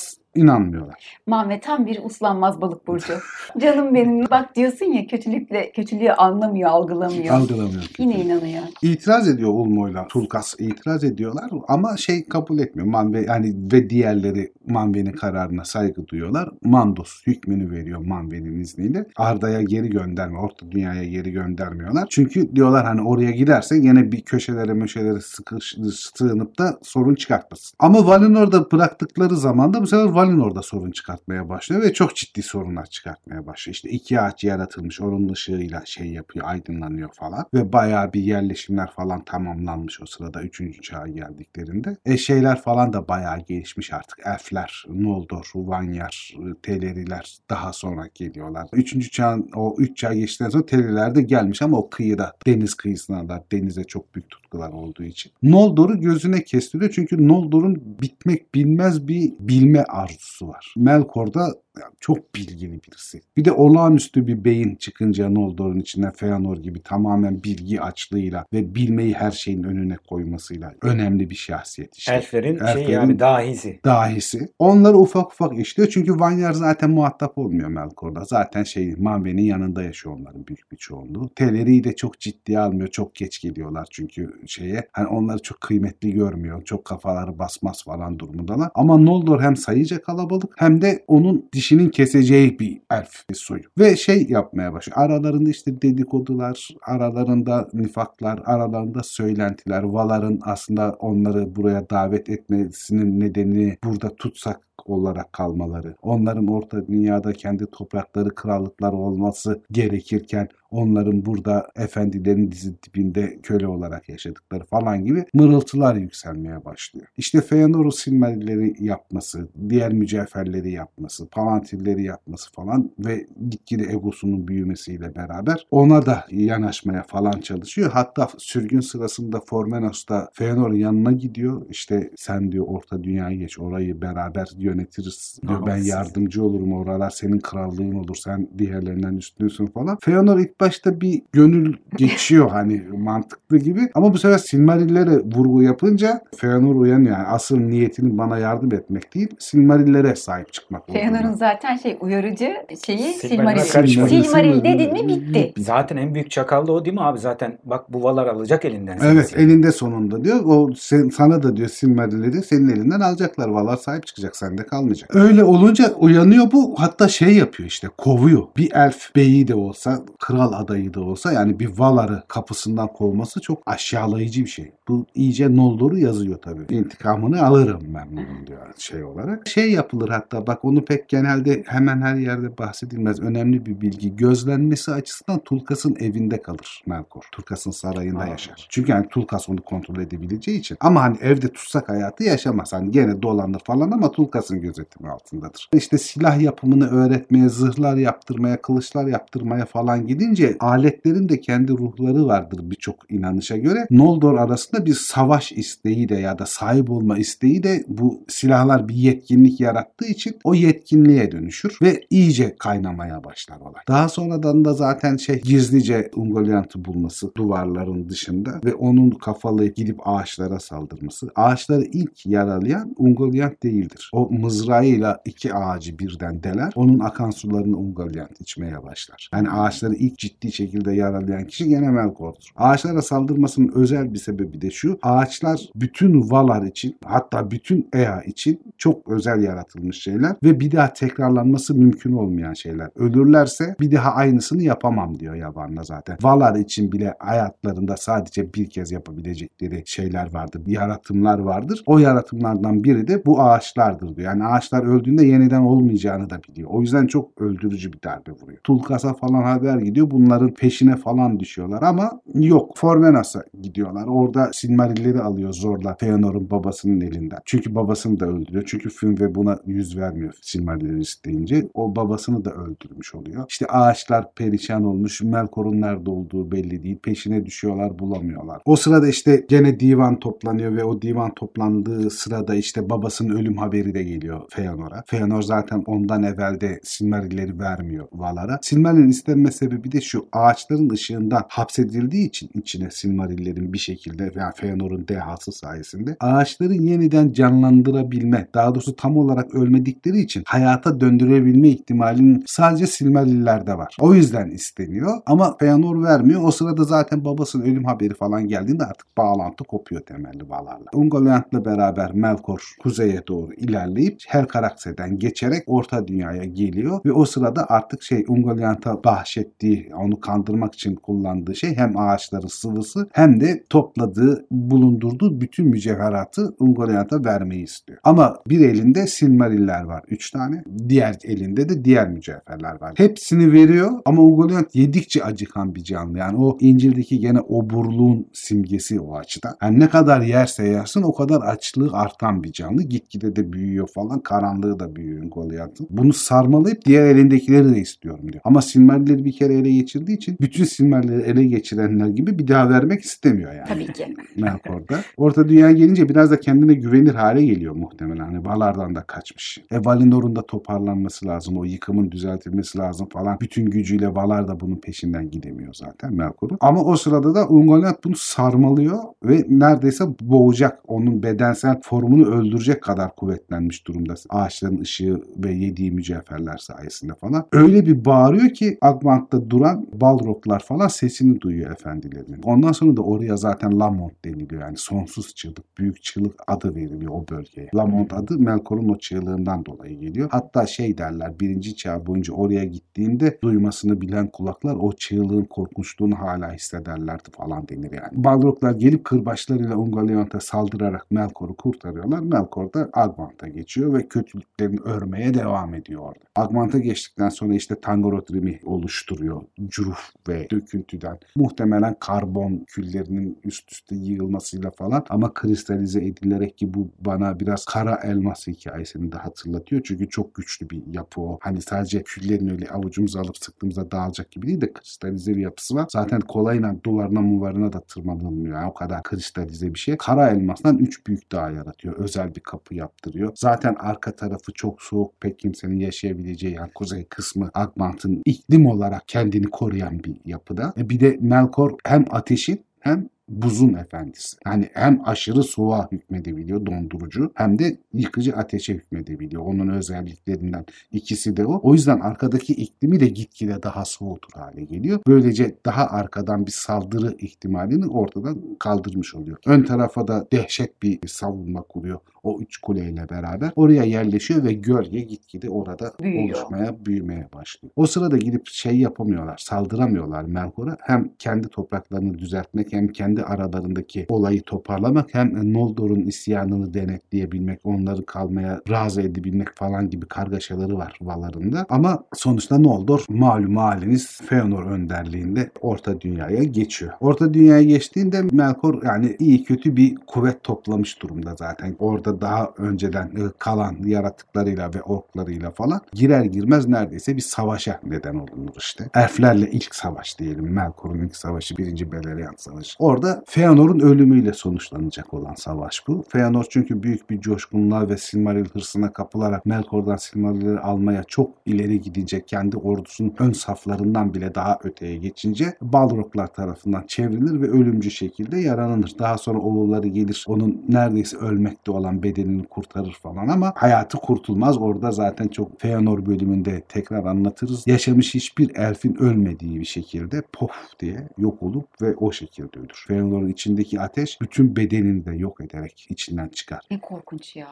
Ulmo'yla 0.00 0.29
Tulkas 0.29 0.29
inanmıyorlar. 0.34 1.18
Manve 1.26 1.60
tam 1.60 1.86
bir 1.86 2.04
uslanmaz 2.04 2.60
balık 2.60 2.86
burcu. 2.86 3.12
Canım 3.58 3.94
benim 3.94 4.30
bak 4.30 4.56
diyorsun 4.56 4.86
ya 4.86 5.06
kötülükle 5.06 5.72
kötülüğü 5.72 6.10
anlamıyor, 6.10 6.70
algılamıyor. 6.70 7.34
Algılamıyor. 7.34 7.90
Yine 7.98 8.20
inanıyor. 8.20 8.62
İtiraz 8.82 9.28
ediyor 9.28 9.50
Ulmo'yla 9.50 10.06
Tulkas 10.08 10.54
itiraz 10.58 11.04
ediyorlar 11.04 11.50
ama 11.68 11.96
şey 11.96 12.24
kabul 12.24 12.58
etmiyor. 12.58 12.88
Manve 12.88 13.22
yani 13.22 13.54
ve 13.72 13.90
diğerleri 13.90 14.52
Manve'nin 14.66 15.12
kararına 15.12 15.64
saygı 15.64 16.08
duyuyorlar. 16.08 16.48
Mandos 16.62 17.26
hükmünü 17.26 17.70
veriyor 17.70 18.00
Manve'nin 18.00 18.60
izniyle. 18.60 19.06
Arda'ya 19.16 19.62
geri 19.62 19.90
gönderme, 19.90 20.38
Orta 20.38 20.70
Dünya'ya 20.70 21.04
geri 21.04 21.30
göndermiyorlar. 21.30 22.06
Çünkü 22.10 22.56
diyorlar 22.56 22.86
hani 22.86 23.02
oraya 23.02 23.30
giderse 23.30 23.76
yine 23.76 24.12
bir 24.12 24.22
köşelere 24.22 24.72
möşelere 24.72 25.20
sıkış, 25.20 25.76
sığınıp 26.14 26.58
da 26.58 26.78
sorun 26.82 27.14
çıkartmasın. 27.14 27.76
Ama 27.78 28.06
Valinor'da 28.06 28.70
bıraktıkları 28.70 29.36
zaman 29.36 29.74
da 29.74 29.82
bu 29.82 29.86
sefer 29.86 30.04
Valinor'da 30.20 30.62
sorun 30.62 30.90
çıkartmaya 30.90 31.48
başlıyor 31.48 31.82
ve 31.82 31.92
çok 31.92 32.16
ciddi 32.16 32.42
sorunlar 32.42 32.86
çıkartmaya 32.86 33.46
başlıyor. 33.46 33.74
İşte 33.74 33.90
iki 33.90 34.20
ağaç 34.20 34.44
yaratılmış, 34.44 35.00
onun 35.00 35.28
ışığıyla 35.28 35.82
şey 35.86 36.06
yapıyor, 36.06 36.46
aydınlanıyor 36.48 37.12
falan 37.12 37.46
ve 37.54 37.72
bayağı 37.72 38.12
bir 38.12 38.20
yerleşimler 38.20 38.90
falan 38.92 39.24
tamamlanmış 39.24 40.02
o 40.02 40.06
sırada 40.06 40.42
3. 40.42 40.82
çağa 40.82 41.08
geldiklerinde. 41.08 41.96
E 42.04 42.16
şeyler 42.16 42.62
falan 42.62 42.92
da 42.92 43.08
bayağı 43.08 43.38
gelişmiş 43.38 43.92
artık. 43.92 44.18
Elfler, 44.24 44.84
Noldor, 44.88 45.50
Vanyar, 45.54 46.34
Teleriler 46.62 47.38
daha 47.50 47.72
sonra 47.72 48.08
geliyorlar. 48.14 48.68
3. 48.72 49.12
çağın 49.12 49.50
o 49.54 49.74
3 49.78 49.96
çağ 49.96 50.14
geçtikten 50.14 50.48
sonra 50.48 50.66
Teleriler 50.66 51.14
de 51.14 51.22
gelmiş 51.22 51.62
ama 51.62 51.78
o 51.78 51.90
kıyıda, 51.90 52.36
deniz 52.46 52.74
kıyısına 52.74 53.28
da 53.28 53.44
denize 53.52 53.84
çok 53.84 54.14
büyük 54.14 54.30
tutkular 54.30 54.72
olduğu 54.72 55.04
için. 55.04 55.32
Noldor'u 55.42 56.00
gözüne 56.00 56.44
kestiriyor 56.44 56.90
çünkü 56.94 57.28
Noldor'un 57.28 57.82
bitmek 58.02 58.54
bilmez 58.54 59.08
bir 59.08 59.32
bilme 59.40 59.82
arzusu 59.82 60.09
var. 60.42 60.74
Melkor'da 60.76 61.54
yani 61.80 61.92
çok 62.00 62.34
bilgili 62.34 62.72
birisi. 62.72 63.20
Bir 63.36 63.44
de 63.44 63.52
olağanüstü 63.52 64.26
bir 64.26 64.44
beyin 64.44 64.74
çıkınca 64.74 65.28
Noldor'un 65.28 65.78
içinden 65.80 66.12
Feanor 66.12 66.56
gibi 66.56 66.82
tamamen 66.82 67.44
bilgi 67.44 67.80
açlığıyla 67.80 68.46
ve 68.52 68.74
bilmeyi 68.74 69.14
her 69.14 69.30
şeyin 69.30 69.62
önüne 69.62 69.96
koymasıyla 70.08 70.74
önemli 70.82 71.30
bir 71.30 71.34
şahsiyet 71.34 71.96
işte. 71.96 72.14
Elflerin, 72.14 72.58
şey 72.58 72.66
Elflerin- 72.66 72.90
yani 72.92 73.18
dahisi. 73.18 73.80
Dahisi. 73.84 74.48
Onları 74.58 74.98
ufak 74.98 75.32
ufak 75.32 75.58
işliyor 75.58 75.88
çünkü 75.88 76.20
Vanyar 76.20 76.52
zaten 76.52 76.90
muhatap 76.90 77.38
olmuyor 77.38 77.68
Melkor'da. 77.68 78.24
Zaten 78.24 78.62
şey 78.62 78.94
Manve'nin 78.98 79.42
yanında 79.42 79.82
yaşıyor 79.82 80.16
onların 80.16 80.46
büyük 80.46 80.72
bir 80.72 80.76
çoğunluğu. 80.76 81.28
Teleri'yi 81.36 81.84
de 81.84 81.96
çok 81.96 82.20
ciddiye 82.20 82.58
almıyor. 82.58 82.88
Çok 82.88 83.14
geç 83.14 83.40
geliyorlar 83.40 83.86
çünkü 83.90 84.40
şeye. 84.46 84.88
Hani 84.92 85.06
onları 85.06 85.42
çok 85.42 85.60
kıymetli 85.60 86.12
görmüyor. 86.12 86.64
Çok 86.64 86.84
kafaları 86.84 87.38
basmaz 87.38 87.84
falan 87.84 88.18
durumundalar. 88.18 88.70
Ama 88.74 88.96
Noldor 88.96 89.42
hem 89.42 89.56
sayıca 89.56 89.99
kalabalık 90.00 90.52
hem 90.56 90.82
de 90.82 91.04
onun 91.08 91.48
dişinin 91.52 91.88
keseceği 91.88 92.58
bir 92.58 92.80
elf 92.90 93.24
soyu. 93.34 93.62
Ve 93.78 93.96
şey 93.96 94.26
yapmaya 94.28 94.72
başlıyor. 94.72 94.98
Aralarında 94.98 95.50
işte 95.50 95.82
dedikodular, 95.82 96.68
aralarında 96.86 97.68
nifaklar, 97.74 98.42
aralarında 98.44 99.02
söylentiler. 99.02 99.82
Valar'ın 99.82 100.40
aslında 100.42 100.96
onları 100.98 101.56
buraya 101.56 101.90
davet 101.90 102.28
etmesinin 102.28 103.20
nedeni 103.20 103.78
burada 103.84 104.16
tutsak 104.16 104.69
olarak 104.86 105.32
kalmaları, 105.32 105.94
onların 106.02 106.46
orta 106.46 106.86
dünyada 106.86 107.32
kendi 107.32 107.66
toprakları, 107.66 108.34
krallıkları 108.34 108.96
olması 108.96 109.62
gerekirken 109.70 110.48
onların 110.70 111.26
burada 111.26 111.68
efendilerin 111.76 112.52
dizi 112.52 112.82
dibinde 112.82 113.38
köle 113.42 113.66
olarak 113.66 114.08
yaşadıkları 114.08 114.64
falan 114.64 115.04
gibi 115.04 115.24
mırıltılar 115.34 115.94
yükselmeye 115.94 116.64
başlıyor. 116.64 117.06
İşte 117.16 117.40
Feanor'un 117.40 117.90
Silmarilleri 117.90 118.74
yapması, 118.84 119.48
diğer 119.68 119.92
mücevherleri 119.92 120.70
yapması, 120.70 121.28
Palantirleri 121.28 122.02
yapması 122.02 122.52
falan 122.52 122.90
ve 122.98 123.26
gitgide 123.50 123.82
egosunun 123.82 124.48
büyümesiyle 124.48 125.14
beraber 125.14 125.66
ona 125.70 126.06
da 126.06 126.24
yanaşmaya 126.30 127.02
falan 127.02 127.40
çalışıyor. 127.40 127.90
Hatta 127.92 128.28
sürgün 128.38 128.80
sırasında 128.80 129.40
Formenos 129.46 130.08
da 130.08 130.30
Feanor'un 130.32 130.74
yanına 130.74 131.12
gidiyor. 131.12 131.62
İşte 131.70 132.10
sen 132.16 132.52
diyor 132.52 132.66
orta 132.68 133.04
dünyaya 133.04 133.36
geç 133.36 133.58
orayı 133.58 134.02
beraber 134.02 134.48
yönetiriz 134.70 135.38
diyor. 135.48 135.66
Ben 135.66 135.76
yardımcı 135.76 136.44
olurum 136.44 136.72
oralar 136.72 137.10
senin 137.10 137.38
krallığın 137.38 137.92
olur 137.92 138.16
sen 138.16 138.48
diğerlerinden 138.58 139.14
üstünsün 139.16 139.66
falan. 139.66 139.98
Feanor 140.00 140.38
ilk 140.38 140.60
başta 140.60 141.00
bir 141.00 141.22
gönül 141.32 141.76
geçiyor 141.96 142.50
hani 142.50 142.82
mantıklı 142.98 143.58
gibi 143.58 143.80
ama 143.94 144.12
bu 144.14 144.18
sefer 144.18 144.38
Silmarillere 144.38 145.18
vurgu 145.36 145.62
yapınca 145.62 146.20
Feanor 146.36 146.74
uyanıyor. 146.74 147.16
Yani 147.16 147.26
asıl 147.26 147.58
niyetinin 147.58 148.18
bana 148.18 148.38
yardım 148.38 148.74
etmek 148.74 149.14
değil 149.14 149.28
Silmarillere 149.38 150.16
sahip 150.16 150.52
çıkmak. 150.52 150.88
Feanor'un 150.92 151.32
zaten 151.32 151.76
şey 151.76 151.98
uyarıcı 152.00 152.52
şeyi 152.86 153.12
Silmaril. 153.12 153.60
karışma. 153.72 154.08
Silmaril 154.08 154.64
dedin 154.64 154.92
mi 154.92 155.08
bitti. 155.08 155.52
Zaten 155.62 155.96
en 155.96 156.14
büyük 156.14 156.30
çakal 156.30 156.66
da 156.66 156.72
o 156.72 156.84
değil 156.84 156.94
mi 156.94 157.02
abi? 157.02 157.18
Zaten 157.18 157.58
bak 157.64 157.92
bu 157.92 158.02
valar 158.02 158.26
alacak 158.26 158.64
elinden. 158.64 158.98
seni. 158.98 159.12
Evet 159.12 159.34
elinde 159.36 159.72
sonunda 159.72 160.24
diyor. 160.24 160.40
O 160.44 160.70
sen, 160.76 161.08
sana 161.08 161.42
da 161.42 161.56
diyor 161.56 161.68
Silmarilleri 161.68 162.42
senin 162.42 162.68
elinden 162.68 163.00
alacaklar. 163.00 163.48
Valar 163.48 163.76
sahip 163.76 164.06
çıkacak 164.06 164.36
sende 164.60 164.66
kalmayacak. 164.66 165.16
Öyle 165.16 165.44
olunca 165.44 165.94
uyanıyor 165.94 166.52
bu. 166.52 166.74
Hatta 166.78 167.08
şey 167.08 167.36
yapıyor 167.36 167.68
işte 167.68 167.88
kovuyor. 167.98 168.42
Bir 168.56 168.72
elf 168.72 169.14
beyi 169.16 169.48
de 169.48 169.54
olsa 169.54 170.02
kral 170.18 170.52
adayı 170.52 170.94
da 170.94 171.00
olsa 171.00 171.32
yani 171.32 171.60
bir 171.60 171.78
Valar'ı 171.78 172.22
kapısından 172.28 172.88
kovması 172.88 173.40
çok 173.40 173.62
aşağılayıcı 173.66 174.44
bir 174.44 174.50
şey. 174.50 174.72
Bu 174.88 175.06
iyice 175.14 175.56
Noldor'u 175.56 175.98
yazıyor 175.98 176.38
tabii. 176.42 176.74
İntikamını 176.74 177.42
alırım 177.42 177.80
ben 177.94 178.08
bunun 178.10 178.46
diyor 178.46 178.60
şey 178.78 179.04
olarak. 179.04 179.48
Şey 179.48 179.72
yapılır 179.72 180.08
hatta 180.08 180.46
bak 180.46 180.64
onu 180.64 180.84
pek 180.84 181.08
genelde 181.08 181.62
hemen 181.66 182.02
her 182.02 182.14
yerde 182.14 182.58
bahsedilmez. 182.58 183.20
Önemli 183.20 183.66
bir 183.66 183.80
bilgi. 183.80 184.16
Gözlenmesi 184.16 184.92
açısından 184.92 185.38
Tulkas'ın 185.38 185.96
evinde 186.00 186.42
kalır 186.42 186.82
Melkor. 186.86 187.22
Tulkas'ın 187.32 187.70
sarayında 187.70 188.20
Aa. 188.20 188.26
yaşar. 188.26 188.66
Çünkü 188.68 188.92
yani 188.92 189.08
Tulkas 189.08 189.48
onu 189.48 189.62
kontrol 189.62 189.96
edebileceği 189.96 190.58
için. 190.58 190.76
Ama 190.80 191.02
hani 191.02 191.18
evde 191.20 191.48
tutsak 191.48 191.88
hayatı 191.88 192.24
yaşamaz. 192.24 192.72
Hani 192.72 192.90
gene 192.90 193.22
dolanır 193.22 193.60
falan 193.64 193.90
ama 193.90 194.10
Tulkas'ın 194.50 194.60
gözetimi 194.60 195.10
altındadır. 195.10 195.68
İşte 195.74 195.98
silah 195.98 196.40
yapımını 196.40 196.88
öğretmeye, 196.88 197.48
zırhlar 197.48 197.96
yaptırmaya, 197.96 198.62
kılıçlar 198.62 199.06
yaptırmaya 199.06 199.66
falan 199.66 200.06
gidince 200.06 200.56
aletlerin 200.60 201.28
de 201.28 201.40
kendi 201.40 201.72
ruhları 201.72 202.26
vardır 202.26 202.60
birçok 202.62 203.12
inanışa 203.12 203.56
göre. 203.56 203.86
Noldor 203.90 204.38
arasında 204.38 204.86
bir 204.86 204.94
savaş 204.94 205.52
isteği 205.52 206.08
de 206.08 206.14
ya 206.14 206.38
da 206.38 206.46
sahip 206.46 206.90
olma 206.90 207.18
isteği 207.18 207.62
de 207.62 207.84
bu 207.88 208.24
silahlar 208.28 208.88
bir 208.88 208.94
yetkinlik 208.94 209.60
yarattığı 209.60 210.06
için 210.06 210.36
o 210.44 210.54
yetkinliğe 210.54 211.32
dönüşür 211.32 211.78
ve 211.82 212.00
iyice 212.10 212.56
kaynamaya 212.58 213.24
başlar 213.24 213.60
olay. 213.60 213.82
Daha 213.88 214.08
sonradan 214.08 214.64
da 214.64 214.74
zaten 214.74 215.16
şey 215.16 215.40
gizlice 215.40 216.10
Ungoliant'ı 216.16 216.84
bulması 216.84 217.34
duvarların 217.34 218.08
dışında 218.08 218.60
ve 218.64 218.74
onun 218.74 219.10
kafalı 219.10 219.66
gidip 219.66 220.00
ağaçlara 220.04 220.60
saldırması. 220.60 221.30
Ağaçları 221.36 221.82
ilk 221.82 222.26
yaralayan 222.26 222.94
Ungoliant 222.98 223.62
değildir. 223.62 224.10
O 224.12 224.28
mızrağıyla 224.40 225.20
iki 225.24 225.54
ağacı 225.54 225.98
birden 225.98 226.42
deler. 226.42 226.72
Onun 226.76 226.98
akan 226.98 227.30
sularını 227.30 227.76
Ungoliant 227.76 228.40
içmeye 228.40 228.82
başlar. 228.82 229.30
Yani 229.34 229.50
ağaçları 229.50 229.94
ilk 229.94 230.18
ciddi 230.18 230.52
şekilde 230.52 230.92
yaralayan 230.92 231.44
kişi 231.44 231.68
gene 231.68 231.90
Melkor'dur. 231.90 232.50
Ağaçlara 232.56 233.02
saldırmasının 233.02 233.72
özel 233.74 234.14
bir 234.14 234.18
sebebi 234.18 234.60
de 234.60 234.70
şu. 234.70 234.98
Ağaçlar 235.02 235.60
bütün 235.74 236.30
Valar 236.30 236.62
için 236.62 236.96
hatta 237.04 237.50
bütün 237.50 237.88
Ea 237.92 238.22
için 238.22 238.62
çok 238.78 239.08
özel 239.08 239.42
yaratılmış 239.42 240.02
şeyler 240.02 240.36
ve 240.44 240.60
bir 240.60 240.72
daha 240.72 240.92
tekrarlanması 240.92 241.74
mümkün 241.74 242.12
olmayan 242.12 242.52
şeyler. 242.52 242.88
Ölürlerse 242.96 243.76
bir 243.80 243.92
daha 243.92 244.12
aynısını 244.12 244.62
yapamam 244.62 245.18
diyor 245.18 245.34
yabanla 245.34 245.84
zaten. 245.84 246.18
Valar 246.22 246.56
için 246.56 246.92
bile 246.92 247.14
hayatlarında 247.18 247.96
sadece 247.96 248.54
bir 248.54 248.70
kez 248.70 248.92
yapabilecekleri 248.92 249.82
şeyler 249.86 250.34
vardır. 250.34 250.62
Yaratımlar 250.66 251.38
vardır. 251.38 251.82
O 251.86 251.98
yaratımlardan 251.98 252.84
biri 252.84 253.08
de 253.08 253.26
bu 253.26 253.42
ağaçlardır 253.42 254.16
diyor. 254.16 254.29
Yani 254.30 254.44
ağaçlar 254.44 254.82
öldüğünde 254.82 255.26
yeniden 255.26 255.60
olmayacağını 255.60 256.30
da 256.30 256.40
biliyor. 256.48 256.70
O 256.72 256.80
yüzden 256.80 257.06
çok 257.06 257.40
öldürücü 257.40 257.92
bir 257.92 258.02
darbe 258.02 258.30
vuruyor. 258.30 258.58
Tulkas'a 258.64 259.14
falan 259.14 259.42
haber 259.42 259.78
gidiyor. 259.78 260.10
Bunların 260.10 260.54
peşine 260.54 260.96
falan 260.96 261.40
düşüyorlar 261.40 261.82
ama 261.82 262.20
yok. 262.34 262.72
Formenas'a 262.76 263.44
gidiyorlar. 263.62 264.06
Orada 264.06 264.50
Silmarilleri 264.52 265.20
alıyor 265.20 265.52
zorla 265.52 265.96
Feanor'un 266.00 266.50
babasının 266.50 267.00
elinden. 267.00 267.38
Çünkü 267.44 267.74
babasını 267.74 268.20
da 268.20 268.26
öldürüyor. 268.26 268.64
Çünkü 268.66 268.90
Finve 268.90 269.34
buna 269.34 269.58
yüz 269.66 269.96
vermiyor 269.98 270.32
Silmarilleri 270.42 271.00
isteyince. 271.00 271.68
O 271.74 271.96
babasını 271.96 272.44
da 272.44 272.50
öldürmüş 272.50 273.14
oluyor. 273.14 273.44
İşte 273.48 273.66
ağaçlar 273.66 274.34
perişan 274.34 274.84
olmuş. 274.84 275.22
Melkor'un 275.22 275.80
nerede 275.80 276.10
olduğu 276.10 276.52
belli 276.52 276.82
değil. 276.82 276.98
Peşine 277.02 277.46
düşüyorlar 277.46 277.98
bulamıyorlar. 277.98 278.62
O 278.64 278.76
sırada 278.76 279.08
işte 279.08 279.44
gene 279.48 279.80
divan 279.80 280.18
toplanıyor 280.18 280.76
ve 280.76 280.84
o 280.84 281.02
divan 281.02 281.34
toplandığı 281.34 282.10
sırada 282.10 282.54
işte 282.54 282.90
babasının 282.90 283.36
ölüm 283.36 283.56
haberi 283.56 283.94
de 283.94 284.02
geliyor 284.02 284.19
Feanor'a. 284.50 285.02
Feanor 285.06 285.42
zaten 285.42 285.82
ondan 285.86 286.22
evvel 286.22 286.60
de 286.60 286.80
Silmarilleri 286.84 287.58
vermiyor 287.58 288.08
Valar'a. 288.12 288.58
Silmaril'in 288.62 289.08
istenme 289.08 289.50
sebebi 289.50 289.92
de 289.92 290.00
şu 290.00 290.26
ağaçların 290.32 290.90
ışığından 290.90 291.42
hapsedildiği 291.48 292.28
için 292.28 292.50
içine 292.54 292.90
Silmarillerin 292.90 293.72
bir 293.72 293.78
şekilde 293.78 294.34
veya 294.34 294.52
Feanor'un 294.56 295.08
dehası 295.08 295.52
sayesinde 295.52 296.16
ağaçları 296.20 296.74
yeniden 296.74 297.32
canlandırabilme 297.32 298.48
daha 298.54 298.74
doğrusu 298.74 298.96
tam 298.96 299.16
olarak 299.16 299.54
ölmedikleri 299.54 300.20
için 300.20 300.42
hayata 300.46 301.00
döndürebilme 301.00 301.68
ihtimalinin 301.68 302.44
sadece 302.46 302.86
Silmarillerde 302.86 303.78
var. 303.78 303.96
O 304.00 304.14
yüzden 304.14 304.50
isteniyor 304.50 305.20
ama 305.26 305.56
Feanor 305.60 306.02
vermiyor. 306.02 306.40
O 306.44 306.50
sırada 306.50 306.84
zaten 306.84 307.24
babasının 307.24 307.62
ölüm 307.62 307.84
haberi 307.84 308.14
falan 308.14 308.48
geldiğinde 308.48 308.84
artık 308.84 309.18
bağlantı 309.18 309.64
kopuyor 309.64 310.02
temelli 310.02 310.50
Valar'la. 310.50 310.86
Ungoliant'la 310.92 311.64
beraber 311.64 312.14
Melkor 312.14 312.74
kuzeye 312.82 313.22
doğru 313.28 313.52
ilerleyip 313.54 314.09
Helcarax'den 314.28 315.18
geçerek 315.18 315.62
Orta 315.66 316.08
Dünya'ya 316.08 316.44
geliyor 316.44 317.00
ve 317.04 317.12
o 317.12 317.24
sırada 317.24 317.66
artık 317.68 318.02
şey 318.02 318.24
Ungoliant'a 318.28 319.04
bahşettiği, 319.04 319.90
onu 319.94 320.20
kandırmak 320.20 320.74
için 320.74 320.94
kullandığı 320.94 321.54
şey 321.54 321.76
hem 321.76 321.96
ağaçların 321.96 322.48
sıvısı 322.48 323.08
hem 323.12 323.40
de 323.40 323.64
topladığı, 323.70 324.46
bulundurduğu 324.50 325.40
bütün 325.40 325.66
mücevheratı 325.66 326.54
Ungoliant'a 326.58 327.24
vermeyi 327.24 327.64
istiyor. 327.64 327.98
Ama 328.04 328.36
bir 328.48 328.60
elinde 328.60 329.06
Silmariller 329.06 329.82
var. 329.82 330.02
Üç 330.08 330.30
tane. 330.30 330.64
Diğer 330.88 331.16
elinde 331.24 331.68
de 331.68 331.84
diğer 331.84 332.08
mücevherler 332.08 332.80
var. 332.80 332.92
Hepsini 332.96 333.52
veriyor 333.52 333.90
ama 334.04 334.22
Ungoliant 334.22 334.74
yedikçe 334.74 335.24
acıkan 335.24 335.74
bir 335.74 335.84
canlı. 335.84 336.18
Yani 336.18 336.36
o 336.36 336.58
İncil'deki 336.60 337.18
gene 337.18 337.40
oburluğun 337.40 338.26
simgesi 338.32 339.00
o 339.00 339.16
açıdan. 339.16 339.56
Yani 339.62 339.80
ne 339.80 339.88
kadar 339.88 340.20
yerse 340.20 340.68
yersin 340.68 341.02
o 341.02 341.14
kadar 341.14 341.40
açlığı 341.40 341.90
artan 341.92 342.42
bir 342.42 342.52
canlı. 342.52 342.82
Gitgide 342.82 343.36
de 343.36 343.52
büyüyor 343.52 343.88
falan. 343.94 343.99
Karanlığı 344.24 344.80
da 344.80 344.96
büyüyor 344.96 345.22
Ungoliant'ın. 345.22 345.86
Bunu 345.90 346.12
sarmalayıp 346.12 346.84
diğer 346.84 347.04
elindekileri 347.04 347.74
de 347.74 347.78
istiyorum 347.78 348.32
diyor. 348.32 348.40
Ama 348.44 348.62
Silmarilleri 348.62 349.24
bir 349.24 349.32
kere 349.32 349.54
ele 349.54 349.72
geçirdiği 349.72 350.16
için 350.16 350.36
bütün 350.40 350.64
Silmarilleri 350.64 351.22
ele 351.22 351.44
geçirenler 351.44 352.06
gibi 352.06 352.38
bir 352.38 352.48
daha 352.48 352.70
vermek 352.70 353.00
istemiyor 353.00 353.52
yani. 353.52 353.68
Tabii 353.68 353.92
ki. 353.92 354.14
Melkor'da. 354.36 355.00
Orta 355.16 355.48
dünyaya 355.48 355.72
gelince 355.72 356.08
biraz 356.08 356.30
da 356.30 356.40
kendine 356.40 356.74
güvenir 356.74 357.14
hale 357.14 357.44
geliyor 357.44 357.74
muhtemelen. 357.74 358.24
Hani 358.24 358.44
Valar'dan 358.44 358.94
da 358.94 359.02
kaçmış. 359.02 359.58
E 359.70 359.78
Valinor'un 359.84 360.36
da 360.36 360.42
toparlanması 360.42 361.26
lazım. 361.26 361.58
O 361.58 361.64
yıkımın 361.64 362.10
düzeltilmesi 362.10 362.78
lazım 362.78 363.08
falan. 363.08 363.40
Bütün 363.40 363.66
gücüyle 363.66 364.14
Valar 364.14 364.48
da 364.48 364.60
bunun 364.60 364.76
peşinden 364.76 365.30
gidemiyor 365.30 365.74
zaten 365.74 366.14
Melkor'un. 366.14 366.58
Ama 366.60 366.84
o 366.84 366.96
sırada 366.96 367.34
da 367.34 367.48
Ungoliant 367.48 368.04
bunu 368.04 368.16
sarmalıyor 368.16 368.98
ve 369.24 369.44
neredeyse 369.48 370.04
boğacak. 370.20 370.78
Onun 370.86 371.22
bedensel 371.22 371.80
formunu 371.82 372.26
öldürecek 372.26 372.82
kadar 372.82 373.16
kuvvetlenmiş 373.16 373.79
durumda. 373.86 374.14
Ağaçların 374.28 374.80
ışığı 374.80 375.22
ve 375.36 375.52
yediği 375.52 375.90
mücevherler 375.90 376.56
sayesinde 376.56 377.14
falan. 377.14 377.46
Öyle 377.52 377.86
bir 377.86 378.04
bağırıyor 378.04 378.48
ki 378.48 378.78
Agbank'ta 378.80 379.50
duran 379.50 379.86
Balroglar 379.92 380.60
falan 380.60 380.88
sesini 380.88 381.40
duyuyor 381.40 381.70
efendilerinin. 381.70 382.42
Ondan 382.42 382.72
sonra 382.72 382.96
da 382.96 383.02
oraya 383.02 383.36
zaten 383.36 383.80
Lamont 383.80 384.24
deniliyor. 384.24 384.62
Yani 384.62 384.76
sonsuz 384.76 385.34
çığlık, 385.34 385.78
büyük 385.78 386.02
çığlık 386.02 386.34
adı 386.46 386.74
veriliyor 386.74 387.12
o 387.12 387.24
bölgeye. 387.30 387.68
Lamont 387.74 388.12
adı 388.12 388.38
Melkor'un 388.38 388.88
o 388.88 388.98
çığlığından 388.98 389.66
dolayı 389.66 389.98
geliyor. 389.98 390.28
Hatta 390.32 390.66
şey 390.66 390.98
derler 390.98 391.40
birinci 391.40 391.76
çağ 391.76 392.06
boyunca 392.06 392.34
oraya 392.34 392.64
gittiğinde 392.64 393.38
duymasını 393.42 394.00
bilen 394.00 394.26
kulaklar 394.26 394.76
o 394.80 394.92
çığlığın 394.92 395.44
korkunçluğunu 395.44 396.18
hala 396.18 396.52
hissederlerdi 396.52 397.30
falan 397.30 397.68
denir 397.68 397.92
yani. 397.92 398.24
Balroglar 398.24 398.72
gelip 398.72 399.04
kırbaçlarıyla 399.04 399.76
Ungoliant'a 399.76 400.40
saldırarak 400.40 401.10
Melkor'u 401.10 401.56
kurtarıyorlar. 401.56 402.20
Melkor 402.20 402.72
da 402.72 402.90
Agbant'a 402.92 403.48
geçiyor. 403.48 403.69
Yaşıyor 403.70 403.94
ve 403.94 404.08
kötülüklerini 404.08 404.80
örmeye 404.80 405.34
devam 405.34 405.74
ediyor 405.74 406.00
orada. 406.00 406.24
Agmant'a 406.36 406.78
geçtikten 406.78 407.28
sonra 407.28 407.54
işte 407.54 407.80
Tangorodrim'i 407.80 408.60
oluşturuyor. 408.64 409.42
Cüruf 409.68 410.10
ve 410.28 410.50
döküntüden. 410.50 411.18
Muhtemelen 411.36 411.96
karbon 412.00 412.64
küllerinin 412.66 413.38
üst 413.44 413.72
üste 413.72 413.94
yığılmasıyla 413.94 414.70
falan 414.70 415.04
ama 415.08 415.34
kristalize 415.34 416.04
edilerek 416.04 416.58
ki 416.58 416.74
bu 416.74 416.90
bana 417.00 417.40
biraz 417.40 417.64
kara 417.64 418.00
elmas 418.04 418.46
hikayesini 418.46 419.12
de 419.12 419.16
hatırlatıyor. 419.16 419.82
Çünkü 419.84 420.08
çok 420.08 420.34
güçlü 420.34 420.70
bir 420.70 420.82
yapı 420.86 421.20
o. 421.20 421.38
Hani 421.42 421.62
sadece 421.62 422.02
küllerin 422.02 422.48
öyle 422.48 422.68
avucumuza 422.68 423.20
alıp 423.20 423.36
sıktığımızda 423.36 423.90
dağılacak 423.90 424.30
gibi 424.30 424.46
değil 424.46 424.60
de 424.60 424.72
kristalize 424.72 425.36
bir 425.36 425.40
yapısı 425.40 425.74
var. 425.74 425.86
Zaten 425.92 426.20
kolayla 426.20 426.76
duvarına 426.84 427.20
muvarına 427.20 427.72
da 427.72 427.80
tırmanılmıyor. 427.80 428.56
Yani 428.56 428.70
o 428.70 428.74
kadar 428.74 429.02
kristalize 429.02 429.74
bir 429.74 429.78
şey. 429.78 429.96
Kara 429.96 430.30
elmastan 430.30 430.78
3 430.78 431.06
büyük 431.06 431.32
dağ 431.32 431.50
yaratıyor. 431.50 431.96
Özel 431.96 432.34
bir 432.34 432.40
kapı 432.40 432.74
yaptırıyor. 432.74 433.32
Zaten 433.34 433.59
arka 433.68 434.16
tarafı 434.16 434.52
çok 434.52 434.82
soğuk. 434.82 435.20
Pek 435.20 435.38
kimsenin 435.38 435.80
yaşayabileceği 435.80 436.54
yani 436.54 436.70
kuzey 436.74 437.04
kısmı 437.04 437.50
Agmant'ın 437.54 438.22
iklim 438.24 438.66
olarak 438.66 439.08
kendini 439.08 439.46
koruyan 439.46 440.04
bir 440.04 440.20
yapıda. 440.24 440.72
E 440.76 440.88
bir 440.88 441.00
de 441.00 441.18
Melkor 441.20 441.78
hem 441.84 442.04
ateşin 442.10 442.64
hem 442.80 443.08
buzun 443.30 443.74
efendisi. 443.74 444.36
Yani 444.46 444.68
hem 444.74 445.00
aşırı 445.04 445.42
soğuğa 445.42 445.88
hükmedebiliyor 445.92 446.66
dondurucu 446.66 447.32
hem 447.34 447.58
de 447.58 447.76
yıkıcı 447.92 448.36
ateşe 448.36 448.74
hükmedebiliyor. 448.74 449.42
Onun 449.42 449.68
özelliklerinden 449.68 450.64
ikisi 450.92 451.36
de 451.36 451.46
o. 451.46 451.60
O 451.62 451.74
yüzden 451.74 452.00
arkadaki 452.00 452.52
iklimi 452.52 453.00
de 453.00 453.06
gitgide 453.08 453.62
daha 453.62 453.84
soğutur 453.84 454.32
hale 454.32 454.64
geliyor. 454.64 455.00
Böylece 455.06 455.56
daha 455.66 455.86
arkadan 455.86 456.46
bir 456.46 456.52
saldırı 456.52 457.16
ihtimalini 457.18 457.86
ortadan 457.86 458.56
kaldırmış 458.58 459.14
oluyor. 459.14 459.38
Ön 459.46 459.62
tarafa 459.62 460.08
da 460.08 460.26
dehşet 460.32 460.82
bir 460.82 460.98
savunma 461.06 461.62
kuruyor. 461.62 462.00
O 462.22 462.40
üç 462.40 462.56
kuleyle 462.56 463.08
beraber 463.10 463.52
oraya 463.56 463.82
yerleşiyor 463.84 464.44
ve 464.44 464.52
gölge 464.52 465.00
gitgide 465.00 465.50
orada 465.50 465.92
Büyüyor. 466.00 466.24
oluşmaya, 466.24 466.86
büyümeye 466.86 467.28
başlıyor. 467.34 467.72
O 467.76 467.86
sırada 467.86 468.16
gidip 468.16 468.46
şey 468.46 468.78
yapamıyorlar, 468.78 469.38
saldıramıyorlar 469.38 470.22
Melkor'a. 470.22 470.76
Hem 470.80 471.10
kendi 471.18 471.48
topraklarını 471.48 472.18
düzeltmek 472.18 472.72
hem 472.72 472.88
kendi 472.88 473.22
aralarındaki 473.22 474.06
olayı 474.08 474.42
toparlamak 474.42 475.14
hem 475.14 475.52
Noldor'un 475.52 476.00
isyanını 476.00 476.74
denetleyebilmek, 476.74 477.60
onları 477.64 478.06
kalmaya 478.06 478.60
razı 478.70 479.02
edebilmek 479.02 479.48
falan 479.54 479.90
gibi 479.90 480.06
kargaşaları 480.06 480.76
var 480.78 480.98
Valar'ında. 481.00 481.66
Ama 481.68 482.04
sonuçta 482.14 482.58
Noldor 482.58 483.04
malum 483.08 483.56
haliniz 483.56 484.20
Feanor 484.24 484.66
önderliğinde 484.66 485.50
Orta 485.60 486.00
Dünya'ya 486.00 486.42
geçiyor. 486.42 486.92
Orta 487.00 487.34
Dünya'ya 487.34 487.62
geçtiğinde 487.62 488.22
Melkor 488.32 488.82
yani 488.84 489.16
iyi 489.18 489.44
kötü 489.44 489.76
bir 489.76 489.96
kuvvet 490.06 490.42
toplamış 490.42 491.02
durumda 491.02 491.34
zaten. 491.38 491.76
Orada 491.78 492.09
daha 492.20 492.50
önceden 492.58 493.06
e, 493.06 493.20
kalan 493.38 493.76
yaratıklarıyla 493.84 494.74
ve 494.74 494.82
orklarıyla 494.82 495.50
falan 495.50 495.80
girer 495.92 496.24
girmez 496.24 496.68
neredeyse 496.68 497.16
bir 497.16 497.22
savaşa 497.22 497.80
neden 497.84 498.14
olunur 498.14 498.54
işte. 498.58 498.90
Elflerle 498.94 499.50
ilk 499.50 499.74
savaş 499.74 500.18
diyelim. 500.18 500.52
Melkor'un 500.52 500.98
ilk 500.98 501.16
savaşı, 501.16 501.56
birinci 501.56 501.92
Beleriand 501.92 502.38
Savaşı. 502.38 502.76
Orada 502.78 503.22
Feanor'un 503.26 503.80
ölümüyle 503.80 504.32
sonuçlanacak 504.32 505.14
olan 505.14 505.34
savaş 505.34 505.88
bu. 505.88 506.04
Feanor 506.08 506.44
çünkü 506.50 506.82
büyük 506.82 507.10
bir 507.10 507.20
coşkunluğa 507.20 507.88
ve 507.88 507.96
Silmaril 507.96 508.48
hırsına 508.48 508.92
kapılarak 508.92 509.46
Melkor'dan 509.46 509.96
Silmaril'i 509.96 510.58
almaya 510.58 511.04
çok 511.04 511.30
ileri 511.46 511.80
gidince 511.80 512.24
kendi 512.24 512.56
ordusunun 512.56 513.14
ön 513.18 513.32
saflarından 513.32 514.14
bile 514.14 514.34
daha 514.34 514.58
öteye 514.64 514.96
geçince 514.96 515.56
Balroglar 515.60 516.26
tarafından 516.26 516.84
çevrilir 516.86 517.40
ve 517.40 517.46
ölümcü 517.50 517.90
şekilde 517.90 518.38
yaralanır. 518.38 518.94
Daha 518.98 519.18
sonra 519.18 519.38
oğulları 519.38 519.88
gelir 519.88 520.24
onun 520.28 520.64
neredeyse 520.68 521.16
ölmekte 521.16 521.70
olan 521.70 521.99
bedenini 522.02 522.44
kurtarır 522.44 522.98
falan 523.02 523.28
ama 523.28 523.52
hayatı 523.56 523.98
kurtulmaz. 523.98 524.58
Orada 524.58 524.90
zaten 524.90 525.28
çok 525.28 525.60
Feanor 525.60 526.06
bölümünde 526.06 526.60
tekrar 526.68 527.04
anlatırız. 527.04 527.66
Yaşamış 527.66 528.14
hiçbir 528.14 528.56
elfin 528.56 528.94
ölmediği 528.94 529.60
bir 529.60 529.64
şekilde 529.64 530.22
pof 530.32 530.50
diye 530.80 531.08
yok 531.18 531.42
olup 531.42 531.82
ve 531.82 531.96
o 531.96 532.12
şekilde 532.12 532.58
ölür. 532.58 532.84
Feanor'un 532.88 533.28
içindeki 533.28 533.80
ateş 533.80 534.20
bütün 534.20 534.56
bedenini 534.56 535.04
de 535.04 535.14
yok 535.14 535.40
ederek 535.40 535.86
içinden 535.88 536.28
çıkar. 536.28 536.60
Ne 536.70 536.80
korkunç 536.80 537.36
ya. 537.36 537.48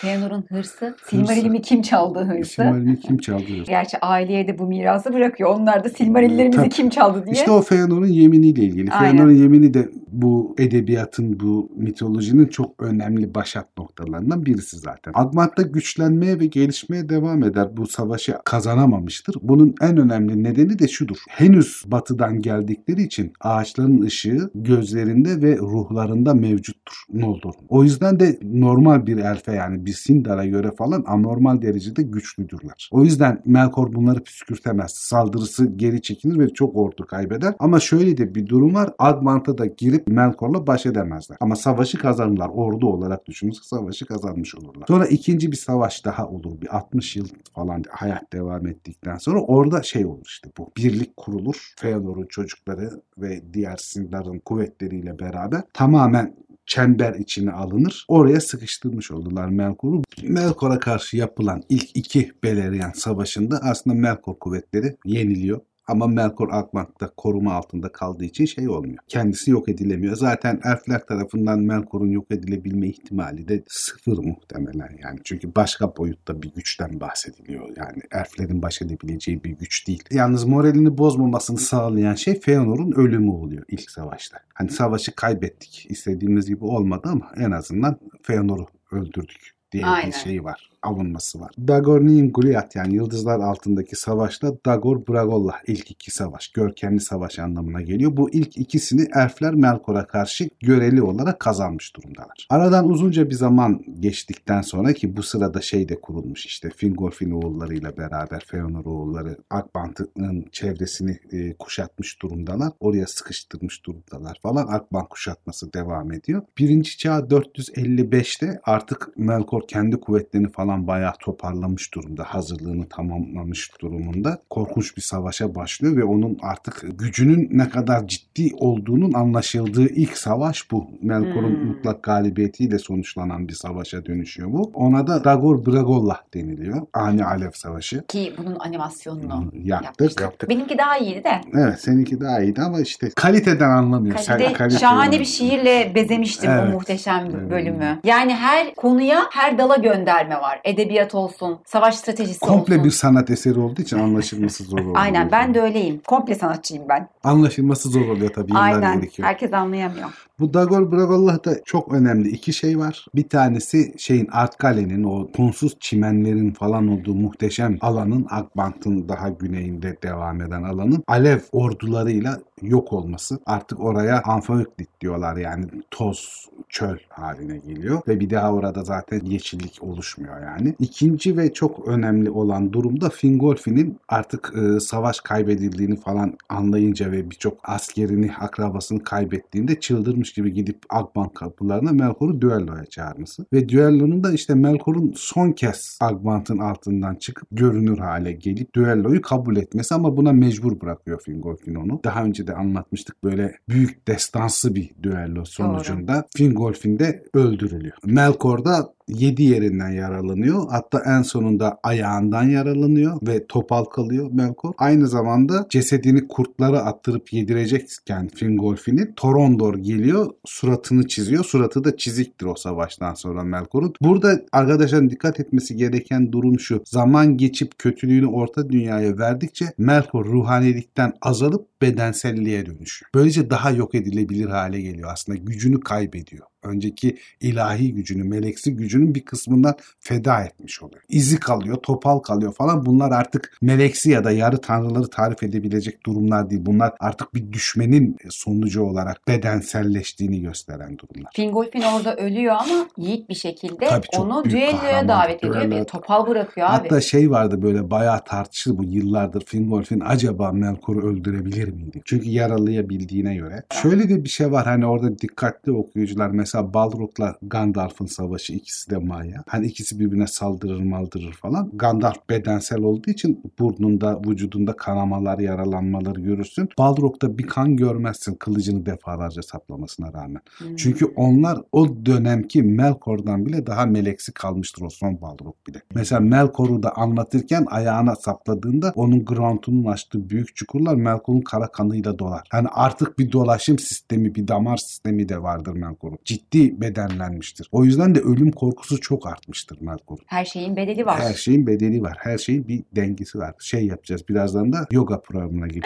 Feanor'un 0.00 0.44
hırsı. 0.48 0.96
Silmaril'imi 1.10 1.62
kim 1.62 1.82
çaldı 1.82 2.24
hırsı? 2.24 2.50
Silmaril'i 2.50 3.00
kim 3.00 3.18
çaldı? 3.18 3.44
Gerçi 3.66 3.98
aileye 3.98 4.48
de 4.48 4.58
bu 4.58 4.66
mirası 4.66 5.12
bırakıyor. 5.12 5.50
Onlar 5.50 5.84
da 5.84 5.88
Silmaril'lerimizi 5.88 6.58
Tabii. 6.58 6.68
kim 6.68 6.90
çaldı 6.90 7.24
diye. 7.24 7.34
İşte 7.34 7.50
o 7.50 7.62
Feanor'un 7.62 8.06
yeminiyle 8.06 8.62
ilgili. 8.62 8.90
Feanor'un 8.90 9.34
yemini 9.34 9.74
de 9.74 9.88
bu 10.08 10.54
edebiyatın, 10.58 11.40
bu 11.40 11.70
mitolojinin 11.76 12.46
çok 12.46 12.82
önemli 12.82 13.34
başat 13.34 13.76
noktalarından 13.88 14.46
birisi 14.46 14.78
zaten. 14.78 15.12
Agmat'ta 15.14 15.62
güçlenmeye 15.62 16.40
ve 16.40 16.46
gelişmeye 16.46 17.08
devam 17.08 17.42
eder. 17.42 17.76
Bu 17.76 17.86
savaşı 17.86 18.38
kazanamamıştır. 18.44 19.36
Bunun 19.42 19.74
en 19.80 19.96
önemli 19.96 20.42
nedeni 20.42 20.78
de 20.78 20.88
şudur. 20.88 21.16
Henüz 21.28 21.82
batıdan 21.86 22.40
geldikleri 22.40 23.02
için 23.02 23.32
ağaçların 23.40 24.00
ışığı 24.00 24.50
gözlerinde 24.54 25.42
ve 25.42 25.58
ruhlarında 25.58 26.34
mevcuttur 26.34 26.96
Noldor'un. 27.12 27.66
O 27.68 27.84
yüzden 27.84 28.20
de 28.20 28.38
normal 28.42 29.06
bir 29.06 29.16
elfe 29.16 29.52
yani 29.52 29.86
bir 29.86 29.92
Sindar'a 29.92 30.46
göre 30.46 30.70
falan 30.78 31.04
anormal 31.06 31.62
derecede 31.62 32.02
güçlüdürler. 32.02 32.88
O 32.92 33.04
yüzden 33.04 33.42
Melkor 33.44 33.92
bunları 33.92 34.20
püskürtemez. 34.22 34.90
Saldırısı 34.90 35.66
geri 35.66 36.02
çekilir 36.02 36.38
ve 36.38 36.48
çok 36.48 36.76
ordu 36.76 37.06
kaybeder. 37.06 37.54
Ama 37.58 37.80
şöyle 37.80 38.16
de 38.16 38.34
bir 38.34 38.46
durum 38.46 38.74
var. 38.74 38.90
Agmant'a 38.98 39.58
da 39.58 39.66
girip 39.66 40.08
Melkor'la 40.08 40.66
baş 40.66 40.86
edemezler. 40.86 41.38
Ama 41.40 41.56
savaşı 41.56 41.98
kazanırlar. 41.98 42.48
Ordu 42.48 42.86
olarak 42.86 43.26
düşünürsek 43.26 43.64
savaşı 43.78 44.06
kazanmış 44.06 44.54
olurlar. 44.54 44.86
Sonra 44.88 45.06
ikinci 45.06 45.52
bir 45.52 45.56
savaş 45.56 46.04
daha 46.04 46.28
olur. 46.28 46.60
Bir 46.60 46.76
60 46.76 47.16
yıl 47.16 47.28
falan 47.54 47.84
hayat 47.90 48.32
devam 48.32 48.66
ettikten 48.66 49.16
sonra 49.16 49.40
orada 49.40 49.82
şey 49.82 50.06
olur 50.06 50.26
işte 50.26 50.50
bu. 50.58 50.72
Birlik 50.76 51.16
kurulur. 51.16 51.72
Feodor'un 51.76 52.26
çocukları 52.26 52.90
ve 53.18 53.42
diğer 53.52 53.76
Sindar'ın 53.76 54.38
kuvvetleriyle 54.38 55.18
beraber 55.18 55.62
tamamen 55.72 56.34
çember 56.66 57.14
içine 57.14 57.52
alınır. 57.52 58.04
Oraya 58.08 58.40
sıkıştırmış 58.40 59.10
oldular 59.10 59.48
Melkor'u. 59.48 60.02
Melkor'a 60.22 60.78
karşı 60.78 61.16
yapılan 61.16 61.62
ilk 61.68 61.96
iki 61.96 62.32
Beleriand 62.44 62.94
savaşında 62.94 63.60
aslında 63.62 63.96
Melkor 63.96 64.38
kuvvetleri 64.38 64.96
yeniliyor. 65.04 65.60
Ama 65.88 66.06
Melkor 66.06 66.48
Agmant'ta 66.52 67.10
koruma 67.16 67.54
altında 67.54 67.92
kaldığı 67.92 68.24
için 68.24 68.44
şey 68.44 68.68
olmuyor. 68.68 68.98
Kendisi 69.08 69.50
yok 69.50 69.68
edilemiyor. 69.68 70.16
Zaten 70.16 70.60
elfler 70.64 71.06
tarafından 71.06 71.58
Melkor'un 71.60 72.10
yok 72.10 72.26
edilebilme 72.30 72.88
ihtimali 72.88 73.48
de 73.48 73.64
sıfır 73.68 74.18
muhtemelen 74.18 74.98
yani. 75.02 75.20
Çünkü 75.24 75.54
başka 75.54 75.96
boyutta 75.96 76.42
bir 76.42 76.54
güçten 76.54 77.00
bahsediliyor. 77.00 77.68
Yani 77.76 78.02
elflerin 78.12 78.62
baş 78.62 78.82
edebileceği 78.82 79.44
bir 79.44 79.50
güç 79.50 79.86
değil. 79.86 80.04
Yalnız 80.10 80.44
moralini 80.44 80.98
bozmamasını 80.98 81.58
sağlayan 81.58 82.14
şey 82.14 82.40
Feanor'un 82.40 82.92
ölümü 82.92 83.30
oluyor 83.30 83.64
ilk 83.68 83.90
savaşta. 83.90 84.38
Hani 84.54 84.70
savaşı 84.70 85.14
kaybettik. 85.14 85.86
istediğimiz 85.88 86.46
gibi 86.46 86.64
olmadı 86.64 87.08
ama 87.12 87.32
en 87.36 87.50
azından 87.50 87.98
Feanor'u 88.22 88.66
öldürdük 88.92 89.54
diye 89.72 89.86
Aynen. 89.86 90.10
bir 90.10 90.16
şey 90.16 90.44
var. 90.44 90.70
Avunması 90.82 91.40
var. 91.40 91.50
Dagor 91.68 92.00
Nin 92.00 92.32
Goliath 92.32 92.76
yani 92.76 92.94
yıldızlar 92.94 93.40
altındaki 93.40 93.96
savaşta 93.96 94.52
Dagor 94.66 95.06
Bragollah 95.06 95.56
ilk 95.66 95.90
iki 95.90 96.10
savaş. 96.10 96.48
Görkemli 96.48 97.00
savaş 97.00 97.38
anlamına 97.38 97.82
geliyor. 97.82 98.16
Bu 98.16 98.30
ilk 98.30 98.56
ikisini 98.56 99.06
elfler 99.14 99.54
Melkor'a 99.54 100.06
karşı 100.06 100.48
göreli 100.60 101.02
olarak 101.02 101.40
kazanmış 101.40 101.96
durumdalar. 101.96 102.46
Aradan 102.50 102.88
uzunca 102.88 103.30
bir 103.30 103.34
zaman 103.34 103.82
geçtikten 104.00 104.60
sonra 104.60 104.92
ki 104.92 105.16
bu 105.16 105.22
sırada 105.22 105.60
şey 105.60 105.88
de 105.88 106.00
kurulmuş 106.00 106.46
işte 106.46 106.70
Fingolfin 106.70 107.30
oğullarıyla 107.30 107.96
beraber 107.96 108.44
Feanor 108.46 108.84
oğulları 108.84 109.36
Akbant'ın 109.50 110.44
çevresini 110.52 111.18
e, 111.32 111.54
kuşatmış 111.54 112.22
durumdalar. 112.22 112.72
Oraya 112.80 113.06
sıkıştırmış 113.06 113.86
durumdalar 113.86 114.38
falan. 114.42 114.66
Akbant 114.66 115.08
kuşatması 115.08 115.72
devam 115.72 116.12
ediyor. 116.12 116.42
Birinci 116.58 116.98
çağ 116.98 117.18
455'te 117.18 118.60
artık 118.64 119.08
Melkor 119.16 119.62
kendi 119.68 119.96
kuvvetlerini 119.96 120.48
falan 120.48 120.67
bayağı 120.68 121.12
toparlamış 121.20 121.94
durumda. 121.94 122.24
Hazırlığını 122.24 122.88
tamamlamış 122.88 123.70
durumunda. 123.80 124.38
Korkunç 124.50 124.96
bir 124.96 125.02
savaşa 125.02 125.54
başlıyor 125.54 125.96
ve 125.96 126.04
onun 126.04 126.38
artık 126.42 126.84
gücünün 126.98 127.48
ne 127.52 127.68
kadar 127.68 128.06
ciddi 128.06 128.50
olduğunun 128.58 129.12
anlaşıldığı 129.12 129.88
ilk 129.88 130.18
savaş 130.18 130.70
bu. 130.70 130.86
Melkor'un 131.02 131.48
Hmm. 131.60 131.66
mutlak 131.66 132.02
galibiyetiyle 132.02 132.78
sonuçlanan 132.78 133.48
bir 133.48 133.52
savaşa 133.52 134.06
dönüşüyor 134.06 134.52
bu. 134.52 134.70
Ona 134.74 135.06
da 135.06 135.24
Dagor 135.24 135.66
Bragollah 135.66 136.20
deniliyor. 136.34 136.86
Ani 136.94 137.24
Alev 137.24 137.50
Savaşı. 137.54 138.04
Ki 138.08 138.34
bunun 138.38 138.56
animasyonunu 138.60 139.50
Yaptık. 139.54 139.66
yapmıştık. 139.84 140.20
Yaptık. 140.20 140.50
Benimki 140.50 140.78
daha 140.78 140.98
iyiydi 140.98 141.24
de. 141.24 141.40
Evet 141.54 141.80
seninki 141.80 142.20
daha 142.20 142.40
iyiydi 142.40 142.60
ama 142.62 142.80
işte 142.80 143.10
kaliteden 143.16 143.70
anlamıyor. 143.70 144.16
Sen 144.18 144.38
Kalite, 144.38 144.52
kalite 144.52 144.78
şahane 144.78 144.98
olarak. 145.08 145.20
bir 145.20 145.24
şiirle 145.24 145.92
bezemiştim 145.94 146.50
Evet. 146.50 146.68
o 146.68 146.72
muhteşem 146.72 147.28
Evet. 147.34 147.50
bölümü. 147.50 148.00
Yani 148.04 148.34
her 148.34 148.74
konuya, 148.74 149.22
her 149.30 149.58
dala 149.58 149.76
gönderme 149.76 150.34
var. 150.34 150.57
Var. 150.66 150.72
Edebiyat 150.72 151.14
olsun, 151.14 151.58
savaş 151.66 151.94
stratejisi 151.96 152.40
Komple 152.40 152.74
olsun. 152.74 152.84
bir 152.84 152.90
sanat 152.90 153.30
eseri 153.30 153.58
olduğu 153.60 153.82
için 153.82 153.98
anlaşılması 153.98 154.64
zor 154.64 154.78
oluyor. 154.82 154.94
Aynen 154.96 155.30
ben 155.32 155.54
de 155.54 155.60
öyleyim. 155.60 156.00
Komple 156.06 156.34
sanatçıyım 156.34 156.84
ben. 156.88 157.08
Anlaşılması 157.24 157.88
zor 157.88 158.08
oluyor 158.08 158.30
tabii. 158.34 158.52
Aynen. 158.54 159.00
gerekiyor. 159.00 159.28
Herkes 159.28 159.52
anlayamıyor. 159.52 160.27
Bu 160.40 160.54
Dagor 160.54 160.92
Bragollah'ta 160.92 161.64
çok 161.64 161.92
önemli 161.92 162.28
iki 162.28 162.52
şey 162.52 162.78
var. 162.78 163.06
Bir 163.14 163.28
tanesi 163.28 163.94
şeyin 163.98 164.28
Artkale'nin 164.32 165.04
o 165.04 165.30
punsuz 165.32 165.76
çimenlerin 165.80 166.50
falan 166.50 166.88
olduğu 166.88 167.14
muhteşem 167.14 167.78
alanın 167.80 168.26
Akbank'ın 168.30 169.08
daha 169.08 169.28
güneyinde 169.28 169.96
devam 170.02 170.40
eden 170.42 170.62
alanın 170.62 171.04
Alev 171.06 171.38
ordularıyla 171.52 172.38
yok 172.62 172.92
olması. 172.92 173.38
Artık 173.46 173.80
oraya 173.80 174.22
Anfaöklit 174.22 174.88
diyorlar 175.00 175.36
yani 175.36 175.64
toz 175.90 176.48
çöl 176.68 176.96
haline 177.08 177.58
geliyor 177.58 178.00
ve 178.08 178.20
bir 178.20 178.30
daha 178.30 178.52
orada 178.52 178.84
zaten 178.84 179.20
yeşillik 179.24 179.78
oluşmuyor 179.80 180.42
yani. 180.42 180.74
İkinci 180.78 181.36
ve 181.36 181.52
çok 181.52 181.88
önemli 181.88 182.30
olan 182.30 182.72
durumda 182.72 183.10
Fingolfin'in 183.10 183.98
artık 184.08 184.52
e, 184.56 184.80
savaş 184.80 185.20
kaybedildiğini 185.20 185.96
falan 185.96 186.38
anlayınca 186.48 187.12
ve 187.12 187.30
birçok 187.30 187.58
askerini, 187.62 188.32
akrabasını 188.40 189.04
kaybettiğinde 189.04 189.80
çıldırmış 189.80 190.27
gibi 190.32 190.52
gidip 190.52 190.78
Agbank 190.90 191.34
kapılarına 191.34 191.92
Melkor'u 191.92 192.40
düelloya 192.40 192.86
çağırması. 192.86 193.46
Ve 193.52 193.68
düellonun 193.68 194.24
da 194.24 194.32
işte 194.32 194.54
Melkor'un 194.54 195.12
son 195.16 195.52
kez 195.52 195.98
Agbank'ın 196.00 196.58
altından 196.58 197.14
çıkıp 197.14 197.48
görünür 197.50 197.98
hale 197.98 198.32
gelip 198.32 198.74
düelloyu 198.74 199.22
kabul 199.22 199.56
etmesi 199.56 199.94
ama 199.94 200.16
buna 200.16 200.32
mecbur 200.32 200.80
bırakıyor 200.80 201.20
Fingolfin 201.20 201.74
onu. 201.74 202.00
Daha 202.04 202.24
önce 202.24 202.46
de 202.46 202.54
anlatmıştık 202.54 203.24
böyle 203.24 203.54
büyük 203.68 204.08
destansı 204.08 204.74
bir 204.74 204.90
düello 205.02 205.44
sonucunda 205.44 206.26
Fingolfin 206.36 206.98
de 206.98 207.24
öldürülüyor. 207.34 207.96
Melkor 208.04 208.64
da 208.64 208.97
7 209.08 209.42
yerinden 209.42 209.90
yaralanıyor. 209.90 210.66
Hatta 210.70 211.02
en 211.06 211.22
sonunda 211.22 211.78
ayağından 211.82 212.42
yaralanıyor 212.42 213.18
ve 213.26 213.46
topal 213.46 213.84
kalıyor 213.84 214.30
Melkor. 214.32 214.74
Aynı 214.78 215.08
zamanda 215.08 215.66
cesedini 215.70 216.28
kurtlara 216.28 216.78
attırıp 216.78 217.32
yedirecekken 217.32 218.28
Fingolfin'i 218.28 219.14
Torondor 219.14 219.74
geliyor 219.74 220.30
suratını 220.46 221.08
çiziyor. 221.08 221.44
Suratı 221.44 221.84
da 221.84 221.96
çiziktir 221.96 222.46
o 222.46 222.54
savaştan 222.54 223.14
sonra 223.14 223.44
Melkor'un. 223.44 223.94
Burada 224.02 224.40
arkadaşların 224.52 225.10
dikkat 225.10 225.40
etmesi 225.40 225.76
gereken 225.76 226.32
durum 226.32 226.60
şu. 226.60 226.82
Zaman 226.84 227.36
geçip 227.36 227.78
kötülüğünü 227.78 228.26
orta 228.26 228.70
dünyaya 228.70 229.18
verdikçe 229.18 229.64
Melkor 229.78 230.24
ruhanilikten 230.24 231.12
azalıp 231.20 231.77
bedenselliğe 231.82 232.66
dönüşüyor. 232.66 233.10
Böylece 233.14 233.50
daha 233.50 233.70
yok 233.70 233.94
edilebilir 233.94 234.46
hale 234.46 234.80
geliyor 234.80 235.10
aslında. 235.12 235.38
Gücünü 235.38 235.80
kaybediyor. 235.80 236.46
Önceki 236.62 237.16
ilahi 237.40 237.94
gücünü, 237.94 238.24
meleksi 238.24 238.76
gücünün 238.76 239.14
bir 239.14 239.24
kısmından 239.24 239.74
feda 240.00 240.42
etmiş 240.42 240.82
oluyor. 240.82 241.02
İzi 241.08 241.40
kalıyor, 241.40 241.76
topal 241.76 242.18
kalıyor 242.18 242.52
falan. 242.52 242.86
Bunlar 242.86 243.10
artık 243.10 243.56
meleksi 243.62 244.10
ya 244.10 244.24
da 244.24 244.30
yarı 244.30 244.60
tanrıları 244.60 245.10
tarif 245.10 245.42
edebilecek 245.42 246.06
durumlar 246.06 246.50
değil. 246.50 246.62
Bunlar 246.66 246.92
artık 247.00 247.34
bir 247.34 247.52
düşmenin 247.52 248.16
sonucu 248.28 248.82
olarak 248.82 249.28
bedenselleştiğini 249.28 250.40
gösteren 250.40 250.98
durumlar. 250.98 251.32
Fingolfin 251.34 251.82
orada 251.82 252.16
ölüyor 252.16 252.54
ama 252.58 252.88
yiğit 252.96 253.28
bir 253.28 253.34
şekilde 253.34 253.86
Tabii 253.86 254.06
onu 254.18 254.44
düelloya 254.44 255.08
davet 255.08 255.44
ediyor 255.44 255.54
Düello- 255.54 255.80
ve 255.80 255.84
topal 255.84 256.26
bırakıyor 256.26 256.66
abi. 256.66 256.72
Hatta 256.72 257.00
şey 257.00 257.30
vardı 257.30 257.62
böyle 257.62 257.90
bayağı 257.90 258.24
tartışıldı 258.24 258.78
bu 258.78 258.84
yıllardır 258.84 259.44
Fingolfin 259.44 260.00
acaba 260.00 260.52
Melkor'u 260.52 261.00
öldürebilir 261.00 261.67
miydi? 261.70 262.02
Çünkü 262.04 262.28
yaralayabildiğine 262.28 263.34
göre. 263.34 263.62
Şöyle 263.82 264.08
de 264.08 264.24
bir 264.24 264.28
şey 264.28 264.52
var 264.52 264.64
hani 264.64 264.86
orada 264.86 265.18
dikkatli 265.18 265.72
okuyucular 265.72 266.30
mesela 266.30 266.74
Balrog'la 266.74 267.36
Gandalf'ın 267.42 268.06
savaşı 268.06 268.52
ikisi 268.52 268.90
de 268.90 268.96
Maya. 268.96 269.44
Hani 269.46 269.66
ikisi 269.66 270.00
birbirine 270.00 270.26
saldırır 270.26 270.80
maldırır 270.80 271.32
falan. 271.32 271.70
Gandalf 271.74 272.28
bedensel 272.30 272.80
olduğu 272.80 273.10
için 273.10 273.42
burnunda 273.58 274.20
vücudunda 274.26 274.76
kanamalar 274.76 275.38
yaralanmalar 275.38 276.16
görürsün. 276.16 276.68
Balrog'da 276.78 277.38
bir 277.38 277.46
kan 277.46 277.76
görmezsin 277.76 278.34
kılıcını 278.34 278.86
defalarca 278.86 279.42
saplamasına 279.42 280.12
rağmen. 280.12 280.40
Hmm. 280.58 280.76
Çünkü 280.76 281.04
onlar 281.04 281.58
o 281.72 282.06
dönemki 282.06 282.62
Melkor'dan 282.62 283.46
bile 283.46 283.66
daha 283.66 283.86
meleksi 283.86 284.32
kalmıştır 284.32 284.82
o 284.82 284.90
son 284.90 285.20
Balrog 285.20 285.54
bile. 285.66 285.82
Mesela 285.94 286.20
Melkor'u 286.20 286.82
da 286.82 286.96
anlatırken 286.96 287.66
ayağına 287.70 288.16
sapladığında 288.16 288.92
onun 288.94 289.24
Grant'unun 289.24 289.84
açtığı 289.84 290.30
büyük 290.30 290.56
çukurlar 290.56 290.94
Melkor'un 290.94 291.40
kara 291.58 291.72
kanıyla 291.72 292.18
dolar. 292.18 292.48
Yani 292.52 292.68
artık 292.72 293.18
bir 293.18 293.32
dolaşım 293.32 293.78
sistemi, 293.78 294.34
bir 294.34 294.48
damar 294.48 294.76
sistemi 294.76 295.28
de 295.28 295.42
vardır 295.42 295.72
Melkor'un. 295.72 296.18
Ciddi 296.24 296.80
bedenlenmiştir. 296.80 297.68
O 297.72 297.84
yüzden 297.84 298.14
de 298.14 298.20
ölüm 298.20 298.52
korkusu 298.52 299.00
çok 299.00 299.26
artmıştır 299.26 299.78
Melkor'un. 299.80 300.24
Her 300.26 300.44
şeyin 300.44 300.76
bedeli 300.76 301.06
var. 301.06 301.20
Her 301.20 301.34
şeyin 301.34 301.66
bedeli 301.66 302.02
var. 302.02 302.16
Her 302.20 302.38
şeyin 302.38 302.68
bir 302.68 302.82
dengesi 302.96 303.38
var. 303.38 303.54
Şey 303.60 303.86
yapacağız. 303.86 304.28
Birazdan 304.28 304.72
da 304.72 304.86
yoga 304.90 305.20
programına 305.20 305.66
girip 305.66 305.84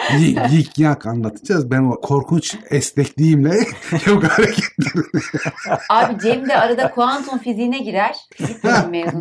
yik 0.51 0.79
yak 0.79 1.05
anlatacağız. 1.05 1.71
Ben 1.71 1.83
o 1.83 2.01
korkunç 2.01 2.57
esnekliğimle 2.69 3.59
yoga 4.07 4.27
hareketlerini 4.27 5.03
Abi 5.89 6.19
Cem 6.19 6.49
de 6.49 6.57
arada 6.57 6.91
kuantum 6.91 7.37
fiziğine 7.37 7.79
girer. 7.79 8.15
Fizik 8.33 8.63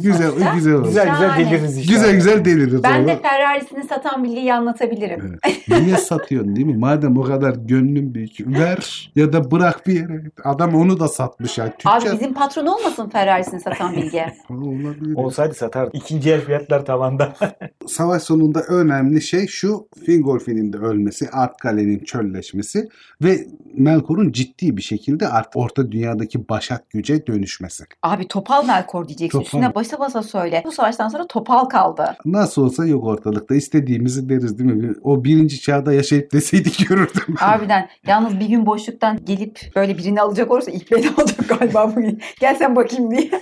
güzel, 0.03 0.31
sonuçta. 0.31 0.55
güzel 0.55 0.75
olur. 0.75 0.87
Güzel 0.87 1.11
güzel 1.11 1.39
deliririz 1.39 1.79
işte. 1.79 1.95
Güzel 1.95 2.15
güzel 2.15 2.45
deliririz. 2.45 2.83
Ben 2.83 3.09
de. 3.09 3.23
Ferrari'sini 3.23 3.85
satan 3.85 4.25
billiyi 4.25 4.55
anlatabilirim. 4.55 5.39
Evet. 5.45 5.69
Niye 5.69 5.97
satıyorsun 6.43 6.57
değil 6.57 6.67
mi? 6.67 6.77
Madem 6.77 7.17
o 7.19 7.23
kadar 7.23 7.55
gönlün 7.55 8.15
büyük 8.15 8.41
ver 8.47 9.13
ya 9.17 9.33
da 9.33 9.51
bırak 9.51 9.87
bir 9.87 9.95
yere. 9.95 10.23
Adam 10.45 10.75
onu 10.75 11.01
da 11.01 11.09
satmış 11.09 11.59
yani. 11.59 11.73
Abi 11.85 11.99
Tüccar. 12.01 12.19
bizim 12.21 12.35
patron 12.35 12.67
olmasın 12.67 13.09
Ferrari'sini 13.09 13.61
satan 13.61 13.93
bilgi. 13.97 14.25
Olabilir. 14.51 15.15
Olsaydı 15.17 15.55
satardı. 15.55 15.91
İkinci 15.97 16.31
el 16.31 16.41
fiyatlar 16.41 16.85
tavanda. 16.85 17.33
Savaş 17.87 18.23
sonunda 18.23 18.63
önemli 18.63 19.23
şey 19.23 19.47
şu 19.47 19.89
Fingolfin'in 20.07 20.73
de 20.73 20.77
ölmesi, 20.77 21.31
Artkale'nin 21.31 21.99
çölleşmesi 22.05 22.89
ve 23.23 23.47
Melkor'un 23.75 24.33
ciddi 24.33 24.77
bir 24.77 24.83
şekilde 24.83 25.29
artık 25.29 25.57
orta 25.57 25.93
dünyadaki 25.93 26.49
başak 26.49 26.91
güce 26.91 27.27
dönüşmesi. 27.27 27.85
Abi 28.03 28.29
Topal 28.29 28.67
Melkor 28.67 29.09
diyeceksin. 29.09 29.39
Topal. 29.39 29.45
Üstüne 29.47 29.75
basa 29.75 29.99
basa 29.99 30.23
söyle. 30.23 30.63
Bu 30.67 30.73
savaştan 30.73 31.09
sonra 31.09 31.27
Topal 31.27 31.65
kaldı. 31.65 32.05
Nasıl 32.25 32.63
olsa 32.63 32.87
yok 32.87 33.05
ortalıkta. 33.05 33.55
istediğimizi 33.55 34.29
deriz 34.29 34.59
değil 34.59 34.71
mi? 34.73 34.95
O 35.03 35.25
birinci 35.25 35.61
çağda 35.61 35.93
yaşayıp 35.93 36.32
deseydik 36.33 36.89
görürdüm. 36.89 37.35
Harbiden. 37.37 37.89
Yalnız 38.07 38.41
bir 38.41 38.47
gün 38.47 38.67
boşluktan 38.67 39.25
gelip 39.25 39.61
böyle 39.77 39.99
birini 39.99 40.21
alacak 40.21 40.51
olursa 40.51 40.71
ilk 40.71 40.93
beni 40.93 41.11
alacak 41.11 41.49
galiba 41.49 41.97
bugün. 41.97 42.21
Gel 42.41 42.57
sen 42.59 42.77
bakayım 42.77 43.11
diye. 43.11 43.31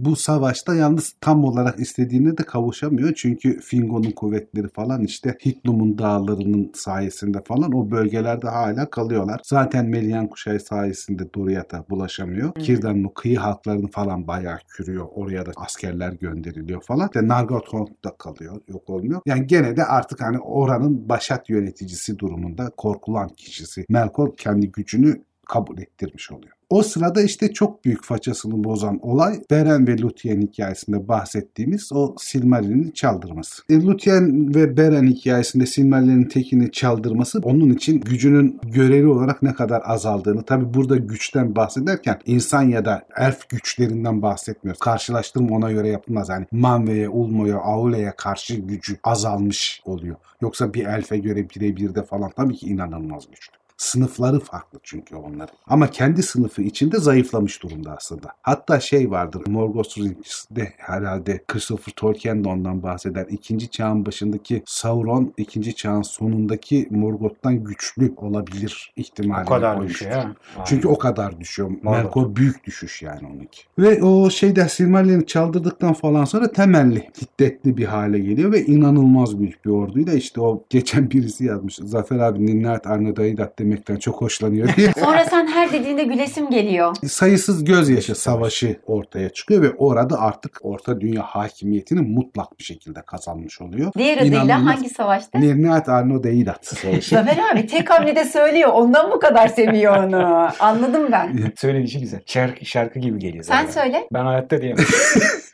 Bu 0.00 0.16
savaşta 0.16 0.74
yalnız 0.74 1.14
tam 1.20 1.44
olarak 1.44 1.80
istediğine 1.80 2.38
de 2.38 2.42
kavuşamıyor. 2.42 3.14
Çünkü 3.14 3.60
Fingo'nun 3.60 4.10
kuvvetleri 4.10 4.68
falan 4.68 5.04
işte 5.04 5.36
Hitlum'un 5.46 5.98
dağlarının 5.98 6.72
sayesinde 6.74 7.42
falan 7.44 7.72
o 7.72 7.90
bölgelerde 7.90 8.48
hala 8.48 8.90
kalıyorlar. 8.90 9.40
Zaten 9.44 9.86
Melian 9.86 10.28
kuşağı 10.28 10.60
sayesinde 10.60 11.34
Doriath'a 11.34 11.84
bulaşamıyor. 11.90 12.48
Hı. 12.48 12.60
Kirdan'ın 12.60 13.04
o 13.04 13.14
kıyı 13.14 13.38
halklarını 13.38 13.90
falan 13.90 14.26
bayağı 14.26 14.58
kürüyor. 14.68 15.06
Oraya 15.14 15.46
da 15.46 15.50
askerler 15.56 16.12
gönderiliyor 16.12 16.82
falan. 16.82 17.06
İşte 17.06 17.28
Nargothrond'da 17.28 18.16
kalıyor. 18.18 18.60
Yok 18.68 18.90
olmuyor. 18.90 19.20
Yani 19.26 19.46
gene 19.46 19.76
de 19.76 19.84
artık 19.84 20.20
hani 20.22 20.38
oranın 20.38 21.08
başat 21.08 21.50
yöneticisi 21.50 22.18
durumunda 22.30 22.70
korkulan 22.76 23.28
kişisi. 23.28 23.84
Melkor 23.88 24.36
kendi 24.36 24.72
gücünü 24.72 25.22
kabul 25.50 25.78
ettirmiş 25.78 26.32
oluyor. 26.32 26.52
O 26.70 26.82
sırada 26.82 27.22
işte 27.22 27.52
çok 27.52 27.84
büyük 27.84 28.04
façasını 28.04 28.64
bozan 28.64 28.98
olay 29.02 29.40
Beren 29.50 29.86
ve 29.86 29.98
Luthien 29.98 30.40
hikayesinde 30.40 31.08
bahsettiğimiz 31.08 31.92
o 31.92 32.14
Silmaril'in 32.18 32.90
çaldırması. 32.90 33.62
E, 33.70 33.82
Luthien 33.82 34.54
ve 34.54 34.76
Beren 34.76 35.06
hikayesinde 35.06 35.66
Silmaril'in 35.66 36.24
tekini 36.24 36.72
çaldırması 36.72 37.40
onun 37.42 37.70
için 37.70 38.00
gücünün 38.00 38.60
göreli 38.64 39.06
olarak 39.06 39.42
ne 39.42 39.54
kadar 39.54 39.82
azaldığını 39.84 40.42
tabi 40.42 40.74
burada 40.74 40.96
güçten 40.96 41.56
bahsederken 41.56 42.20
insan 42.26 42.62
ya 42.62 42.84
da 42.84 43.02
elf 43.16 43.48
güçlerinden 43.48 44.22
bahsetmiyoruz. 44.22 44.80
Karşılaştırma 44.80 45.56
ona 45.56 45.72
göre 45.72 45.88
yapılmaz. 45.88 46.28
Yani 46.28 46.46
Manve'ye, 46.52 47.08
Ulmo'ya, 47.08 47.58
Aule'ye 47.58 48.12
karşı 48.16 48.54
gücü 48.54 48.96
azalmış 49.04 49.82
oluyor. 49.84 50.16
Yoksa 50.40 50.74
bir 50.74 50.84
elfe 50.84 51.18
göre 51.18 51.50
birebir 51.50 51.94
de 51.94 52.02
falan 52.02 52.30
tabii 52.36 52.54
ki 52.54 52.66
inanılmaz 52.66 53.30
güçlü. 53.30 53.60
Sınıfları 53.80 54.40
farklı 54.40 54.78
çünkü 54.82 55.16
onların. 55.16 55.56
Ama 55.66 55.90
kendi 55.90 56.22
sınıfı 56.22 56.62
içinde 56.62 56.98
zayıflamış 56.98 57.62
durumda 57.62 57.96
aslında. 57.96 58.28
Hatta 58.42 58.80
şey 58.80 59.10
vardır. 59.10 59.42
Morgos 59.46 59.98
Rinch'de 59.98 60.72
herhalde 60.76 61.44
Christopher 61.48 61.92
Tolkien 61.92 62.44
de 62.44 62.48
ondan 62.48 62.82
bahseder. 62.82 63.26
İkinci 63.30 63.70
çağın 63.70 64.06
başındaki 64.06 64.62
Sauron 64.66 65.34
ikinci 65.36 65.74
çağın 65.74 66.02
sonundaki 66.02 66.88
Morgoth'tan 66.90 67.64
güçlü 67.64 68.14
olabilir 68.16 68.92
ihtimali. 68.96 69.42
o 69.42 69.48
kadar 69.48 69.76
koymuştur. 69.76 70.06
düşüyor 70.06 70.22
ha. 70.56 70.64
Çünkü 70.66 70.88
o 70.88 70.98
kadar 70.98 71.40
düşüyor. 71.40 71.70
Melkor 71.82 72.36
büyük 72.36 72.66
düşüş 72.66 73.02
yani 73.02 73.26
onunki. 73.26 73.62
Ve 73.78 74.02
o 74.02 74.30
şeyde 74.30 74.68
Silmarillion'u 74.68 75.26
çaldırdıktan 75.26 75.92
falan 75.92 76.24
sonra 76.24 76.52
temelli, 76.52 77.10
hiddetli 77.22 77.76
bir 77.76 77.84
hale 77.84 78.18
geliyor 78.18 78.52
ve 78.52 78.66
inanılmaz 78.66 79.38
büyük 79.38 79.64
bir 79.64 79.70
orduyla 79.70 80.12
işte 80.12 80.40
o 80.40 80.64
geçen 80.70 81.10
birisi 81.10 81.44
yazmış. 81.44 81.76
Zafer 81.76 82.18
abi 82.18 82.46
Ninnaat 82.46 82.86
Arnadaidat 82.86 83.58
demekten 83.70 83.96
çok 83.96 84.20
hoşlanıyor 84.20 84.76
diye. 84.76 84.92
Sonra 85.04 85.24
sen 85.24 85.46
her 85.46 85.72
dediğinde 85.72 86.04
gülesim 86.04 86.50
geliyor. 86.50 86.96
sayısız 87.08 87.64
gözyaşı 87.64 88.14
savaşı 88.14 88.76
ortaya 88.86 89.28
çıkıyor 89.30 89.62
ve 89.62 89.70
orada 89.78 90.20
artık 90.20 90.58
Orta 90.62 91.00
Dünya 91.00 91.22
hakimiyetini 91.22 92.00
mutlak 92.00 92.58
bir 92.58 92.64
şekilde 92.64 93.02
kazanmış 93.02 93.60
oluyor. 93.60 93.92
Diğer 93.98 94.18
adıyla 94.18 94.44
İnanılmaz. 94.44 94.76
hangi 94.76 94.88
savaşta? 94.88 95.38
Nirnat 95.38 95.88
Arno 95.88 96.22
Deidat 96.22 96.66
savaşı. 96.66 97.14
Zafer 97.14 97.38
abi 97.52 97.66
tek 97.66 97.90
hamlede 97.90 98.24
söylüyor. 98.24 98.70
Ondan 98.72 99.10
bu 99.10 99.18
kadar 99.20 99.48
seviyor 99.48 99.96
onu. 100.04 100.48
Anladım 100.60 101.12
ben. 101.12 101.52
Söyleyişi 101.56 102.00
güzel. 102.00 102.20
Şarkı, 102.26 102.64
şarkı 102.66 102.98
gibi 102.98 103.18
geliyor 103.18 103.44
Sen 103.44 103.56
zaten. 103.66 103.70
söyle. 103.82 104.06
Ben 104.12 104.24
hayatta 104.24 104.62
diyemem. 104.62 104.84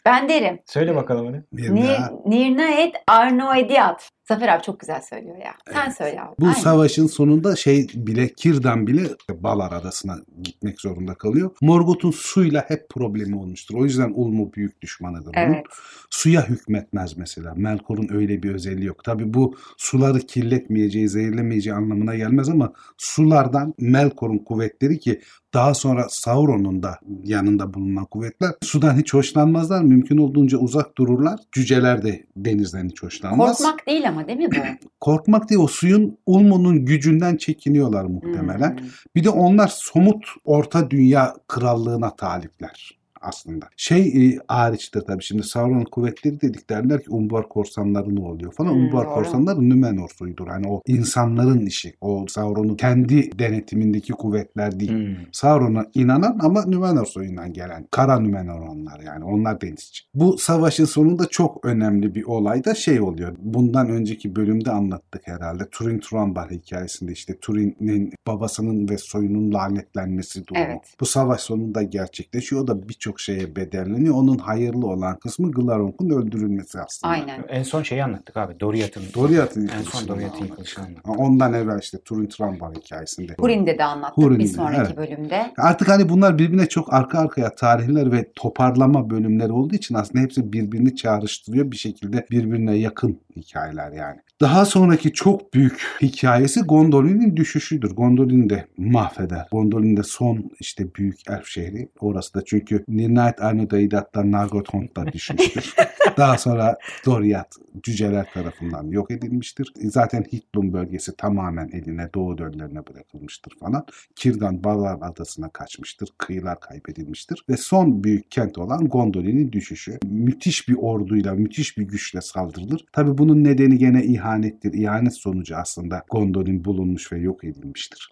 Ben 0.06 0.28
derim. 0.28 0.58
Söyle 0.66 0.94
bakalım 0.96 1.26
hadi. 1.26 1.44
Nirna- 1.62 2.12
Nirna 2.26 2.68
et 2.70 2.94
Arno 3.06 3.54
Ediat. 3.54 4.10
Zafer 4.28 4.48
abi 4.48 4.62
çok 4.62 4.80
güzel 4.80 5.02
söylüyor 5.02 5.36
ya. 5.36 5.54
Sen 5.72 5.90
söyle 5.90 6.20
abi. 6.20 6.34
Bu 6.38 6.46
Aynen. 6.46 6.58
savaşın 6.58 7.06
sonunda 7.06 7.56
şey 7.56 7.86
bile 7.94 8.28
Kirdan 8.28 8.86
bile 8.86 9.08
Balar 9.30 9.72
adasına 9.72 10.18
gitmek 10.42 10.80
zorunda 10.80 11.14
kalıyor. 11.14 11.50
Morgoth'un 11.60 12.10
suyla 12.10 12.64
hep 12.68 12.88
problemi 12.88 13.36
olmuştur. 13.36 13.74
O 13.74 13.84
yüzden 13.84 14.12
Ulmo 14.14 14.52
büyük 14.52 14.82
düşmanıdır 14.82 15.26
onun. 15.26 15.54
Evet. 15.54 15.66
Suya 16.10 16.48
hükmetmez 16.48 17.16
mesela. 17.16 17.54
Melkor'un 17.54 18.08
öyle 18.12 18.42
bir 18.42 18.54
özelliği 18.54 18.86
yok. 18.86 19.04
Tabi 19.04 19.34
bu 19.34 19.56
suları 19.76 20.20
kirletmeyeceği, 20.20 21.08
zehirlemeyeceği 21.08 21.76
anlamına 21.76 22.14
gelmez 22.14 22.48
ama 22.48 22.72
sulardan 22.98 23.74
Melkor'un 23.78 24.38
kuvvetleri 24.38 24.98
ki 24.98 25.20
daha 25.56 25.74
sonra 25.74 26.06
Sauron'un 26.08 26.82
da 26.82 26.98
yanında 27.24 27.74
bulunan 27.74 28.04
kuvvetler 28.04 28.50
sudan 28.62 28.96
hiç 28.96 29.14
hoşlanmazlar. 29.14 29.82
Mümkün 29.82 30.16
olduğunca 30.16 30.58
uzak 30.58 30.98
dururlar. 30.98 31.40
Cüceler 31.52 32.02
de 32.02 32.26
denizden 32.36 32.88
hiç 32.88 33.02
hoşlanmaz. 33.02 33.58
Korkmak 33.58 33.86
değil 33.86 34.08
ama 34.08 34.28
değil 34.28 34.38
mi 34.38 34.48
bu? 34.50 34.88
Korkmak 35.00 35.50
değil 35.50 35.60
o 35.60 35.66
suyun 35.66 36.18
Ulmo'nun 36.26 36.84
gücünden 36.84 37.36
çekiniyorlar 37.36 38.04
muhtemelen. 38.04 38.78
Hmm. 38.78 38.86
Bir 39.14 39.24
de 39.24 39.30
onlar 39.30 39.68
somut 39.68 40.24
orta 40.44 40.90
dünya 40.90 41.34
krallığına 41.48 42.16
talipler 42.16 42.96
aslında. 43.26 43.68
Şey 43.76 44.28
e, 44.28 44.38
hariçtir 44.48 45.00
tabii 45.00 45.22
şimdi 45.22 45.42
Sauron 45.42 45.84
kuvvetleri 45.84 46.40
dedik 46.40 46.70
derler 46.70 47.02
ki 47.02 47.10
Umbar 47.10 47.48
korsanları 47.48 48.14
ne 48.16 48.20
oluyor 48.20 48.52
falan. 48.52 48.70
Hmm, 48.70 48.84
Umbar 48.84 49.06
doğru. 49.06 49.14
korsanları 49.14 49.68
Nümenor 49.68 50.08
suyudur. 50.08 50.46
Hani 50.48 50.68
o 50.68 50.82
insanların 50.86 51.66
işi. 51.66 51.94
O 52.00 52.26
Sauron'un 52.28 52.74
kendi 52.74 53.38
denetimindeki 53.38 54.12
kuvvetler 54.12 54.80
değil. 54.80 54.92
Hmm. 54.92 55.16
Sauron'a 55.32 55.86
inanan 55.94 56.38
ama 56.42 56.64
Nümenor 56.66 57.06
soyundan 57.06 57.52
gelen. 57.52 57.86
Kara 57.90 58.20
Nümenor 58.20 58.60
onlar 58.60 59.00
yani. 59.00 59.24
Onlar 59.24 59.60
denizci. 59.60 60.00
Bu 60.14 60.38
savaşın 60.38 60.84
sonunda 60.84 61.26
çok 61.28 61.64
önemli 61.64 62.14
bir 62.14 62.24
olay 62.24 62.64
da 62.64 62.74
şey 62.74 63.00
oluyor. 63.00 63.36
Bundan 63.38 63.88
önceki 63.88 64.36
bölümde 64.36 64.70
anlattık 64.70 65.28
herhalde. 65.28 65.68
Turin 65.70 65.98
Turambar 65.98 66.50
hikayesinde 66.50 67.12
işte 67.12 67.38
Turin'in 67.40 68.12
babasının 68.26 68.88
ve 68.88 68.98
soyunun 68.98 69.54
lanetlenmesi 69.54 70.46
durumu. 70.46 70.64
Evet. 70.66 70.94
Bu 71.00 71.06
savaş 71.06 71.40
sonunda 71.40 71.82
gerçekleşiyor. 71.82 72.62
O 72.62 72.66
da 72.66 72.88
birçok 72.88 73.15
şeye 73.20 73.56
bedelleniyor. 73.56 74.14
Onun 74.14 74.38
hayırlı 74.38 74.86
olan 74.86 75.18
kısmı 75.18 75.52
Glaronk'un 75.52 76.10
öldürülmesi 76.10 76.80
aslında. 76.80 77.12
Aynen. 77.12 77.44
En 77.48 77.62
son 77.62 77.82
şeyi 77.82 78.04
anlattık 78.04 78.36
abi. 78.36 78.60
Doriath'ın. 78.60 79.02
Doriath'ın 79.14 79.68
En 79.68 79.82
son 79.82 80.08
Doriath'ın 80.08 80.24
anlattık. 80.24 80.48
yıkılışını 80.48 80.84
anlattık. 80.84 81.20
Ondan 81.20 81.52
evvel 81.52 81.78
işte 81.78 81.98
Turin 81.98 82.26
Turambar 82.26 82.74
hikayesinde. 82.74 83.34
Hurin'de 83.38 83.78
de 83.78 83.84
anlattık 83.84 84.24
Hurin'de, 84.24 84.38
bir 84.38 84.48
sonraki 84.48 84.80
evet. 84.80 84.96
bölümde. 84.96 85.52
Artık 85.58 85.88
hani 85.88 86.08
bunlar 86.08 86.38
birbirine 86.38 86.66
çok 86.68 86.94
arka 86.94 87.18
arkaya 87.18 87.54
tarihler 87.54 88.12
ve 88.12 88.32
toparlama 88.34 89.10
bölümleri 89.10 89.52
olduğu 89.52 89.74
için 89.74 89.94
aslında 89.94 90.24
hepsi 90.24 90.52
birbirini 90.52 90.96
çağrıştırıyor. 90.96 91.70
Bir 91.70 91.76
şekilde 91.76 92.26
birbirine 92.30 92.74
yakın 92.74 93.20
hikayeler 93.36 93.92
yani. 93.92 94.20
Daha 94.40 94.64
sonraki 94.64 95.12
çok 95.12 95.54
büyük 95.54 95.86
hikayesi 96.02 96.60
Gondolin'in 96.60 97.36
düşüşüdür. 97.36 97.90
Gondolin 97.90 98.50
de 98.50 98.66
mahveder. 98.76 99.48
Gondolin 99.52 99.96
de 99.96 100.02
son 100.02 100.50
işte 100.60 100.94
büyük 100.94 101.30
elf 101.30 101.46
şehri. 101.46 101.88
Orası 102.00 102.34
da 102.34 102.44
çünkü 102.44 102.84
Nirnaet 103.06 103.42
Arnodaidat'tan 103.42 104.32
Nargothrond'da 104.32 105.12
düşmüştür. 105.12 105.74
Daha 106.16 106.38
sonra 106.38 106.76
Doriath 107.06 107.56
cüceler 107.82 108.26
tarafından 108.34 108.86
yok 108.90 109.10
edilmiştir. 109.10 109.72
Zaten 109.76 110.22
Hitlum 110.32 110.72
bölgesi 110.72 111.16
tamamen 111.16 111.68
eline 111.72 112.08
doğu 112.14 112.38
döllerine 112.38 112.86
bırakılmıştır 112.86 113.52
falan. 113.60 113.86
Kirdan 114.16 114.64
Balar 114.64 114.98
adasına 115.00 115.48
kaçmıştır. 115.48 116.08
Kıyılar 116.18 116.60
kaybedilmiştir. 116.60 117.44
Ve 117.48 117.56
son 117.56 118.04
büyük 118.04 118.30
kent 118.30 118.58
olan 118.58 118.88
Gondolin'in 118.88 119.52
düşüşü. 119.52 119.98
Müthiş 120.04 120.68
bir 120.68 120.74
orduyla, 120.74 121.34
müthiş 121.34 121.78
bir 121.78 121.82
güçle 121.82 122.20
saldırılır. 122.20 122.84
Tabi 122.92 123.18
bunun 123.18 123.44
nedeni 123.44 123.78
gene 123.78 124.04
ihanettir. 124.04 124.72
İhanet 124.72 125.14
sonucu 125.14 125.56
aslında 125.56 126.02
Gondolin 126.10 126.64
bulunmuş 126.64 127.12
ve 127.12 127.18
yok 127.18 127.44
edilmiştir. 127.44 128.10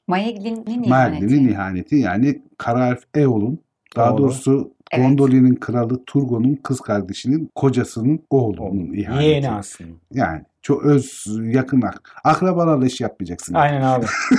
Maeglin'in 0.89 1.33
ihaneti. 1.39 1.53
ihaneti 1.53 1.97
yani 1.97 2.43
Kara 2.59 2.89
Elf 2.89 3.05
Eol'un 3.15 3.59
daha 3.97 4.13
Oğlu. 4.13 4.19
doğrusu 4.19 4.75
Evet. 4.95 5.07
Gondolin'in 5.07 5.55
kralı 5.55 6.05
Turgon'un 6.05 6.55
kız 6.55 6.81
kardeşinin 6.81 7.51
kocasının 7.55 8.21
oğlunun 8.31 8.93
ihaneti. 8.93 9.25
Yeğeni 9.25 9.51
aslında. 9.51 9.91
Yani 10.13 10.43
çok 10.65 10.85
öz 10.85 11.27
yakın 11.43 11.83
ak 11.83 12.03
akrabalarla 12.25 12.87
iş 12.87 13.01
yapmayacaksın. 13.01 13.55
Aynen 13.55 13.81
abi. 13.81 14.07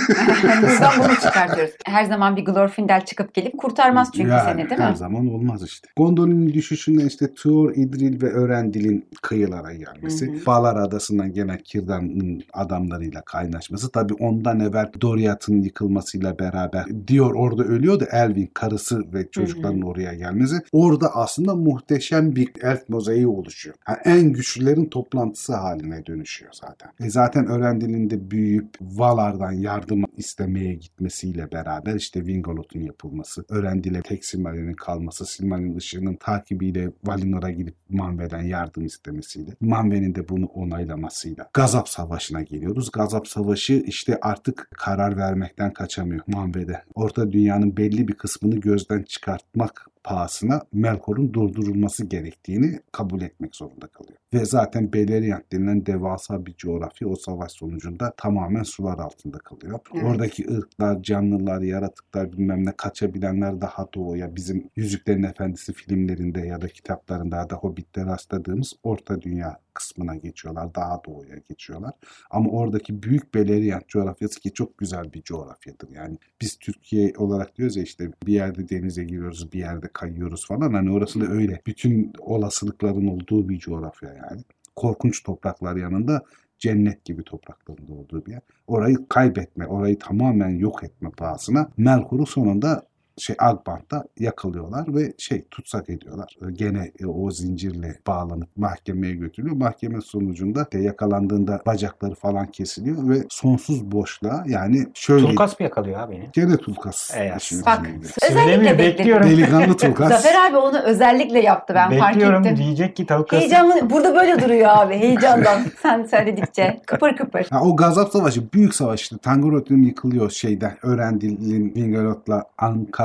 Buradan 0.62 0.92
bunu 0.98 1.14
çıkartıyoruz. 1.14 1.74
Her 1.84 2.04
zaman 2.04 2.36
bir 2.36 2.44
Glorfindel 2.44 3.04
çıkıp 3.04 3.34
gelip 3.34 3.58
kurtarmaz 3.58 4.10
çünkü 4.14 4.30
Yani 4.30 4.42
seni 4.44 4.70
değil 4.70 4.80
her 4.80 4.90
mi? 4.90 4.96
zaman 4.96 5.26
olmaz 5.26 5.62
işte. 5.62 5.88
Gondolin'in 5.96 6.52
düşüşünde 6.54 7.04
işte 7.04 7.34
Tuor, 7.34 7.72
İdril 7.74 8.22
ve 8.22 8.32
Örendil'in 8.32 9.08
kıyılara 9.22 9.72
gelmesi. 9.74 10.26
Hı 10.26 10.32
hı. 10.32 10.46
Balar 10.46 10.76
Adası'ndan 10.76 11.32
gelen 11.32 11.58
Kirdan'ın 11.58 12.42
adamlarıyla 12.52 13.22
kaynaşması. 13.22 13.90
Tabi 13.90 14.14
ondan 14.14 14.60
evvel 14.60 14.90
Doriath'ın 15.00 15.62
yıkılmasıyla 15.62 16.38
beraber 16.38 16.84
Dior 17.08 17.34
orada 17.34 17.62
ölüyordu. 17.62 18.04
Elvin 18.12 18.50
karısı 18.54 19.12
ve 19.12 19.30
çocukların 19.30 19.82
oraya 19.82 20.14
gelmesi. 20.14 20.56
Orada 20.72 21.14
aslında 21.14 21.54
muhteşem 21.54 22.36
bir 22.36 22.48
elf 22.62 22.88
mozaiği 22.88 23.26
oluşuyor. 23.26 23.76
Yani 23.88 23.98
en 24.04 24.32
güçlülerin 24.32 24.84
toplantısı 24.84 25.54
haline 25.54 26.06
dönüşüyor 26.16 26.52
zaten. 26.52 26.90
E 27.00 27.10
zaten 27.10 27.46
Örendil'in 27.46 28.10
de 28.10 28.30
büyüyüp 28.30 28.68
Valar'dan 28.80 29.52
yardım 29.52 30.04
istemeye 30.16 30.74
gitmesiyle 30.74 31.52
beraber 31.52 31.94
işte 31.94 32.20
Wingolot'un 32.20 32.80
yapılması, 32.80 33.44
Örendil'e 33.48 34.02
tek 34.02 34.24
Silmaril'in 34.24 34.72
kalması, 34.72 35.26
Silmaril'in 35.26 35.76
ışığının 35.76 36.16
takibiyle 36.16 36.90
Valinor'a 37.04 37.50
gidip 37.50 37.74
Manve'den 37.88 38.42
yardım 38.42 38.84
istemesiyle, 38.84 39.50
Manve'nin 39.60 40.14
de 40.14 40.28
bunu 40.28 40.46
onaylamasıyla 40.46 41.50
Gazap 41.52 41.88
Savaşı'na 41.88 42.42
geliyoruz. 42.42 42.90
Gazap 42.92 43.28
Savaşı 43.28 43.82
işte 43.86 44.18
artık 44.22 44.68
karar 44.76 45.16
vermekten 45.16 45.72
kaçamıyor 45.72 46.22
Manve'de. 46.26 46.82
Orta 46.94 47.32
dünyanın 47.32 47.76
belli 47.76 48.08
bir 48.08 48.14
kısmını 48.14 48.56
gözden 48.56 49.02
çıkartmak 49.02 49.86
pahasına 50.06 50.62
Melkor'un 50.72 51.32
durdurulması 51.32 52.04
gerektiğini 52.04 52.80
kabul 52.92 53.22
etmek 53.22 53.56
zorunda 53.56 53.86
kalıyor. 53.86 54.18
Ve 54.34 54.44
zaten 54.44 54.92
Beleriand 54.92 55.42
denilen 55.52 55.86
devasa 55.86 56.46
bir 56.46 56.54
coğrafya 56.54 57.08
o 57.08 57.16
savaş 57.16 57.52
sonucunda 57.52 58.12
tamamen 58.16 58.62
sular 58.62 58.98
altında 58.98 59.38
kalıyor. 59.38 59.80
Evet. 59.94 60.04
Oradaki 60.04 60.54
ırklar, 60.54 61.02
canlılar, 61.02 61.60
yaratıklar 61.60 62.32
bilmem 62.32 62.66
ne 62.66 62.72
kaçabilenler 62.76 63.60
daha 63.60 63.86
doğuya 63.94 64.36
bizim 64.36 64.70
Yüzüklerin 64.76 65.22
Efendisi 65.22 65.72
filmlerinde 65.72 66.40
ya 66.40 66.60
da 66.60 66.68
kitaplarında 66.68 67.36
ya 67.36 67.50
da 67.50 67.56
Hobbit'te 67.56 68.06
rastladığımız 68.06 68.72
Orta 68.82 69.22
Dünya 69.22 69.65
kısmına 69.76 70.14
geçiyorlar. 70.14 70.74
Daha 70.74 71.00
doğuya 71.06 71.36
geçiyorlar. 71.48 71.92
Ama 72.30 72.50
oradaki 72.50 73.02
büyük 73.02 73.34
Beleriand 73.34 73.82
coğrafyası 73.88 74.40
ki 74.40 74.52
çok 74.52 74.78
güzel 74.78 75.12
bir 75.12 75.22
coğrafyadır. 75.22 75.90
Yani 75.90 76.18
biz 76.40 76.58
Türkiye 76.58 77.12
olarak 77.16 77.56
diyoruz 77.56 77.76
ya 77.76 77.82
işte 77.82 78.10
bir 78.26 78.32
yerde 78.32 78.68
denize 78.68 79.04
giriyoruz, 79.04 79.52
bir 79.52 79.58
yerde 79.58 79.88
kayıyoruz 79.92 80.46
falan. 80.46 80.72
Hani 80.72 80.90
orası 80.92 81.20
da 81.20 81.26
öyle. 81.26 81.60
Bütün 81.66 82.12
olasılıkların 82.18 83.06
olduğu 83.06 83.48
bir 83.48 83.58
coğrafya 83.58 84.14
yani. 84.14 84.42
Korkunç 84.76 85.22
topraklar 85.22 85.76
yanında 85.76 86.22
cennet 86.58 87.04
gibi 87.04 87.22
toprakların 87.24 87.88
da 87.88 87.92
olduğu 87.92 88.26
bir 88.26 88.32
yer. 88.32 88.40
Orayı 88.66 88.96
kaybetme, 89.08 89.66
orayı 89.66 89.98
tamamen 89.98 90.48
yok 90.48 90.84
etme 90.84 91.10
pahasına 91.10 91.70
Melkor'u 91.76 92.26
sonunda 92.26 92.82
şey 93.18 93.36
Agbant'ta 93.38 94.04
yakalıyorlar 94.18 94.94
ve 94.94 95.12
şey 95.18 95.44
tutsak 95.50 95.90
ediyorlar. 95.90 96.36
Gene 96.52 96.90
e, 97.00 97.06
o 97.06 97.30
zincirle 97.30 97.98
bağlanıp 98.06 98.48
mahkemeye 98.56 99.14
götürülüyor. 99.14 99.56
Mahkeme 99.56 100.00
sonucunda 100.00 100.72
de 100.72 100.78
yakalandığında 100.78 101.62
bacakları 101.66 102.14
falan 102.14 102.46
kesiliyor 102.46 103.08
ve 103.08 103.16
sonsuz 103.28 103.92
boşluğa 103.92 104.44
yani 104.46 104.86
şöyle 104.94 105.26
Tulkas 105.26 105.60
mı 105.60 105.64
yakalıyor 105.64 106.00
abi 106.00 106.14
beni? 106.14 106.28
gene 106.32 106.56
Tulkas 106.56 107.10
işin 107.36 107.66
Bak 107.66 107.86
özellikle 108.30 108.78
bekliyorum. 108.78 109.30
Delikanlı 109.30 109.76
Tulkas. 109.76 110.08
Zafer 110.08 110.50
abi 110.50 110.56
onu 110.56 110.78
özellikle 110.78 111.40
yaptı 111.40 111.74
ben 111.74 111.98
fark 111.98 112.14
Bekliyorum 112.14 112.44
ettim. 112.46 112.56
diyecek 112.56 112.96
ki 112.96 113.06
Tulkas. 113.06 113.40
Heyecanlı. 113.40 113.90
Burada 113.90 114.14
böyle 114.14 114.42
duruyor 114.42 114.68
abi 114.68 114.94
heyecandan. 114.94 115.60
Sen 115.82 116.04
söyledikçe. 116.04 116.80
Kıpır 116.86 117.16
kıpır. 117.16 117.46
Ha, 117.50 117.60
o 117.62 117.76
Gazap 117.76 118.12
Savaşı 118.12 118.52
büyük 118.52 118.74
savaş 118.74 119.02
işte. 119.02 119.18
Tangorod'un 119.18 119.82
yıkılıyor 119.82 120.30
şeyden. 120.30 120.76
Örendil'in 120.82 121.74
Vingelot'la 121.74 122.44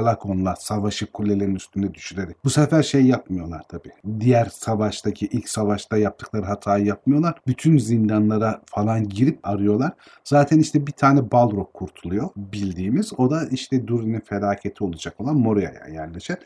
Ankar 0.01 0.21
Ankalakon'la 0.21 0.55
savaşı 0.55 1.11
kulelerin 1.11 1.55
üstünde 1.55 1.93
düşürerek. 1.93 2.35
Bu 2.45 2.49
sefer 2.49 2.83
şey 2.83 3.05
yapmıyorlar 3.05 3.61
tabii. 3.69 3.91
Diğer 4.19 4.45
savaştaki 4.45 5.25
ilk 5.25 5.49
savaşta 5.49 5.97
yaptıkları 5.97 6.45
hatayı 6.45 6.85
yapmıyorlar. 6.85 7.33
Bütün 7.47 7.77
zindanlara 7.77 8.61
falan 8.65 9.09
girip 9.09 9.39
arıyorlar. 9.43 9.91
Zaten 10.23 10.59
işte 10.59 10.87
bir 10.87 10.91
tane 10.91 11.31
Balrog 11.31 11.73
kurtuluyor 11.73 12.29
bildiğimiz. 12.35 13.13
O 13.17 13.31
da 13.31 13.47
işte 13.51 13.87
Durin'in 13.87 14.19
felaketi 14.19 14.83
olacak 14.83 15.21
olan 15.21 15.35
Moria'ya 15.35 15.87
yerleşen 15.93 16.37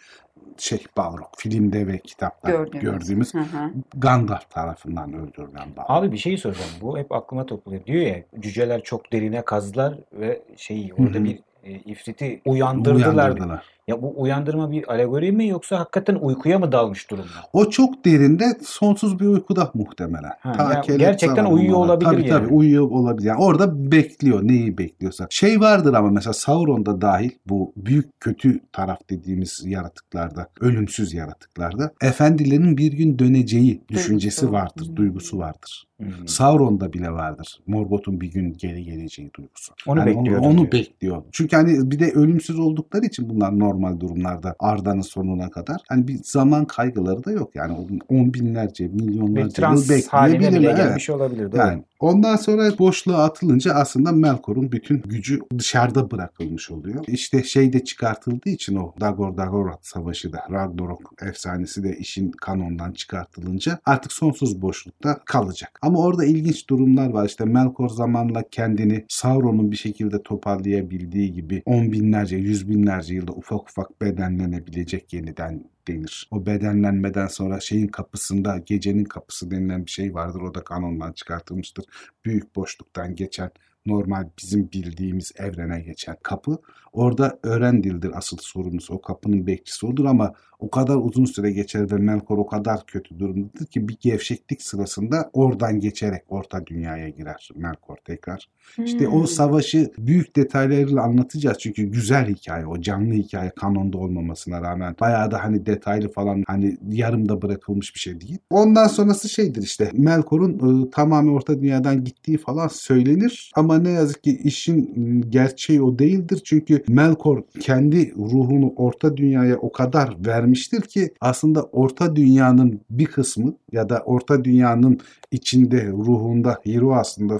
şey 0.57 0.85
Balrog. 0.97 1.27
Filmde 1.37 1.87
ve 1.87 1.97
kitapta 1.99 2.51
Gördüğümüz. 2.51 2.83
gördüğümüz 2.83 3.33
Hı 3.33 3.39
hı. 3.39 3.71
Gandalf 3.97 4.49
tarafından 4.49 5.13
öldürülen 5.13 5.75
Balrog. 5.77 5.89
Abi 5.89 6.11
bir 6.11 6.17
şey 6.17 6.37
soracağım. 6.37 6.69
Bu 6.81 6.97
hep 6.97 7.11
aklıma 7.11 7.45
topluyor. 7.45 7.85
Diyor 7.85 8.01
ya 8.01 8.23
cüceler 8.39 8.83
çok 8.83 9.13
derine 9.13 9.45
kazdılar 9.45 9.99
ve 10.13 10.41
şeyi 10.57 10.93
orada 10.93 11.17
Hı 11.17 11.19
hı. 11.19 11.23
bir 11.23 11.39
e, 11.65 11.71
ifriti 11.71 12.41
uyandırdılar. 12.45 13.13
Uyandırdılar. 13.13 13.74
Ya 13.87 14.01
bu 14.01 14.21
uyandırma 14.21 14.71
bir 14.71 14.91
alegori 14.91 15.31
mi 15.31 15.47
yoksa 15.47 15.79
hakikaten 15.79 16.15
uykuya 16.15 16.59
mı 16.59 16.71
dalmış 16.71 17.11
durumda? 17.11 17.27
O 17.53 17.69
çok 17.69 18.05
derinde 18.05 18.45
sonsuz 18.63 19.19
bir 19.19 19.25
uykuda 19.25 19.71
muhtemelen. 19.73 20.31
Ha, 20.39 20.73
ya 20.73 20.81
kelek 20.81 20.99
gerçekten 20.99 21.45
uyuyor 21.45 21.75
olan. 21.75 21.87
olabilir 21.89 22.09
tabii, 22.09 22.27
yani. 22.27 22.29
Tabii 22.29 22.53
uyuyor 22.53 22.89
olabilir. 22.91 23.27
Yani 23.27 23.43
orada 23.43 23.91
bekliyor 23.91 24.39
neyi 24.47 24.77
bekliyorsa. 24.77 25.27
Şey 25.29 25.59
vardır 25.59 25.93
ama 25.93 26.09
mesela 26.09 26.33
Sauron'da 26.33 27.01
dahil 27.01 27.29
bu 27.49 27.73
büyük 27.77 28.19
kötü 28.19 28.59
taraf 28.71 28.99
dediğimiz 29.09 29.61
yaratıklarda, 29.65 30.47
ölümsüz 30.61 31.13
yaratıklarda 31.13 31.91
efendilerin 32.01 32.77
bir 32.77 32.91
gün 32.93 33.19
döneceği 33.19 33.81
düşüncesi 33.89 34.51
vardır, 34.51 34.87
Hmm. 34.87 34.95
duygusu 34.95 35.37
vardır. 35.37 35.85
Hmm. 35.97 36.27
Sauron'da 36.27 36.93
bile 36.93 37.11
vardır. 37.11 37.59
Morgoth'un 37.67 38.21
bir 38.21 38.31
gün 38.31 38.53
geri 38.57 38.83
geleceği 38.83 39.31
duygusu. 39.37 39.73
Onu 39.87 39.99
Yani 39.99 40.15
bekliyor. 40.15 40.39
Onu, 40.41 40.57
diyor. 40.57 40.71
bekliyor. 40.71 41.23
Çünkü 41.31 41.55
hani 41.55 41.91
bir 41.91 41.99
de 41.99 42.11
ölümsüz 42.11 42.59
oldukları 42.59 43.05
için 43.05 43.29
bunlar 43.29 43.59
normal 43.59 43.74
durumlarda 43.99 44.55
Arda'nın 44.59 45.01
sonuna 45.01 45.49
kadar. 45.49 45.81
Hani 45.89 46.07
bir 46.07 46.19
zaman 46.23 46.65
kaygıları 46.65 47.23
da 47.23 47.31
yok. 47.31 47.55
Yani 47.55 47.73
on- 48.09 48.33
binlerce, 48.33 48.93
bir 48.93 49.01
milyonlarca 49.01 49.71
yıl 49.71 49.89
bekleyebilirler. 49.89 50.69
Evet. 50.69 50.77
gelmiş 50.77 51.09
olabilir. 51.09 51.51
Doğru. 51.51 51.57
Yani 51.61 51.83
ondan 51.99 52.35
sonra 52.35 52.77
boşluğa 52.79 53.23
atılınca 53.23 53.73
aslında 53.73 54.11
Melkor'un 54.11 54.71
bütün 54.71 55.01
gücü 55.01 55.39
dışarıda 55.57 56.11
bırakılmış 56.11 56.71
oluyor. 56.71 57.03
İşte 57.07 57.43
şey 57.43 57.73
de 57.73 57.83
çıkartıldığı 57.83 58.49
için 58.49 58.75
o 58.75 58.93
Dagor 59.01 59.37
Dagorath 59.37 59.83
savaşı 59.83 60.33
da 60.33 60.39
Ragnarok 60.51 61.13
efsanesi 61.21 61.83
de 61.83 61.97
işin 61.97 62.31
kanondan 62.31 62.91
çıkartılınca 62.91 63.79
artık 63.85 64.11
sonsuz 64.11 64.61
boşlukta 64.61 65.19
kalacak. 65.25 65.79
Ama 65.81 65.99
orada 65.99 66.25
ilginç 66.25 66.69
durumlar 66.69 67.09
var. 67.09 67.25
İşte 67.25 67.45
Melkor 67.45 67.89
zamanla 67.89 68.43
kendini 68.51 69.05
Sauron'un 69.09 69.71
bir 69.71 69.75
şekilde 69.75 70.23
toparlayabildiği 70.23 71.33
gibi 71.33 71.63
on 71.65 71.91
binlerce, 71.91 72.37
yüz 72.37 72.69
binlerce 72.69 73.15
yılda 73.15 73.31
ufak 73.31 73.64
ufak 73.69 74.01
bedenlenebilecek 74.01 75.13
yeniden 75.13 75.69
denir. 75.87 76.27
O 76.31 76.45
bedenlenmeden 76.45 77.27
sonra 77.27 77.59
şeyin 77.59 77.87
kapısında 77.87 78.57
gecenin 78.57 79.03
kapısı 79.03 79.51
denilen 79.51 79.85
bir 79.85 79.91
şey 79.91 80.13
vardır. 80.13 80.41
O 80.41 80.53
da 80.53 80.63
kanondan 80.63 81.13
çıkartılmıştır. 81.13 81.85
Büyük 82.25 82.55
boşluktan 82.55 83.15
geçen 83.15 83.51
normal 83.85 84.29
bizim 84.39 84.71
bildiğimiz 84.71 85.31
evrene 85.37 85.81
geçen 85.81 86.17
kapı. 86.23 86.57
Orada 86.93 87.39
Örendil'dir 87.43 88.17
asıl 88.17 88.37
sorumlusu. 88.41 88.93
O 88.93 89.01
kapının 89.01 89.47
bekçisi 89.47 89.85
odur 89.85 90.05
ama 90.05 90.33
o 90.59 90.69
kadar 90.69 90.95
uzun 90.95 91.25
süre 91.25 91.51
geçer 91.51 91.91
ve 91.91 91.95
Melkor 91.95 92.37
o 92.37 92.45
kadar 92.45 92.85
kötü 92.85 93.19
durumdadır 93.19 93.65
ki 93.65 93.87
bir 93.87 93.97
gevşeklik 94.01 94.61
sırasında 94.61 95.29
oradan 95.33 95.79
geçerek 95.79 96.23
orta 96.29 96.65
dünyaya 96.65 97.09
girer 97.09 97.49
Melkor 97.55 97.97
tekrar. 98.05 98.49
İşte 98.85 99.07
o 99.07 99.19
Hmm. 99.19 99.27
savaşı 99.27 99.91
büyük 99.97 100.35
detaylarıyla 100.35 101.01
anlatacağız 101.01 101.57
çünkü 101.59 101.83
güzel 101.83 102.27
hikaye 102.27 102.65
o 102.67 102.81
canlı 102.81 103.13
hikaye 103.13 103.51
kanonda 103.55 103.97
olmamasına 103.97 104.61
rağmen 104.61 104.95
bayağı 104.99 105.31
da 105.31 105.43
hani 105.43 105.65
detaylı 105.65 106.11
falan 106.11 106.43
hani 106.47 106.77
yarımda 106.89 107.41
bırakılmış 107.41 107.95
bir 107.95 107.99
şey 107.99 108.21
değil. 108.21 108.37
Ondan 108.49 108.87
sonrası 108.87 109.29
şeydir 109.29 109.63
işte 109.63 109.91
Melkor'un 109.93 110.83
e, 110.85 110.89
tamamen 110.89 111.31
orta 111.31 111.61
dünyadan 111.61 112.03
gittiği 112.03 112.37
falan 112.37 112.67
söylenir 112.67 113.51
ama 113.55 113.77
ne 113.77 113.89
yazık 113.89 114.23
ki 114.23 114.39
işin 114.43 114.85
gerçeği 115.29 115.81
o 115.81 115.99
değildir 115.99 116.41
çünkü 116.45 116.83
Melkor 116.87 117.43
kendi 117.59 118.15
ruhunu 118.15 118.73
orta 118.75 119.17
dünyaya 119.17 119.57
o 119.57 119.71
kadar 119.71 120.25
vermiştir 120.45 120.81
ki 120.81 121.13
aslında 121.21 121.63
orta 121.63 122.15
dünyanın 122.15 122.81
bir 122.89 123.05
kısmı 123.05 123.53
ya 123.71 123.89
da 123.89 123.99
orta 124.05 124.43
dünyanın 124.43 124.99
içinde 125.35 125.87
ruhunda 125.87 126.59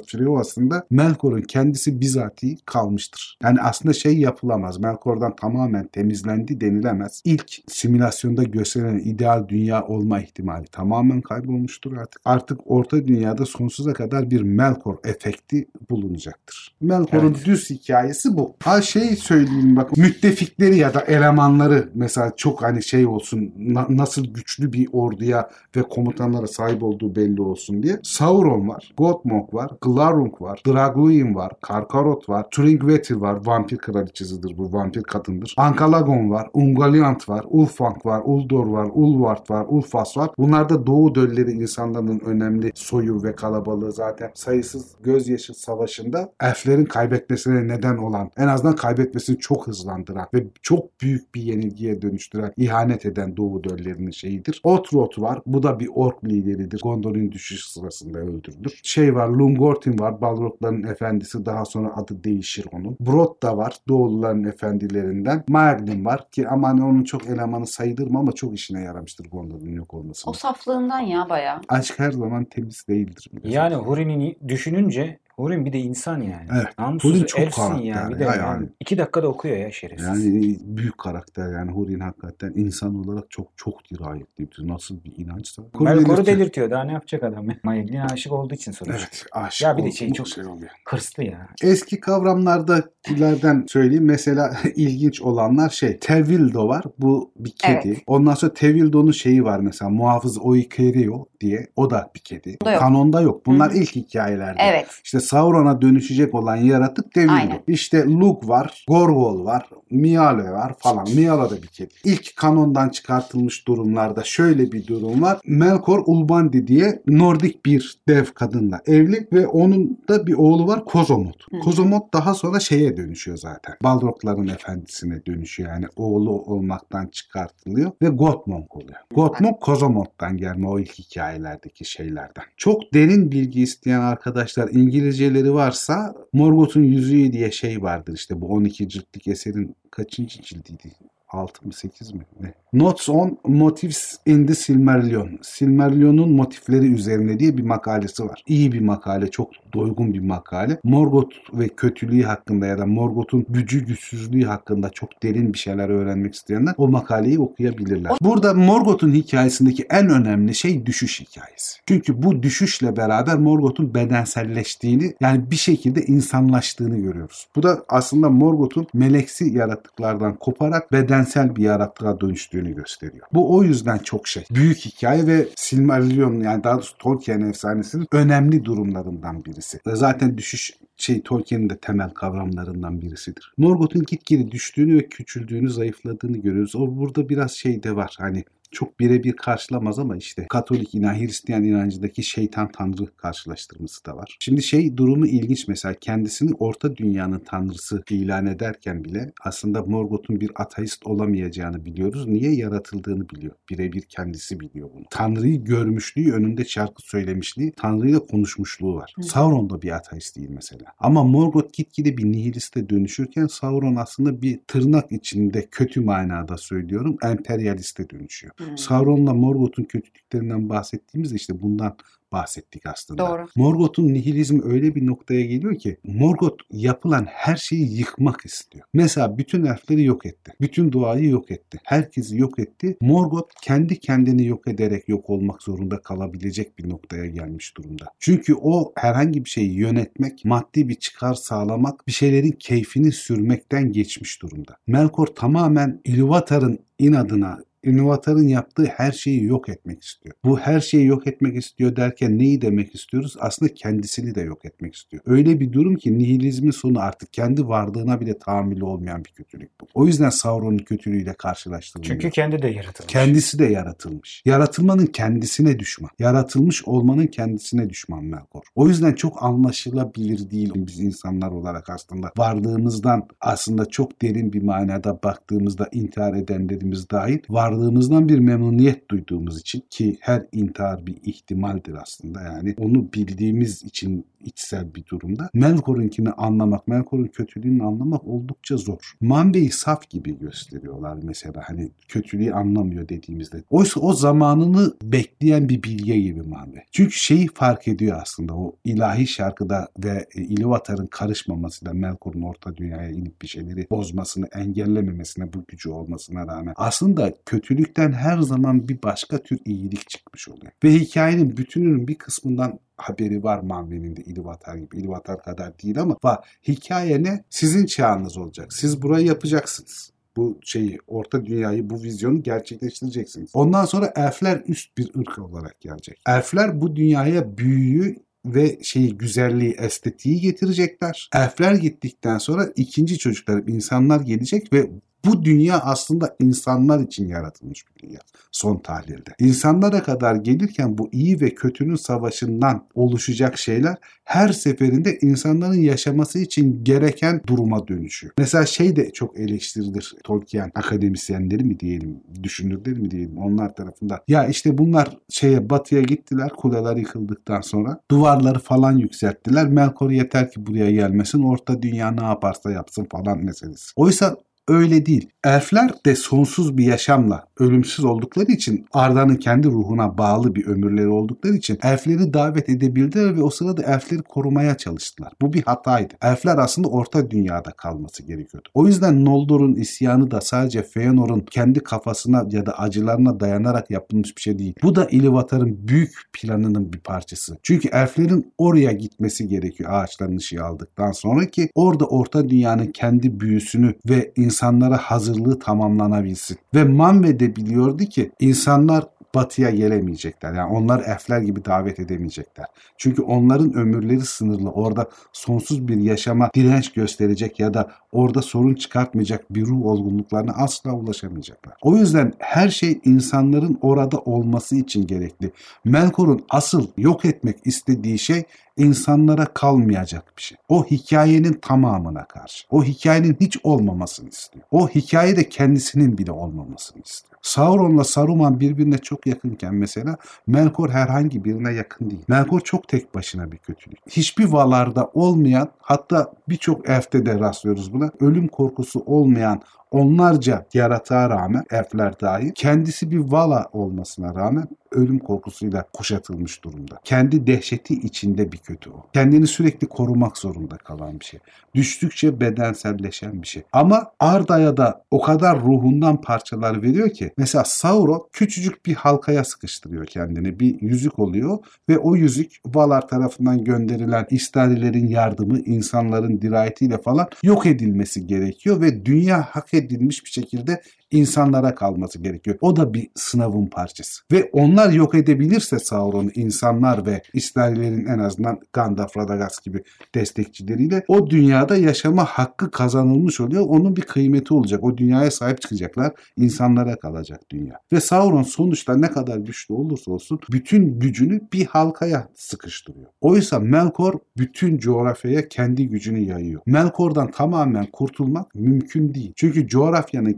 Freo 0.07 0.37
aslında 0.37 0.83
Melkor'un 0.89 1.41
kendisi 1.41 2.01
bizatihi 2.01 2.57
kalmıştır. 2.65 3.37
Yani 3.43 3.61
aslında 3.61 3.93
şey 3.93 4.17
yapılamaz. 4.17 4.79
Melkor'dan 4.79 5.35
tamamen 5.35 5.87
temizlendi 5.87 6.61
denilemez. 6.61 7.21
İlk 7.25 7.51
simülasyonda 7.67 8.43
gösterilen 8.43 8.99
ideal 8.99 9.47
dünya 9.47 9.83
olma 9.87 10.21
ihtimali 10.21 10.65
tamamen 10.67 11.21
kaybolmuştur 11.21 11.97
artık. 11.97 12.21
Artık 12.25 12.59
orta 12.65 13.05
dünyada 13.07 13.45
sonsuza 13.45 13.93
kadar 13.93 14.29
bir 14.31 14.41
Melkor 14.41 14.95
efekti 15.03 15.67
bulunacaktır. 15.89 16.75
Melkor'un 16.81 17.27
Evet. 17.35 17.45
düz 17.45 17.69
hikayesi 17.69 18.37
bu. 18.37 18.55
Ha 18.63 18.81
şey 18.81 19.15
söyleyeyim 19.15 19.75
bak 19.75 19.97
müttefikleri 19.97 20.77
ya 20.77 20.93
da 20.93 21.01
elemanları 21.01 21.89
mesela 21.93 22.31
çok 22.37 22.61
hani 22.63 22.83
şey 22.83 23.05
olsun 23.05 23.53
na- 23.57 23.87
nasıl 23.89 24.25
güçlü 24.25 24.73
bir 24.73 24.87
orduya 24.91 25.49
ve 25.75 25.81
komutanlara 25.81 26.47
sahip 26.47 26.83
olduğu 26.83 27.15
belli 27.15 27.41
olsun 27.41 27.83
diye. 27.83 27.84
Sauron 28.03 28.67
var, 28.67 28.93
Gottmog 28.97 29.53
var, 29.53 29.71
Glarung 29.81 30.41
var, 30.41 30.61
Draguin 30.67 31.35
var, 31.35 31.51
Karkaroth 31.61 32.29
var, 32.29 32.45
Turingvetil 32.51 33.21
var, 33.21 33.45
vampir 33.45 33.77
kraliçesidir 33.77 34.57
bu, 34.57 34.73
vampir 34.73 35.03
kadındır. 35.03 35.55
Ankalagon 35.57 36.31
var, 36.31 36.49
Ungoliant 36.53 37.29
var, 37.29 37.45
Ulfang 37.49 38.05
var, 38.05 38.21
Uldor 38.25 38.67
var, 38.67 38.89
Ulvart 38.93 39.51
var, 39.51 39.65
Ulfas 39.69 40.17
var. 40.17 40.29
Bunlar 40.37 40.69
da 40.69 40.87
Doğu 40.87 41.15
dölleri 41.15 41.51
insanların 41.51 42.19
önemli 42.19 42.71
soyu 42.75 43.23
ve 43.23 43.35
kalabalığı 43.35 43.91
zaten 43.91 44.31
sayısız 44.33 44.95
gözyaşı 45.03 45.53
savaşında 45.53 46.31
elflerin 46.41 46.85
kaybetmesine 46.85 47.67
neden 47.67 47.97
olan, 47.97 48.31
en 48.37 48.47
azından 48.47 48.75
kaybetmesini 48.75 49.37
çok 49.37 49.67
hızlandıran 49.67 50.27
ve 50.33 50.47
çok 50.61 51.01
büyük 51.01 51.35
bir 51.35 51.41
yenilgiye 51.41 52.01
dönüştüren, 52.01 52.53
ihanet 52.57 53.05
eden 53.05 53.37
Doğu 53.37 53.63
döllerinin 53.63 54.11
şeyidir. 54.11 54.61
Otrot 54.63 55.19
var. 55.19 55.41
Bu 55.45 55.63
da 55.63 55.79
bir 55.79 55.89
ork 55.95 56.23
lideridir. 56.23 56.79
Gondor'un 56.83 57.31
düşüş 57.31 57.64
sırasında 57.65 58.19
öldürülür. 58.19 58.79
Şey 58.83 59.15
var, 59.15 59.27
Lungortin 59.27 59.99
var. 59.99 60.21
Balrogların 60.21 60.83
efendisi. 60.83 61.45
Daha 61.45 61.65
sonra 61.65 61.95
adı 61.95 62.23
değişir 62.23 62.65
onun. 62.71 62.97
Brot 62.99 63.43
da 63.43 63.57
var. 63.57 63.77
Doğuluların 63.87 64.43
efendilerinden. 64.43 65.43
Maeglim 65.47 66.05
var 66.05 66.29
ki 66.31 66.47
aman 66.47 66.79
onun 66.79 67.03
çok 67.03 67.25
elemanı 67.27 67.67
sayılır 67.67 68.07
ama 68.07 68.31
çok 68.31 68.55
işine 68.55 68.81
yaramıştır 68.81 69.29
Gondor'un 69.29 69.73
yok 69.73 69.93
olması. 69.93 70.29
O 70.29 70.33
saflığından 70.33 70.99
ya 70.99 71.29
baya. 71.29 71.61
Aşk 71.69 71.99
her 71.99 72.11
zaman 72.11 72.45
temiz 72.45 72.87
değildir. 72.87 73.31
Yani 73.43 73.75
Hurin'i 73.75 74.37
düşününce 74.47 75.19
Hurin 75.37 75.65
bir 75.65 75.73
de 75.73 75.79
insan 75.79 76.21
yani. 76.21 76.47
Evet. 76.55 76.67
Namussuz 76.79 77.11
Hurin 77.13 77.25
çok 77.25 77.39
elfsin 77.39 77.61
karakter 77.61 77.83
ya. 77.83 78.09
Bir 78.09 78.13
ya 78.13 78.19
de 78.19 78.23
yani. 78.23 78.37
yani. 78.41 78.69
iki 78.79 78.97
dakikada 78.97 79.27
okuyor 79.27 79.57
ya 79.57 79.71
şerefsiz. 79.71 80.07
Yani 80.07 80.57
büyük 80.61 80.97
karakter 80.97 81.53
yani 81.53 81.71
Hurin 81.71 81.99
hakikaten 81.99 82.53
insan 82.55 82.95
olarak 83.05 83.31
çok 83.31 83.47
çok 83.57 83.89
dirayetli 83.91 84.67
nasıl 84.67 85.03
bir 85.03 85.13
inançsa. 85.17 85.63
Melkor'u 85.79 86.25
delirtiyor. 86.25 86.71
Daha 86.71 86.83
ne 86.83 86.91
yapacak 86.93 87.23
adam? 87.23 87.45
Maeglin'e 87.63 88.03
aşık 88.03 88.31
olduğu 88.33 88.53
için 88.53 88.71
sonuçta. 88.71 88.97
Evet 88.97 89.25
aşık 89.31 89.61
Ya 89.61 89.77
bir 89.77 89.83
de 89.83 89.91
şey 89.91 90.13
çok- 90.13 90.27
şey 90.27 90.45
oluyor. 90.45 90.69
Hırslı 90.87 91.23
ya. 91.23 91.47
Eski 91.61 91.99
kavramlardakilerden 91.99 93.65
söyleyeyim. 93.67 94.05
Mesela 94.05 94.57
ilginç 94.75 95.21
olanlar 95.21 95.69
şey 95.69 95.99
Tevildo 95.99 96.67
var. 96.67 96.83
Bu 96.99 97.31
bir 97.37 97.51
kedi. 97.51 97.87
Evet. 97.87 97.97
Ondan 98.07 98.33
sonra 98.33 98.53
Tevildo'nun 98.53 99.11
şeyi 99.11 99.43
var 99.43 99.59
mesela 99.59 99.89
muhafız 99.89 100.37
Oikerio 100.37 101.25
diye. 101.41 101.67
O 101.75 101.89
da 101.89 102.11
bir 102.15 102.19
kedi. 102.19 102.57
O 102.61 102.65
da 102.65 102.71
yok. 102.71 102.79
Kanonda 102.81 103.21
yok. 103.21 103.45
Bunlar 103.45 103.71
Hı 103.71 103.75
hı. 103.75 103.77
ilk 103.79 103.95
hikayelerde. 103.95 104.59
Evet. 104.61 104.87
İşte 105.03 105.19
Sauron'a 105.25 105.81
dönüşecek 105.81 106.35
olan 106.35 106.55
yaratık. 106.55 107.17
Aynen. 107.17 107.61
İşte 107.67 108.05
Luke 108.05 108.47
var, 108.47 108.85
Gorgol 108.87 109.45
var, 109.45 109.69
Miale 109.91 110.51
var 110.51 110.73
falan. 110.79 111.07
Miala 111.15 111.49
da 111.49 111.61
bir 111.61 111.67
kedi. 111.67 111.93
İlk 112.03 112.35
kanondan 112.35 112.89
çıkartılmış 112.89 113.67
durumlarda 113.67 114.23
şöyle 114.23 114.71
bir 114.71 114.87
durum 114.87 115.21
var. 115.21 115.39
Melkor 115.45 116.03
Ulbandi 116.05 116.67
diye 116.67 117.01
Nordik 117.07 117.65
bir 117.65 117.99
dev 118.07 118.25
kadınla 118.25 118.81
evli 118.85 119.27
ve 119.33 119.47
onun 119.47 119.97
da 120.09 120.27
bir 120.27 120.33
oğlu 120.33 120.67
var 120.67 120.85
Kozomot. 120.85 121.45
Hı. 121.51 121.59
Kozomot 121.59 122.13
daha 122.13 122.33
sonra 122.33 122.59
şeye 122.59 122.97
dönüşüyor 122.97 123.37
zaten. 123.37 123.75
Balrogların 123.83 124.47
efendisine 124.47 125.25
dönüşüyor 125.25 125.69
yani 125.69 125.85
oğlu 125.95 126.31
olmaktan 126.31 127.07
çıkartılıyor 127.07 127.91
ve 128.01 128.07
Gottmog 128.07 128.75
oluyor. 128.75 128.99
Gottmog 129.15 129.59
Kozomot'tan 129.61 130.37
gelme 130.37 130.67
o 130.67 130.79
ilk 130.79 130.93
hikayelerdeki 130.93 131.85
şeylerden. 131.85 132.43
Çok 132.57 132.93
derin 132.93 133.31
bilgi 133.31 133.61
isteyen 133.61 134.01
arkadaşlar 134.01 134.69
İngilizceleri 135.15 135.53
varsa 135.53 136.15
Morgoth'un 136.33 136.83
Yüzüğü 136.83 137.33
diye 137.33 137.51
şey 137.51 137.81
vardır 137.81 138.13
işte 138.13 138.41
bu 138.41 138.47
12 138.47 138.89
ciltlik 138.89 139.27
eserin 139.27 139.75
kaçıncı 139.91 140.41
cildiydi? 140.41 140.91
6 141.35 141.67
mı 141.67 141.73
8 141.73 142.13
mi? 142.13 142.25
Ne? 142.41 142.53
Notes 142.73 143.09
on 143.09 143.37
Motives 143.47 144.17
in 144.25 144.45
the 144.45 144.55
Silmarillion. 144.55 145.39
Silmarillion'un 145.41 146.31
motifleri 146.31 146.93
üzerine 146.93 147.39
diye 147.39 147.57
bir 147.57 147.63
makalesi 147.63 148.25
var. 148.25 148.43
İyi 148.47 148.71
bir 148.71 148.79
makale, 148.79 149.31
çok 149.31 149.49
doygun 149.73 150.13
bir 150.13 150.19
makale. 150.19 150.79
Morgoth 150.83 151.35
ve 151.53 151.67
kötülüğü 151.67 152.23
hakkında 152.23 152.65
ya 152.65 152.77
da 152.77 152.85
Morgoth'un 152.85 153.45
gücü 153.49 153.85
güçsüzlüğü 153.85 154.45
hakkında 154.45 154.89
çok 154.89 155.23
derin 155.23 155.53
bir 155.53 155.57
şeyler 155.57 155.89
öğrenmek 155.89 156.35
isteyenler 156.35 156.73
o 156.77 156.87
makaleyi 156.87 157.39
okuyabilirler. 157.39 158.11
Burada 158.21 158.53
Morgoth'un 158.53 159.13
hikayesindeki 159.13 159.85
en 159.89 160.09
önemli 160.09 160.55
şey 160.55 160.85
düşüş 160.85 161.21
hikayesi. 161.21 161.79
Çünkü 161.87 162.23
bu 162.23 162.43
düşüşle 162.43 162.97
beraber 162.97 163.35
Morgoth'un 163.37 163.93
bedenselleştiğini 163.93 165.13
yani 165.21 165.51
bir 165.51 165.55
şekilde 165.55 166.01
insanlaştığını 166.01 166.97
görüyoruz. 166.97 167.47
Bu 167.55 167.63
da 167.63 167.85
aslında 167.89 168.29
Morgoth'un 168.29 168.87
meleksi 168.93 169.57
yaratıklardan 169.57 170.35
koparak 170.35 170.91
bedensel 171.25 171.55
bir 171.55 171.63
yaratığa 171.63 172.19
dönüştüğünü 172.19 172.75
gösteriyor. 172.75 173.27
Bu 173.33 173.55
o 173.55 173.63
yüzden 173.63 173.97
çok 173.97 174.27
şey. 174.27 174.43
Büyük 174.51 174.77
hikaye 174.77 175.27
ve 175.27 175.47
Silmarillion 175.55 176.39
yani 176.39 176.63
daha 176.63 176.75
doğrusu 176.75 176.97
Tolkien 176.97 177.41
efsanesinin 177.41 178.07
önemli 178.11 178.65
durumlarından 178.65 179.45
birisi. 179.45 179.79
Zaten 179.85 180.37
düşüş 180.37 180.73
şey 180.97 181.21
Tolkien'in 181.21 181.69
de 181.69 181.77
temel 181.77 182.09
kavramlarından 182.09 183.01
birisidir. 183.01 183.53
Morgoth'un 183.57 184.03
gitgide 184.03 184.51
düştüğünü 184.51 184.95
ve 184.97 185.07
küçüldüğünü, 185.07 185.69
zayıfladığını 185.69 186.37
görüyoruz. 186.37 186.75
O 186.75 186.97
burada 186.97 187.29
biraz 187.29 187.51
şey 187.51 187.83
de 187.83 187.95
var. 187.95 188.15
Hani 188.19 188.43
çok 188.75 188.99
birebir 188.99 189.33
karşılamaz 189.33 189.99
ama 189.99 190.17
işte 190.17 190.45
Katolik 190.49 190.95
inan, 190.95 191.19
Hristiyan 191.19 191.63
inancındaki 191.63 192.23
şeytan 192.23 192.71
tanrı 192.71 193.15
karşılaştırması 193.17 194.05
da 194.05 194.15
var. 194.17 194.37
Şimdi 194.39 194.63
şey 194.63 194.97
durumu 194.97 195.27
ilginç 195.27 195.67
mesela 195.67 195.93
kendisini 195.93 196.53
orta 196.53 196.95
dünyanın 196.95 197.39
tanrısı 197.39 198.03
ilan 198.09 198.45
ederken 198.45 199.03
bile 199.03 199.31
aslında 199.43 199.83
Morgoth'un 199.83 200.41
bir 200.41 200.51
ateist 200.55 201.07
olamayacağını 201.07 201.85
biliyoruz. 201.85 202.27
Niye 202.27 202.51
yaratıldığını 202.51 203.29
biliyor. 203.29 203.55
Birebir 203.69 204.01
kendisi 204.01 204.59
biliyor 204.59 204.89
bunu. 204.93 205.05
Tanrıyı 205.09 205.63
görmüşlüğü, 205.63 206.33
önünde 206.33 206.65
şarkı 206.65 207.01
söylemişliği, 207.01 207.71
tanrıyla 207.71 208.19
konuşmuşluğu 208.19 208.95
var. 208.95 209.13
Hı. 209.17 209.23
Sauron 209.23 209.69
da 209.69 209.81
bir 209.81 209.95
ateist 209.95 210.37
değil 210.37 210.49
mesela. 210.49 210.84
Ama 210.99 211.23
Morgoth 211.23 211.73
gitgide 211.73 212.17
bir 212.17 212.25
nihiliste 212.25 212.89
dönüşürken 212.89 213.47
Sauron 213.47 213.95
aslında 213.95 214.41
bir 214.41 214.59
tırnak 214.67 215.11
içinde 215.11 215.67
kötü 215.71 216.01
manada 216.01 216.57
söylüyorum 216.57 217.17
emperyaliste 217.23 218.09
dönüşüyor. 218.09 218.53
Hmm. 218.57 218.77
Sauron'la 218.77 219.33
Morgoth'un 219.33 219.83
kötülüklerinden 219.83 220.69
bahsettiğimizde 220.69 221.35
işte 221.35 221.61
bundan 221.61 221.97
bahsettik 222.31 222.85
aslında. 222.85 223.27
Doğru. 223.27 223.47
Morgoth'un 223.55 224.13
nihilizmi 224.13 224.61
öyle 224.63 224.95
bir 224.95 225.05
noktaya 225.05 225.41
geliyor 225.41 225.75
ki 225.75 225.97
Morgoth 226.03 226.63
yapılan 226.71 227.25
her 227.29 227.55
şeyi 227.55 227.97
yıkmak 227.97 228.45
istiyor. 228.45 228.85
Mesela 228.93 229.37
bütün 229.37 229.65
elfleri 229.65 230.03
yok 230.03 230.25
etti. 230.25 230.53
Bütün 230.61 230.91
doğayı 230.91 231.29
yok 231.29 231.51
etti. 231.51 231.77
Herkesi 231.83 232.37
yok 232.37 232.59
etti. 232.59 232.97
Morgoth 233.01 233.53
kendi 233.61 233.99
kendini 233.99 234.45
yok 234.45 234.67
ederek 234.67 235.09
yok 235.09 235.29
olmak 235.29 235.63
zorunda 235.63 236.01
kalabilecek 236.01 236.79
bir 236.79 236.89
noktaya 236.89 237.25
gelmiş 237.25 237.77
durumda. 237.77 238.05
Çünkü 238.19 238.55
o 238.55 238.93
herhangi 238.95 239.45
bir 239.45 239.49
şeyi 239.49 239.73
yönetmek, 239.73 240.45
maddi 240.45 240.89
bir 240.89 240.95
çıkar 240.95 241.33
sağlamak, 241.33 242.07
bir 242.07 242.11
şeylerin 242.11 242.51
keyfini 242.51 243.11
sürmekten 243.11 243.91
geçmiş 243.91 244.41
durumda. 244.41 244.77
Melkor 244.87 245.27
tamamen 245.27 246.01
Ilúvatar'ın 246.05 246.79
inadına 246.99 247.59
inovatörün 247.85 248.47
yaptığı 248.47 248.85
her 248.85 249.11
şeyi 249.11 249.43
yok 249.43 249.69
etmek 249.69 250.03
istiyor. 250.03 250.35
Bu 250.43 250.59
her 250.59 250.79
şeyi 250.79 251.05
yok 251.05 251.27
etmek 251.27 251.57
istiyor 251.57 251.95
derken 251.95 252.39
neyi 252.39 252.61
demek 252.61 252.95
istiyoruz? 252.95 253.35
Aslında 253.39 253.73
kendisini 253.73 254.35
de 254.35 254.41
yok 254.41 254.65
etmek 254.65 254.95
istiyor. 254.95 255.23
Öyle 255.25 255.59
bir 255.59 255.73
durum 255.73 255.95
ki 255.95 256.17
nihilizmin 256.17 256.71
sonu 256.71 256.99
artık 256.99 257.33
kendi 257.33 257.67
varlığına 257.67 258.21
bile 258.21 258.39
tahammülü 258.39 258.83
olmayan 258.83 259.25
bir 259.25 259.29
kötülük 259.29 259.81
bu. 259.81 259.87
O 259.93 260.05
yüzden 260.05 260.29
Sauron'un 260.29 260.77
kötülüğüyle 260.77 261.33
karşılaştırılıyor. 261.33 262.13
Çünkü 262.13 262.29
kendi 262.29 262.61
de 262.61 262.67
yaratılmış. 262.67 263.13
Kendisi 263.13 263.59
de 263.59 263.65
yaratılmış. 263.65 264.41
Yaratılmanın 264.45 265.05
kendisine 265.05 265.79
düşman. 265.79 266.09
Yaratılmış 266.19 266.87
olmanın 266.87 267.27
kendisine 267.27 267.89
düşman 267.89 268.23
Melkor. 268.23 268.61
O 268.75 268.87
yüzden 268.87 269.13
çok 269.13 269.43
anlaşılabilir 269.43 270.51
değil 270.51 270.71
biz 270.75 270.99
insanlar 270.99 271.51
olarak 271.51 271.89
aslında. 271.89 272.31
Varlığımızdan 272.37 273.27
aslında 273.41 273.85
çok 273.85 274.21
derin 274.21 274.53
bir 274.53 274.63
manada 274.63 275.19
baktığımızda 275.23 275.89
intihar 275.91 276.33
edenlerimiz 276.33 277.09
dahil 277.09 277.39
var 277.49 277.71
varlığımızdan 277.75 278.29
bir 278.29 278.39
memnuniyet 278.39 279.09
duyduğumuz 279.11 279.59
için 279.59 279.83
ki 279.89 280.17
her 280.19 280.45
intihar 280.51 281.05
bir 281.07 281.17
ihtimaldir 281.23 281.93
aslında 282.01 282.41
yani 282.41 282.75
onu 282.77 283.13
bildiğimiz 283.13 283.83
için 283.83 284.25
içsel 284.45 284.95
bir 284.95 285.05
durumda. 285.05 285.49
Melkor'unkini 285.53 286.31
anlamak, 286.31 286.87
Melkor'un 286.87 287.27
kötülüğünü 287.27 287.83
anlamak 287.83 288.27
oldukça 288.27 288.77
zor. 288.77 289.13
Manbe'yi 289.21 289.71
saf 289.71 290.09
gibi 290.09 290.39
gösteriyorlar 290.39 291.17
mesela 291.23 291.63
hani 291.65 291.91
kötülüğü 292.07 292.53
anlamıyor 292.53 293.09
dediğimizde. 293.09 293.63
Oysa 293.69 293.99
o 293.99 294.13
zamanını 294.13 294.93
bekleyen 295.03 295.69
bir 295.69 295.83
bilge 295.83 296.19
gibi 296.19 296.41
Manbe. 296.41 296.83
Çünkü 296.91 297.11
şeyi 297.11 297.47
fark 297.53 297.87
ediyor 297.87 298.19
aslında 298.21 298.55
o 298.55 298.75
ilahi 298.83 299.27
şarkıda 299.27 299.87
ve 300.03 300.27
İluvatar'ın 300.35 301.07
karışmamasıyla 301.07 301.93
Melkor'un 301.93 302.41
orta 302.41 302.77
dünyaya 302.77 303.09
inip 303.09 303.41
bir 303.41 303.47
şeyleri 303.47 303.87
bozmasını, 303.89 304.47
engellememesine 304.47 305.53
bu 305.53 305.65
gücü 305.67 305.89
olmasına 305.89 306.47
rağmen 306.47 306.73
aslında 306.77 307.33
kötülükten 307.65 308.11
her 308.11 308.37
zaman 308.39 308.87
bir 308.87 309.01
başka 309.01 309.37
tür 309.37 309.59
iyilik 309.65 310.09
çıkmış 310.09 310.49
oluyor. 310.49 310.71
Ve 310.83 310.93
hikayenin 310.93 311.57
bütününün 311.57 312.07
bir 312.07 312.15
kısmından 312.15 312.79
haberi 312.97 313.43
var 313.43 313.59
Manve'nin 313.59 314.15
de 314.15 314.21
İlivatar 314.21 314.75
gibi. 314.75 314.97
İlivatar 314.97 315.43
kadar 315.43 315.79
değil 315.79 316.01
ama 316.01 316.17
var. 316.23 316.47
Hikaye 316.67 317.23
ne? 317.23 317.43
Sizin 317.49 317.85
çağınız 317.85 318.37
olacak. 318.37 318.73
Siz 318.73 319.01
burayı 319.01 319.25
yapacaksınız 319.25 320.11
bu 320.37 320.59
şeyi, 320.63 320.99
orta 321.07 321.45
dünyayı, 321.45 321.89
bu 321.89 322.03
vizyonu 322.03 322.43
gerçekleştireceksiniz. 322.43 323.49
Ondan 323.53 323.85
sonra 323.85 324.13
elfler 324.15 324.63
üst 324.67 324.97
bir 324.97 325.11
ırk 325.19 325.39
olarak 325.39 325.81
gelecek. 325.81 326.21
Elfler 326.27 326.81
bu 326.81 326.95
dünyaya 326.95 327.57
büyüyü 327.57 328.15
ve 328.45 328.79
şeyi 328.83 329.17
güzelliği, 329.17 329.71
estetiği 329.71 330.41
getirecekler. 330.41 331.29
Elfler 331.33 331.75
gittikten 331.75 332.37
sonra 332.37 332.69
ikinci 332.75 333.17
çocuklar, 333.17 333.63
insanlar 333.67 334.21
gelecek 334.21 334.73
ve 334.73 334.89
bu 335.25 335.45
dünya 335.45 335.79
aslında 335.79 336.35
insanlar 336.39 336.99
için 336.99 337.27
yaratılmış 337.27 337.85
bir 337.87 338.07
dünya 338.07 338.19
son 338.51 338.77
tahlilde. 338.77 339.31
İnsanlara 339.39 340.03
kadar 340.03 340.35
gelirken 340.35 340.97
bu 340.97 341.09
iyi 341.11 341.41
ve 341.41 341.55
kötünün 341.55 341.95
savaşından 341.95 342.87
oluşacak 342.95 343.57
şeyler 343.57 343.97
her 344.23 344.49
seferinde 344.49 345.17
insanların 345.21 345.81
yaşaması 345.81 346.39
için 346.39 346.83
gereken 346.83 347.41
duruma 347.47 347.87
dönüşüyor. 347.87 348.33
Mesela 348.37 348.65
şey 348.65 348.95
de 348.95 349.11
çok 349.11 349.39
eleştirilir 349.39 350.15
Tolkien 350.23 350.71
akademisyenleri 350.75 351.63
mi 351.63 351.79
diyelim, 351.79 352.19
düşünürleri 352.43 352.99
mi 352.99 353.11
diyelim 353.11 353.37
onlar 353.37 353.75
tarafından. 353.75 354.19
Ya 354.27 354.47
işte 354.47 354.77
bunlar 354.77 355.17
şeye 355.29 355.69
batıya 355.69 356.01
gittiler 356.01 356.49
kuleler 356.49 356.95
yıkıldıktan 356.95 357.61
sonra 357.61 357.99
duvarları 358.11 358.59
falan 358.59 358.97
yükselttiler. 358.97 359.67
Melkor 359.67 360.11
yeter 360.11 360.51
ki 360.51 360.65
buraya 360.65 360.91
gelmesin 360.91 361.43
orta 361.43 361.81
dünya 361.81 362.11
ne 362.11 362.23
yaparsa 362.23 362.71
yapsın 362.71 363.07
falan 363.11 363.37
meselesi. 363.37 363.91
Oysa 363.95 364.37
öyle 364.67 365.05
değil. 365.05 365.29
Elfler 365.43 365.91
de 366.05 366.15
sonsuz 366.15 366.77
bir 366.77 366.85
yaşamla 366.85 367.47
ölümsüz 367.59 368.05
oldukları 368.05 368.51
için 368.51 368.85
Arda'nın 368.93 369.35
kendi 369.35 369.67
ruhuna 369.67 370.17
bağlı 370.17 370.55
bir 370.55 370.67
ömürleri 370.67 371.07
oldukları 371.07 371.53
için 371.53 371.77
elfleri 371.83 372.33
davet 372.33 372.69
edebildiler 372.69 373.37
ve 373.37 373.43
o 373.43 373.49
sırada 373.49 373.83
elfleri 373.83 374.21
korumaya 374.21 374.77
çalıştılar. 374.77 375.33
Bu 375.41 375.53
bir 375.53 375.63
hataydı. 375.63 376.13
Elfler 376.21 376.57
aslında 376.57 376.87
orta 376.87 377.31
dünyada 377.31 377.71
kalması 377.71 378.23
gerekiyordu. 378.23 378.69
O 378.73 378.87
yüzden 378.87 379.25
Noldor'un 379.25 379.75
isyanı 379.75 380.31
da 380.31 380.41
sadece 380.41 380.83
Feanor'un 380.83 381.39
kendi 381.39 381.79
kafasına 381.79 382.45
ya 382.49 382.65
da 382.65 382.79
acılarına 382.79 383.39
dayanarak 383.39 383.91
yapılmış 383.91 384.37
bir 384.37 384.41
şey 384.41 384.59
değil. 384.59 384.75
Bu 384.83 384.95
da 384.95 385.05
Ilúvatar'ın 385.05 385.87
büyük 385.87 386.13
planının 386.33 386.93
bir 386.93 386.99
parçası. 386.99 387.57
Çünkü 387.63 387.89
elflerin 387.89 388.53
oraya 388.57 388.91
gitmesi 388.91 389.47
gerekiyor 389.47 389.89
ağaçların 389.93 390.37
ışığı 390.37 390.63
aldıktan 390.63 391.11
sonra 391.11 391.45
ki 391.45 391.69
orada 391.75 392.05
orta 392.05 392.49
dünyanın 392.49 392.91
kendi 392.91 393.39
büyüsünü 393.39 393.95
ve 394.09 394.31
insanlara 394.55 394.97
hazırlığı 394.97 395.59
tamamlanabilsin. 395.59 396.57
Ve 396.73 396.83
Manve'de 396.83 397.39
de 397.39 397.55
biliyordu 397.55 398.03
ki 398.03 398.31
insanlar 398.39 399.03
batıya 399.35 399.69
gelemeyecekler. 399.69 400.53
Yani 400.53 400.73
onlar 400.73 400.99
elfler 400.99 401.41
gibi 401.41 401.65
davet 401.65 401.99
edemeyecekler. 401.99 402.65
Çünkü 402.97 403.21
onların 403.21 403.73
ömürleri 403.73 404.21
sınırlı. 404.21 404.69
Orada 404.69 405.09
sonsuz 405.33 405.87
bir 405.87 405.97
yaşama 405.97 406.49
direnç 406.55 406.93
gösterecek 406.93 407.59
ya 407.59 407.73
da 407.73 407.91
orada 408.11 408.41
sorun 408.41 408.75
çıkartmayacak 408.75 409.53
bir 409.53 409.65
ruh 409.65 409.85
olgunluklarına 409.85 410.51
asla 410.51 410.93
ulaşamayacaklar. 410.93 411.73
O 411.81 411.97
yüzden 411.97 412.33
her 412.39 412.69
şey 412.69 412.99
insanların 413.05 413.77
orada 413.81 414.17
olması 414.17 414.75
için 414.75 415.07
gerekli. 415.07 415.51
Melkor'un 415.85 416.45
asıl 416.49 416.87
yok 416.97 417.25
etmek 417.25 417.57
istediği 417.65 418.19
şey 418.19 418.43
insanlara 418.77 419.45
kalmayacak 419.45 420.33
bir 420.37 420.41
şey. 420.41 420.57
O 420.69 420.85
hikayenin 420.85 421.53
tamamına 421.53 422.25
karşı. 422.25 422.67
O 422.69 422.83
hikayenin 422.83 423.37
hiç 423.39 423.57
olmamasını 423.63 424.29
istiyor. 424.29 424.65
O 424.71 424.87
hikayede 424.87 425.49
kendisinin 425.49 426.17
bile 426.17 426.31
olmamasını 426.31 427.01
istiyor. 427.01 427.35
Sauron'la 427.41 428.03
Saruman 428.03 428.59
birbirine 428.59 428.97
çok 428.97 429.24
çok 429.25 429.33
yakınken 429.33 429.75
mesela 429.75 430.17
Melkor 430.47 430.89
herhangi 430.89 431.43
birine 431.43 431.73
yakın 431.73 432.09
değil. 432.09 432.23
Melkor 432.27 432.59
çok 432.59 432.87
tek 432.87 433.15
başına 433.15 433.51
bir 433.51 433.57
kötülük. 433.57 433.99
Hiçbir 434.09 434.45
valarda 434.45 435.09
olmayan 435.13 435.69
hatta 435.79 436.33
birçok 436.49 436.89
elfte 436.89 437.25
de 437.25 437.39
rastlıyoruz 437.39 437.93
buna. 437.93 438.11
Ölüm 438.19 438.47
korkusu 438.47 438.99
olmayan 439.05 439.61
onlarca 439.91 440.65
yaratığa 440.73 441.29
rağmen 441.29 441.63
elfler 441.71 442.19
dahil 442.19 442.51
kendisi 442.55 443.11
bir 443.11 443.19
vala 443.19 443.69
olmasına 443.73 444.35
rağmen 444.35 444.67
ölüm 444.95 445.19
korkusuyla 445.19 445.85
kuşatılmış 445.93 446.63
durumda. 446.63 446.99
Kendi 447.03 447.47
dehşeti 447.47 447.93
içinde 447.93 448.51
bir 448.51 448.57
kötü 448.57 448.89
o. 448.89 449.05
Kendini 449.13 449.47
sürekli 449.47 449.87
korumak 449.87 450.37
zorunda 450.37 450.77
kalan 450.77 451.19
bir 451.19 451.25
şey. 451.25 451.39
Düştükçe 451.75 452.39
bedenselleşen 452.39 453.41
bir 453.41 453.47
şey. 453.47 453.63
Ama 453.73 454.11
Arda'ya 454.19 454.77
da 454.77 455.03
o 455.11 455.21
kadar 455.21 455.59
ruhundan 455.59 456.21
parçalar 456.21 456.81
veriyor 456.81 457.09
ki 457.09 457.31
mesela 457.37 457.63
Sauron 457.63 458.27
küçücük 458.31 458.85
bir 458.85 458.93
halkaya 458.93 459.43
sıkıştırıyor 459.43 460.05
kendini. 460.05 460.59
Bir 460.59 460.81
yüzük 460.81 461.19
oluyor 461.19 461.57
ve 461.89 461.97
o 461.97 462.15
yüzük 462.15 462.51
Valar 462.65 463.07
tarafından 463.07 463.63
gönderilen 463.63 464.27
İstarilerin 464.29 465.07
yardımı, 465.07 465.59
insanların 465.59 466.41
dirayetiyle 466.41 466.97
falan 466.97 467.27
yok 467.43 467.65
edilmesi 467.65 468.27
gerekiyor 468.27 468.81
ve 468.81 469.05
dünya 469.05 469.41
hak 469.41 469.73
edilmiş 469.73 470.25
bir 470.25 470.29
şekilde 470.29 470.81
insanlara 471.11 471.75
kalması 471.75 472.19
gerekiyor. 472.19 472.57
O 472.61 472.75
da 472.75 472.93
bir 472.93 473.09
sınavın 473.15 473.65
parçası. 473.65 474.23
Ve 474.31 474.49
onlar 474.53 474.91
yok 474.91 475.15
edebilirse 475.15 475.79
Sauron'u 475.79 476.31
insanlar 476.35 477.05
ve 477.05 477.21
İsraillerin 477.33 478.05
en 478.05 478.19
azından 478.19 478.59
Gandalf, 478.73 479.17
Radagast 479.17 479.63
gibi 479.63 479.83
destekçileriyle 480.15 481.03
o 481.07 481.29
dünyada 481.29 481.77
yaşama 481.77 482.25
hakkı 482.25 482.71
kazanılmış 482.71 483.41
oluyor. 483.41 483.65
Onun 483.67 483.95
bir 483.95 484.01
kıymeti 484.01 484.53
olacak. 484.53 484.83
O 484.83 484.97
dünyaya 484.97 485.31
sahip 485.31 485.61
çıkacaklar. 485.61 486.13
İnsanlara 486.37 486.95
kalacak 486.95 487.41
dünya. 487.51 487.79
Ve 487.91 487.99
Sauron 487.99 488.43
sonuçta 488.43 488.97
ne 488.97 489.11
kadar 489.11 489.37
güçlü 489.37 489.73
olursa 489.73 490.11
olsun 490.11 490.39
bütün 490.51 490.99
gücünü 490.99 491.41
bir 491.53 491.65
halkaya 491.65 492.27
sıkıştırıyor. 492.35 493.07
Oysa 493.21 493.59
Melkor 493.59 494.13
bütün 494.37 494.77
coğrafyaya 494.77 495.47
kendi 495.47 495.87
gücünü 495.87 496.19
yayıyor. 496.19 496.61
Melkor'dan 496.65 497.31
tamamen 497.31 497.85
kurtulmak 497.85 498.55
mümkün 498.55 499.13
değil. 499.13 499.33
Çünkü 499.35 499.67
coğrafyanın 499.67 500.33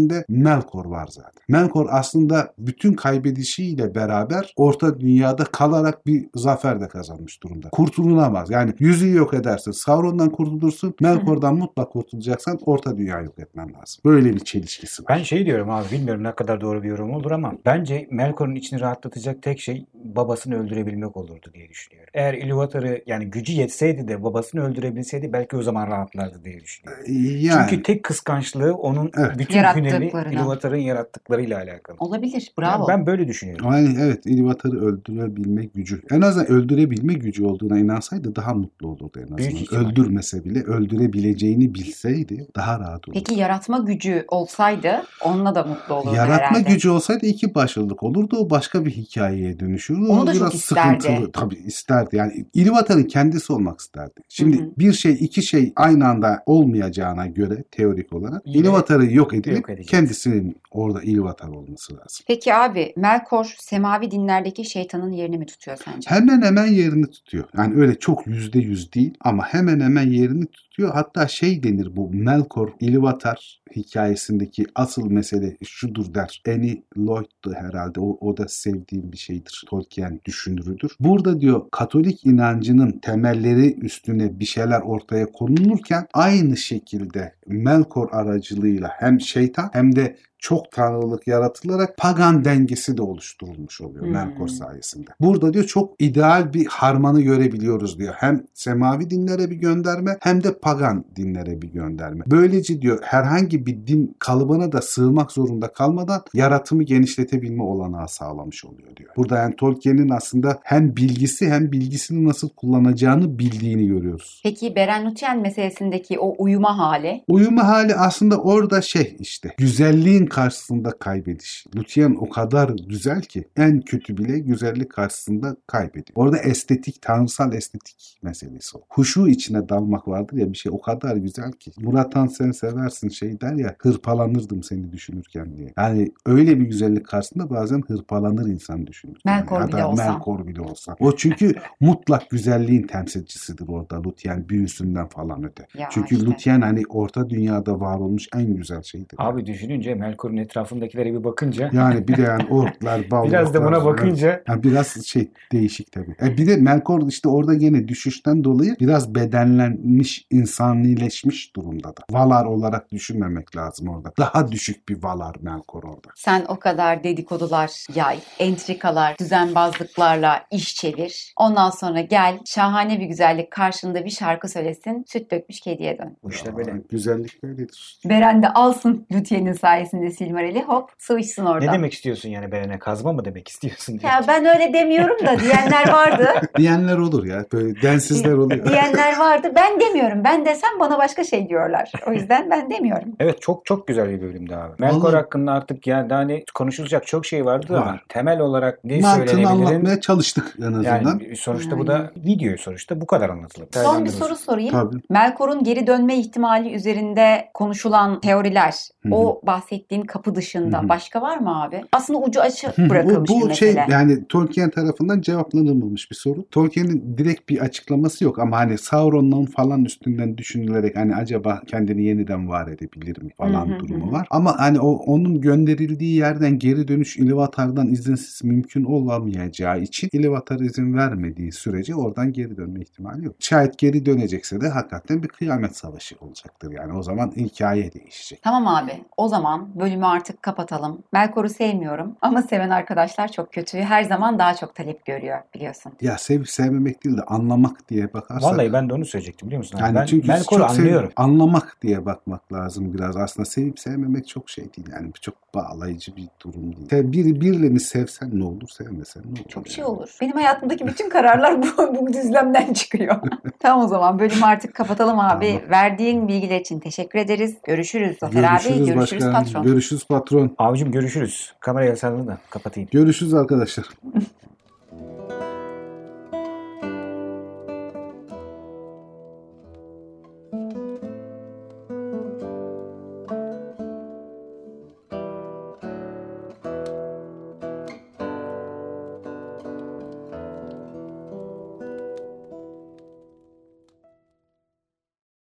kendisinde 0.00 0.24
Melkor 0.28 0.84
var 0.84 1.08
zaten. 1.10 1.42
Melkor 1.48 1.86
aslında 1.90 2.52
bütün 2.58 2.92
kaybedişiyle 2.92 3.94
beraber 3.94 4.52
orta 4.56 5.00
dünyada 5.00 5.44
kalarak 5.44 6.06
bir 6.06 6.26
zafer 6.34 6.80
de 6.80 6.88
kazanmış 6.88 7.42
durumda. 7.42 7.68
Kurtulunamaz. 7.68 8.50
Yani 8.50 8.74
yüzüğü 8.78 9.16
yok 9.16 9.34
edersin. 9.34 9.70
Sauron'dan 9.70 10.30
kurtulursun. 10.30 10.94
Melkor'dan 11.00 11.54
mutlak 11.54 11.90
kurtulacaksan 11.92 12.58
orta 12.66 12.96
dünyayı 12.96 13.24
yok 13.24 13.38
etmen 13.38 13.66
lazım. 13.66 14.02
Böyle 14.04 14.34
bir 14.34 14.40
çelişkisi 14.40 15.02
var. 15.02 15.16
Ben 15.18 15.22
şey 15.22 15.46
diyorum 15.46 15.70
abi 15.70 15.90
bilmiyorum 15.92 16.24
ne 16.24 16.34
kadar 16.34 16.60
doğru 16.60 16.82
bir 16.82 16.88
yorum 16.88 17.14
olur 17.14 17.30
ama 17.30 17.52
bence 17.66 18.08
Melkor'un 18.10 18.54
içini 18.54 18.80
rahatlatacak 18.80 19.42
tek 19.42 19.60
şey 19.60 19.86
babasını 19.94 20.62
öldürebilmek 20.62 21.16
olurdu 21.16 21.50
diye 21.54 21.68
düşünüyorum. 21.68 22.10
Eğer 22.14 22.34
Ilúvatar'ı 22.34 23.02
yani 23.06 23.26
gücü 23.26 23.52
yetseydi 23.52 24.08
de 24.08 24.22
babasını 24.22 24.64
öldürebilseydi 24.64 25.32
belki 25.32 25.56
o 25.56 25.62
zaman 25.62 25.86
rahatlardı 25.86 26.44
diye 26.44 26.60
düşünüyorum. 26.60 27.04
Yani 27.40 27.66
Çünkü 27.70 27.82
tek 27.82 28.02
kıskançlığı 28.02 28.74
onun 28.74 29.10
Evet. 29.18 29.38
bütün 29.38 29.58
hüneri 29.58 29.89
Yarattıklarına. 29.94 30.40
Ilúvatar'ın 30.40 30.76
yarattıklarıyla 30.76 31.58
alakalı. 31.58 31.96
Olabilir. 32.00 32.32
Yani 32.32 32.42
Bravo. 32.58 32.88
ben 32.88 33.06
böyle 33.06 33.28
düşünüyorum. 33.28 33.66
Yani 33.72 33.96
evet 34.00 34.26
İlvatar'ı 34.26 34.80
öldürebilme 34.80 35.64
gücü. 35.64 36.02
En 36.10 36.20
azından 36.20 36.46
öldürebilme 36.50 37.14
gücü 37.14 37.44
olduğuna 37.44 37.78
inansaydı 37.78 38.36
daha 38.36 38.54
mutlu 38.54 38.88
olurdu 38.88 39.10
en 39.30 39.36
Büyük 39.36 39.50
azından. 39.50 39.62
ihtimal. 39.62 39.90
Öldürmese 39.90 40.44
bile 40.44 40.62
öldürebileceğini 40.62 41.74
bilseydi 41.74 42.46
daha 42.56 42.80
rahat 42.80 43.08
olurdu. 43.08 43.18
Peki 43.24 43.40
yaratma 43.40 43.78
gücü 43.78 44.24
olsaydı 44.28 45.02
onunla 45.24 45.54
da 45.54 45.62
mutlu 45.64 45.94
olurdu 45.94 46.14
Yaratma 46.14 46.36
herhalde. 46.58 46.72
gücü 46.72 46.90
olsaydı 46.90 47.26
iki 47.26 47.54
başlılık 47.54 48.02
olurdu. 48.02 48.36
O 48.38 48.50
başka 48.50 48.84
bir 48.84 48.90
hikayeye 48.90 49.60
dönüşürdü. 49.60 50.00
Onu 50.00 50.20
O 50.20 50.26
da 50.26 50.32
çok 50.32 50.40
biraz 50.42 50.54
isterdi. 50.54 51.02
sıkıntılı. 51.02 51.32
Tabii 51.32 51.54
isterdi. 51.54 52.16
Yani 52.16 52.46
İlvatar'ın 52.54 53.02
kendisi 53.04 53.52
olmak 53.52 53.80
isterdi. 53.80 54.20
Şimdi 54.28 54.58
Hı 54.58 54.62
hı. 54.62 54.70
bir 54.78 54.92
şey 54.92 55.12
iki 55.20 55.42
şey 55.42 55.72
aynı 55.76 56.08
anda 56.08 56.42
olmayacağına 56.46 57.26
göre 57.26 57.64
teorik 57.70 58.12
olarak 58.12 58.42
Yine 58.46 58.66
İlvatar'ı 58.66 59.12
yok 59.12 59.34
edip 59.34 59.56
yok 59.56 59.70
edeceğiz. 59.80 59.90
kendisinin 59.90 60.56
orada 60.70 61.02
İlvatar 61.02 61.48
olması 61.48 61.92
lazım. 61.92 62.24
Peki 62.26 62.54
abi 62.54 62.92
Melkor 62.96 63.54
semavi 63.58 64.10
dinlerdeki 64.10 64.64
şeytanın 64.64 65.10
yerini 65.10 65.38
mi 65.38 65.46
tutuyor 65.46 65.78
sence? 65.84 66.10
Hemen 66.10 66.42
hemen 66.42 66.66
yerini 66.66 67.10
tutuyor. 67.10 67.44
Yani 67.56 67.80
öyle 67.80 67.98
çok 67.98 68.26
yüzde 68.26 68.58
yüz 68.58 68.92
değil 68.92 69.14
ama 69.20 69.44
hemen 69.44 69.80
hemen 69.80 70.06
yerini 70.06 70.46
tutuyor. 70.46 70.69
Hatta 70.88 71.28
şey 71.28 71.62
denir 71.62 71.96
bu 71.96 72.10
Melkor 72.10 72.68
Ilúvatar 72.80 73.60
hikayesindeki 73.76 74.66
asıl 74.74 75.10
mesele 75.10 75.56
şudur 75.64 76.14
der. 76.14 76.42
Annie 76.48 76.82
Lloyd'du 76.96 77.54
herhalde. 77.54 78.00
O, 78.00 78.18
o 78.20 78.36
da 78.36 78.48
sevdiğim 78.48 79.12
bir 79.12 79.16
şeydir. 79.16 79.64
Tolkien 79.68 80.20
düşünürüdür. 80.24 80.96
Burada 81.00 81.40
diyor 81.40 81.62
Katolik 81.70 82.26
inancının 82.26 82.98
temelleri 82.98 83.74
üstüne 83.74 84.40
bir 84.40 84.44
şeyler 84.44 84.80
ortaya 84.80 85.32
konulurken 85.32 86.06
aynı 86.12 86.56
şekilde 86.56 87.34
Melkor 87.46 88.08
aracılığıyla 88.12 88.90
hem 88.98 89.20
şeytan 89.20 89.70
hem 89.72 89.96
de 89.96 90.16
çok 90.40 90.72
tanrılık 90.72 91.26
yaratılarak 91.26 91.96
pagan 91.96 92.44
dengesi 92.44 92.96
de 92.96 93.02
oluşturulmuş 93.02 93.80
oluyor 93.80 94.04
Hmm. 94.04 94.12
Melkor 94.12 94.48
sayesinde. 94.48 95.10
Burada 95.20 95.52
diyor 95.52 95.64
çok 95.64 95.94
ideal 95.98 96.52
bir 96.52 96.66
harmanı 96.66 97.20
görebiliyoruz 97.20 97.98
diyor. 97.98 98.14
Hem 98.16 98.44
semavi 98.54 99.10
dinlere 99.10 99.50
bir 99.50 99.56
gönderme 99.56 100.16
hem 100.20 100.44
de 100.44 100.58
pagan 100.58 101.04
dinlere 101.16 101.62
bir 101.62 101.68
gönderme. 101.68 102.24
Böylece 102.26 102.82
diyor 102.82 102.98
herhangi 103.02 103.66
bir 103.66 103.86
din 103.86 104.16
kalıbına 104.18 104.72
da 104.72 104.82
sığmak 104.82 105.32
zorunda 105.32 105.72
kalmadan 105.72 106.22
yaratımı 106.34 106.82
genişletebilme 106.82 107.62
olanağı 107.62 108.08
sağlamış 108.08 108.64
oluyor 108.64 108.96
diyor. 108.96 109.10
Burada 109.16 109.38
yani 109.38 109.56
Tolkien'in 109.56 110.08
aslında 110.08 110.58
hem 110.64 110.96
bilgisi 110.96 111.50
hem 111.50 111.72
bilgisini 111.72 112.28
nasıl 112.28 112.48
kullanacağını 112.48 113.38
bildiğini 113.38 113.86
görüyoruz. 113.86 114.40
Peki 114.44 114.74
Beren 114.76 115.06
Lúthien 115.06 115.40
meselesindeki 115.40 116.18
o 116.18 116.34
uyuma 116.38 116.78
hali 116.78 117.24
Uyuma 117.28 117.68
hali 117.68 117.94
aslında 117.94 118.36
orada 118.36 118.82
şey 118.82 119.16
işte 119.18 119.54
güzelliğin 119.58 120.26
karşısında 120.30 120.90
kaybediş. 120.90 121.66
Lütyen 121.76 122.16
o 122.20 122.28
kadar 122.28 122.70
güzel 122.88 123.22
ki 123.22 123.44
en 123.56 123.80
kötü 123.80 124.16
bile 124.16 124.38
güzellik 124.38 124.90
karşısında 124.90 125.56
kaybediyor. 125.66 126.14
Orada 126.14 126.38
estetik, 126.38 127.02
tanrısal 127.02 127.52
estetik 127.52 128.18
meselesi 128.22 128.78
o. 128.78 128.80
Huşu 128.88 129.28
içine 129.28 129.68
dalmak 129.68 130.08
vardır 130.08 130.36
ya 130.36 130.52
bir 130.52 130.56
şey 130.58 130.72
o 130.72 130.80
kadar 130.80 131.16
güzel 131.16 131.52
ki. 131.52 131.72
Muratan 131.80 132.26
sen 132.26 132.50
seversin 132.50 133.08
şey 133.08 133.40
der 133.40 133.52
ya 133.52 133.76
hırpalanırdım 133.78 134.62
seni 134.62 134.92
düşünürken 134.92 135.56
diye. 135.56 135.72
Yani 135.76 136.12
öyle 136.26 136.60
bir 136.60 136.64
güzellik 136.64 137.06
karşısında 137.06 137.50
bazen 137.50 137.82
hırpalanır 137.86 138.46
insan 138.46 138.86
düşünür. 138.86 139.20
Melkor 139.24 139.60
ya 139.60 139.68
bile 139.68 139.84
olsa. 139.84 140.12
Melkor 140.12 140.46
bile 140.46 140.60
olsa. 140.60 140.96
O 141.00 141.16
çünkü 141.16 141.54
mutlak 141.80 142.30
güzelliğin 142.30 142.82
temsilcisidir 142.82 143.68
orada 143.68 144.02
Lütyen 144.02 144.48
büyüsünden 144.48 145.08
falan 145.08 145.44
öte. 145.44 145.66
Ya 145.74 145.88
Çünkü 145.92 146.14
işte. 146.14 146.26
Lütyen 146.26 146.60
hani 146.60 146.82
orta 146.88 147.30
dünyada 147.30 147.80
var 147.80 147.98
olmuş 147.98 148.28
en 148.36 148.56
güzel 148.56 148.82
şeydir. 148.82 149.16
Abi 149.18 149.46
düşününce 149.46 149.94
Melkor'un 150.20 150.36
etrafındakilere 150.36 151.12
bir 151.14 151.24
bakınca 151.24 151.70
Yani 151.72 152.08
bir 152.08 152.16
de 152.16 152.22
yani 152.22 152.46
orklar, 152.50 153.00
ballıklar. 153.10 153.40
biraz 153.40 153.54
da 153.54 153.64
buna 153.64 153.84
bakınca 153.84 154.42
Yani 154.48 154.62
biraz 154.62 155.06
şey 155.06 155.30
değişik 155.52 155.92
tabii. 155.92 156.14
E 156.22 156.36
bir 156.36 156.46
de 156.46 156.56
Melkor 156.56 157.08
işte 157.08 157.28
orada 157.28 157.54
gene 157.54 157.88
düşüşten 157.88 158.44
dolayı 158.44 158.76
biraz 158.80 159.14
bedenlenmiş, 159.14 160.26
insanileşmiş 160.30 161.56
durumda 161.56 161.88
da. 161.88 162.00
Valar 162.10 162.44
olarak 162.44 162.92
düşünmemek 162.92 163.56
lazım 163.56 163.88
orada. 163.88 164.12
Daha 164.18 164.52
düşük 164.52 164.88
bir 164.88 165.02
Valar 165.02 165.36
Melkor 165.40 165.82
orada. 165.82 166.08
sen 166.16 166.44
o 166.48 166.58
kadar 166.58 167.04
dedikodular 167.04 167.86
yay, 167.94 168.18
entrikalar, 168.38 169.18
düzenbazlıklarla 169.18 170.42
iş 170.50 170.74
çevir. 170.74 171.32
Ondan 171.36 171.70
sonra 171.70 172.00
gel 172.00 172.38
şahane 172.46 173.00
bir 173.00 173.06
güzellik 173.06 173.50
karşında 173.50 174.04
bir 174.04 174.10
şarkı 174.10 174.48
söylesin. 174.48 175.04
Süt 175.08 175.30
dökmüş 175.30 175.60
kediye 175.60 175.98
dön. 175.98 176.16
bu 176.24 176.30
işte 176.30 176.56
böyle. 176.56 176.72
Güzellik 176.90 177.42
böyledir. 177.42 177.98
Beren 178.04 178.42
de 178.42 178.48
alsın 178.52 179.06
Lüthien'in 179.12 179.52
sayesinde 179.52 180.09
Silmarill'i 180.12 180.62
hop 180.62 180.90
sıvışsın 180.98 181.46
orada. 181.46 181.64
Ne 181.64 181.72
demek 181.72 181.92
istiyorsun 181.92 182.28
yani 182.28 182.52
Beren'e 182.52 182.78
kazma 182.78 183.12
mı 183.12 183.24
demek 183.24 183.48
istiyorsun? 183.48 184.00
Ya 184.02 184.24
ben 184.28 184.44
öyle 184.44 184.72
demiyorum 184.72 185.26
da 185.26 185.40
diyenler 185.40 185.88
vardı. 185.92 186.28
Diyenler 186.56 186.96
olur 186.98 187.24
ya. 187.26 187.44
Böyle 187.52 187.82
densizler 187.82 188.32
oluyor. 188.32 188.66
diyenler 188.66 189.18
vardı. 189.18 189.52
Ben 189.56 189.80
demiyorum. 189.80 190.24
Ben 190.24 190.44
desem 190.46 190.70
bana 190.80 190.98
başka 190.98 191.24
şey 191.24 191.48
diyorlar. 191.48 191.92
O 192.08 192.12
yüzden 192.12 192.50
ben 192.50 192.70
demiyorum. 192.70 193.08
Evet 193.20 193.42
çok 193.42 193.66
çok 193.66 193.86
güzel 193.86 194.08
bir 194.10 194.20
bölümdü 194.20 194.54
abi. 194.54 194.72
Melkor 194.78 195.00
Vallahi- 195.08 195.16
hakkında 195.16 195.52
artık 195.52 195.86
yani 195.86 196.10
daha 196.10 196.20
ne 196.20 196.44
konuşulacak 196.54 197.06
çok 197.06 197.26
şey 197.26 197.44
vardı 197.44 197.66
ama 197.76 197.86
Var. 197.86 198.04
temel 198.08 198.40
olarak 198.40 198.84
ne 198.84 199.00
Mantığını 199.00 199.28
söylenebilirim? 199.28 199.66
anlatmaya 199.66 200.00
çalıştık 200.00 200.54
en 200.58 200.62
azından. 200.62 200.82
Yani 200.96 201.36
sonuçta 201.36 201.78
bu 201.78 201.86
da 201.86 202.10
video 202.16 202.56
sonuçta 202.56 203.00
bu 203.00 203.06
kadar 203.06 203.28
anlatılır. 203.30 203.68
Son 203.74 204.04
bir 204.04 204.10
soru 204.10 204.36
sorayım. 204.36 204.70
Tabii. 204.72 204.96
Melkor'un 205.10 205.64
geri 205.64 205.86
dönme 205.86 206.16
ihtimali 206.16 206.72
üzerinde 206.74 207.50
konuşulan 207.54 208.20
teoriler, 208.20 208.74
Hı 209.02 209.08
hı. 209.08 209.14
o 209.14 209.40
bahsettiğiniz 209.42 209.99
verdiğin 210.00 210.06
kapı 210.06 210.34
dışında 210.34 210.78
Hı 210.78 210.82
hı. 210.84 210.88
başka 210.88 211.22
var 211.22 211.38
mı 211.38 211.62
abi? 211.62 211.84
Aslında 211.92 212.18
ucu 212.18 212.40
açık 212.40 212.78
bırakılmış 212.78 213.30
bu, 213.30 213.40
bu 213.40 213.48
bir 213.48 213.54
şey 213.54 213.76
yani 213.88 214.26
Tolkien 214.28 214.70
tarafından 214.70 215.20
cevaplanılmamış 215.20 216.10
bir 216.10 216.16
soru. 216.16 216.44
Tolkien'in 216.50 217.18
direkt 217.18 217.48
bir 217.48 217.58
açıklaması 217.60 218.24
yok 218.24 218.38
ama 218.38 218.58
hani 218.58 218.78
Sauron'un 218.78 219.46
falan 219.46 219.84
üstünden 219.84 220.38
düşünülerek 220.38 220.96
hani 220.96 221.14
acaba 221.14 221.62
kendini 221.66 222.02
yeniden 222.02 222.48
var 222.48 222.68
edebilir 222.68 223.22
mi 223.22 223.30
falan 223.36 223.66
Hı 223.66 223.72
hı 223.72 223.74
hı 223.74 223.78
durumu 223.80 224.12
var. 224.12 224.26
Ama 224.30 224.58
hani 224.58 224.80
o 224.80 224.90
onun 224.90 225.40
gönderildiği 225.40 226.16
yerden 226.16 226.58
geri 226.58 226.88
dönüş 226.88 227.16
Ilúvatar'dan 227.18 227.88
izinsiz 227.88 228.44
mümkün 228.44 228.84
olamayacağı 228.84 229.80
için 229.80 230.08
Ilúvatar 230.08 230.64
izin 230.64 230.94
vermediği 230.94 231.52
sürece 231.52 231.94
oradan 231.94 232.32
geri 232.32 232.56
dönme 232.56 232.80
ihtimali 232.80 233.24
yok. 233.24 233.36
Şayet 233.38 233.78
geri 233.78 234.06
dönecekse 234.06 234.60
de 234.60 234.68
hakikaten 234.68 235.22
bir 235.22 235.28
kıyamet 235.28 235.76
savaşı 235.76 236.16
olacaktır 236.20 236.72
yani. 236.72 236.92
O 236.98 237.02
zaman 237.02 237.32
hikaye 237.36 237.92
değişecek. 237.92 238.42
Tamam 238.42 238.66
abi. 238.66 238.92
O 239.16 239.28
zaman 239.28 239.68
bölümü 239.90 240.06
artık 240.06 240.42
kapatalım. 240.42 241.02
Melkor'u 241.12 241.48
sevmiyorum 241.48 242.16
ama 242.20 242.42
seven 242.42 242.70
arkadaşlar 242.70 243.32
çok 243.32 243.52
kötü. 243.52 243.78
Her 243.78 244.02
zaman 244.02 244.38
daha 244.38 244.54
çok 244.54 244.74
talep 244.74 245.06
görüyor 245.06 245.38
biliyorsun. 245.54 245.92
Ya 246.00 246.18
sevip 246.18 246.48
sevmemek 246.48 247.04
değil 247.04 247.16
de 247.16 247.22
anlamak 247.22 247.88
diye 247.88 248.12
bakarsak. 248.14 248.52
Vallahi 248.52 248.72
ben 248.72 248.88
de 248.88 248.94
onu 248.94 249.04
söyleyecektim 249.04 249.48
biliyor 249.48 249.58
musun? 249.58 249.78
Yani 249.80 249.94
ben 249.94 250.06
çünkü 250.06 250.28
Melkor'u 250.28 250.60
çok 250.60 250.70
sev- 250.70 250.82
anlıyorum. 250.82 251.10
anlamak 251.16 251.76
diye 251.82 252.06
bakmak 252.06 252.52
lazım 252.52 252.94
biraz. 252.94 253.16
Aslında 253.16 253.46
sevip 253.46 253.78
sevmemek 253.80 254.28
çok 254.28 254.50
şey 254.50 254.64
değil. 254.64 254.88
Yani 254.92 255.12
çok 255.20 255.34
bağlayıcı 255.54 256.16
bir 256.16 256.28
durum 256.44 256.76
değil. 256.76 256.88
Sev- 256.90 257.12
Bir, 257.12 257.40
birilerini 257.40 257.80
sevsen 257.80 258.30
ne 258.32 258.44
olur, 258.44 258.68
sevmesen 258.68 259.22
ne 259.26 259.30
olur. 259.30 259.48
Çok 259.48 259.66
yani. 259.66 259.74
şey 259.74 259.84
olur. 259.84 260.16
Benim 260.20 260.32
hayatımdaki 260.32 260.86
bütün 260.86 261.10
kararlar 261.10 261.62
bu, 261.62 261.66
bu 262.00 262.12
düzlemden 262.12 262.72
çıkıyor. 262.72 263.16
tamam 263.58 263.84
o 263.84 263.88
zaman 263.88 264.18
bölümü 264.18 264.44
artık 264.44 264.74
kapatalım 264.74 265.18
abi. 265.18 265.46
Tamam. 265.54 265.70
Verdiğin 265.70 266.28
bilgiler 266.28 266.60
için 266.60 266.80
teşekkür 266.80 267.18
ederiz. 267.18 267.56
Görüşürüz 267.64 268.18
Zafer 268.20 268.42
abi. 268.44 268.86
Görüşürüz 268.86 268.96
başkan. 268.96 269.32
patron. 269.32 269.64
Görüşürüz 269.70 270.04
patron. 270.04 270.54
Abicim 270.58 270.92
görüşürüz. 270.92 271.52
Kamerayı 271.60 271.90
el 271.90 271.96
salladın 271.96 272.26
da 272.26 272.38
kapatayım. 272.50 272.88
Görüşürüz 272.92 273.34
arkadaşlar. 273.34 273.86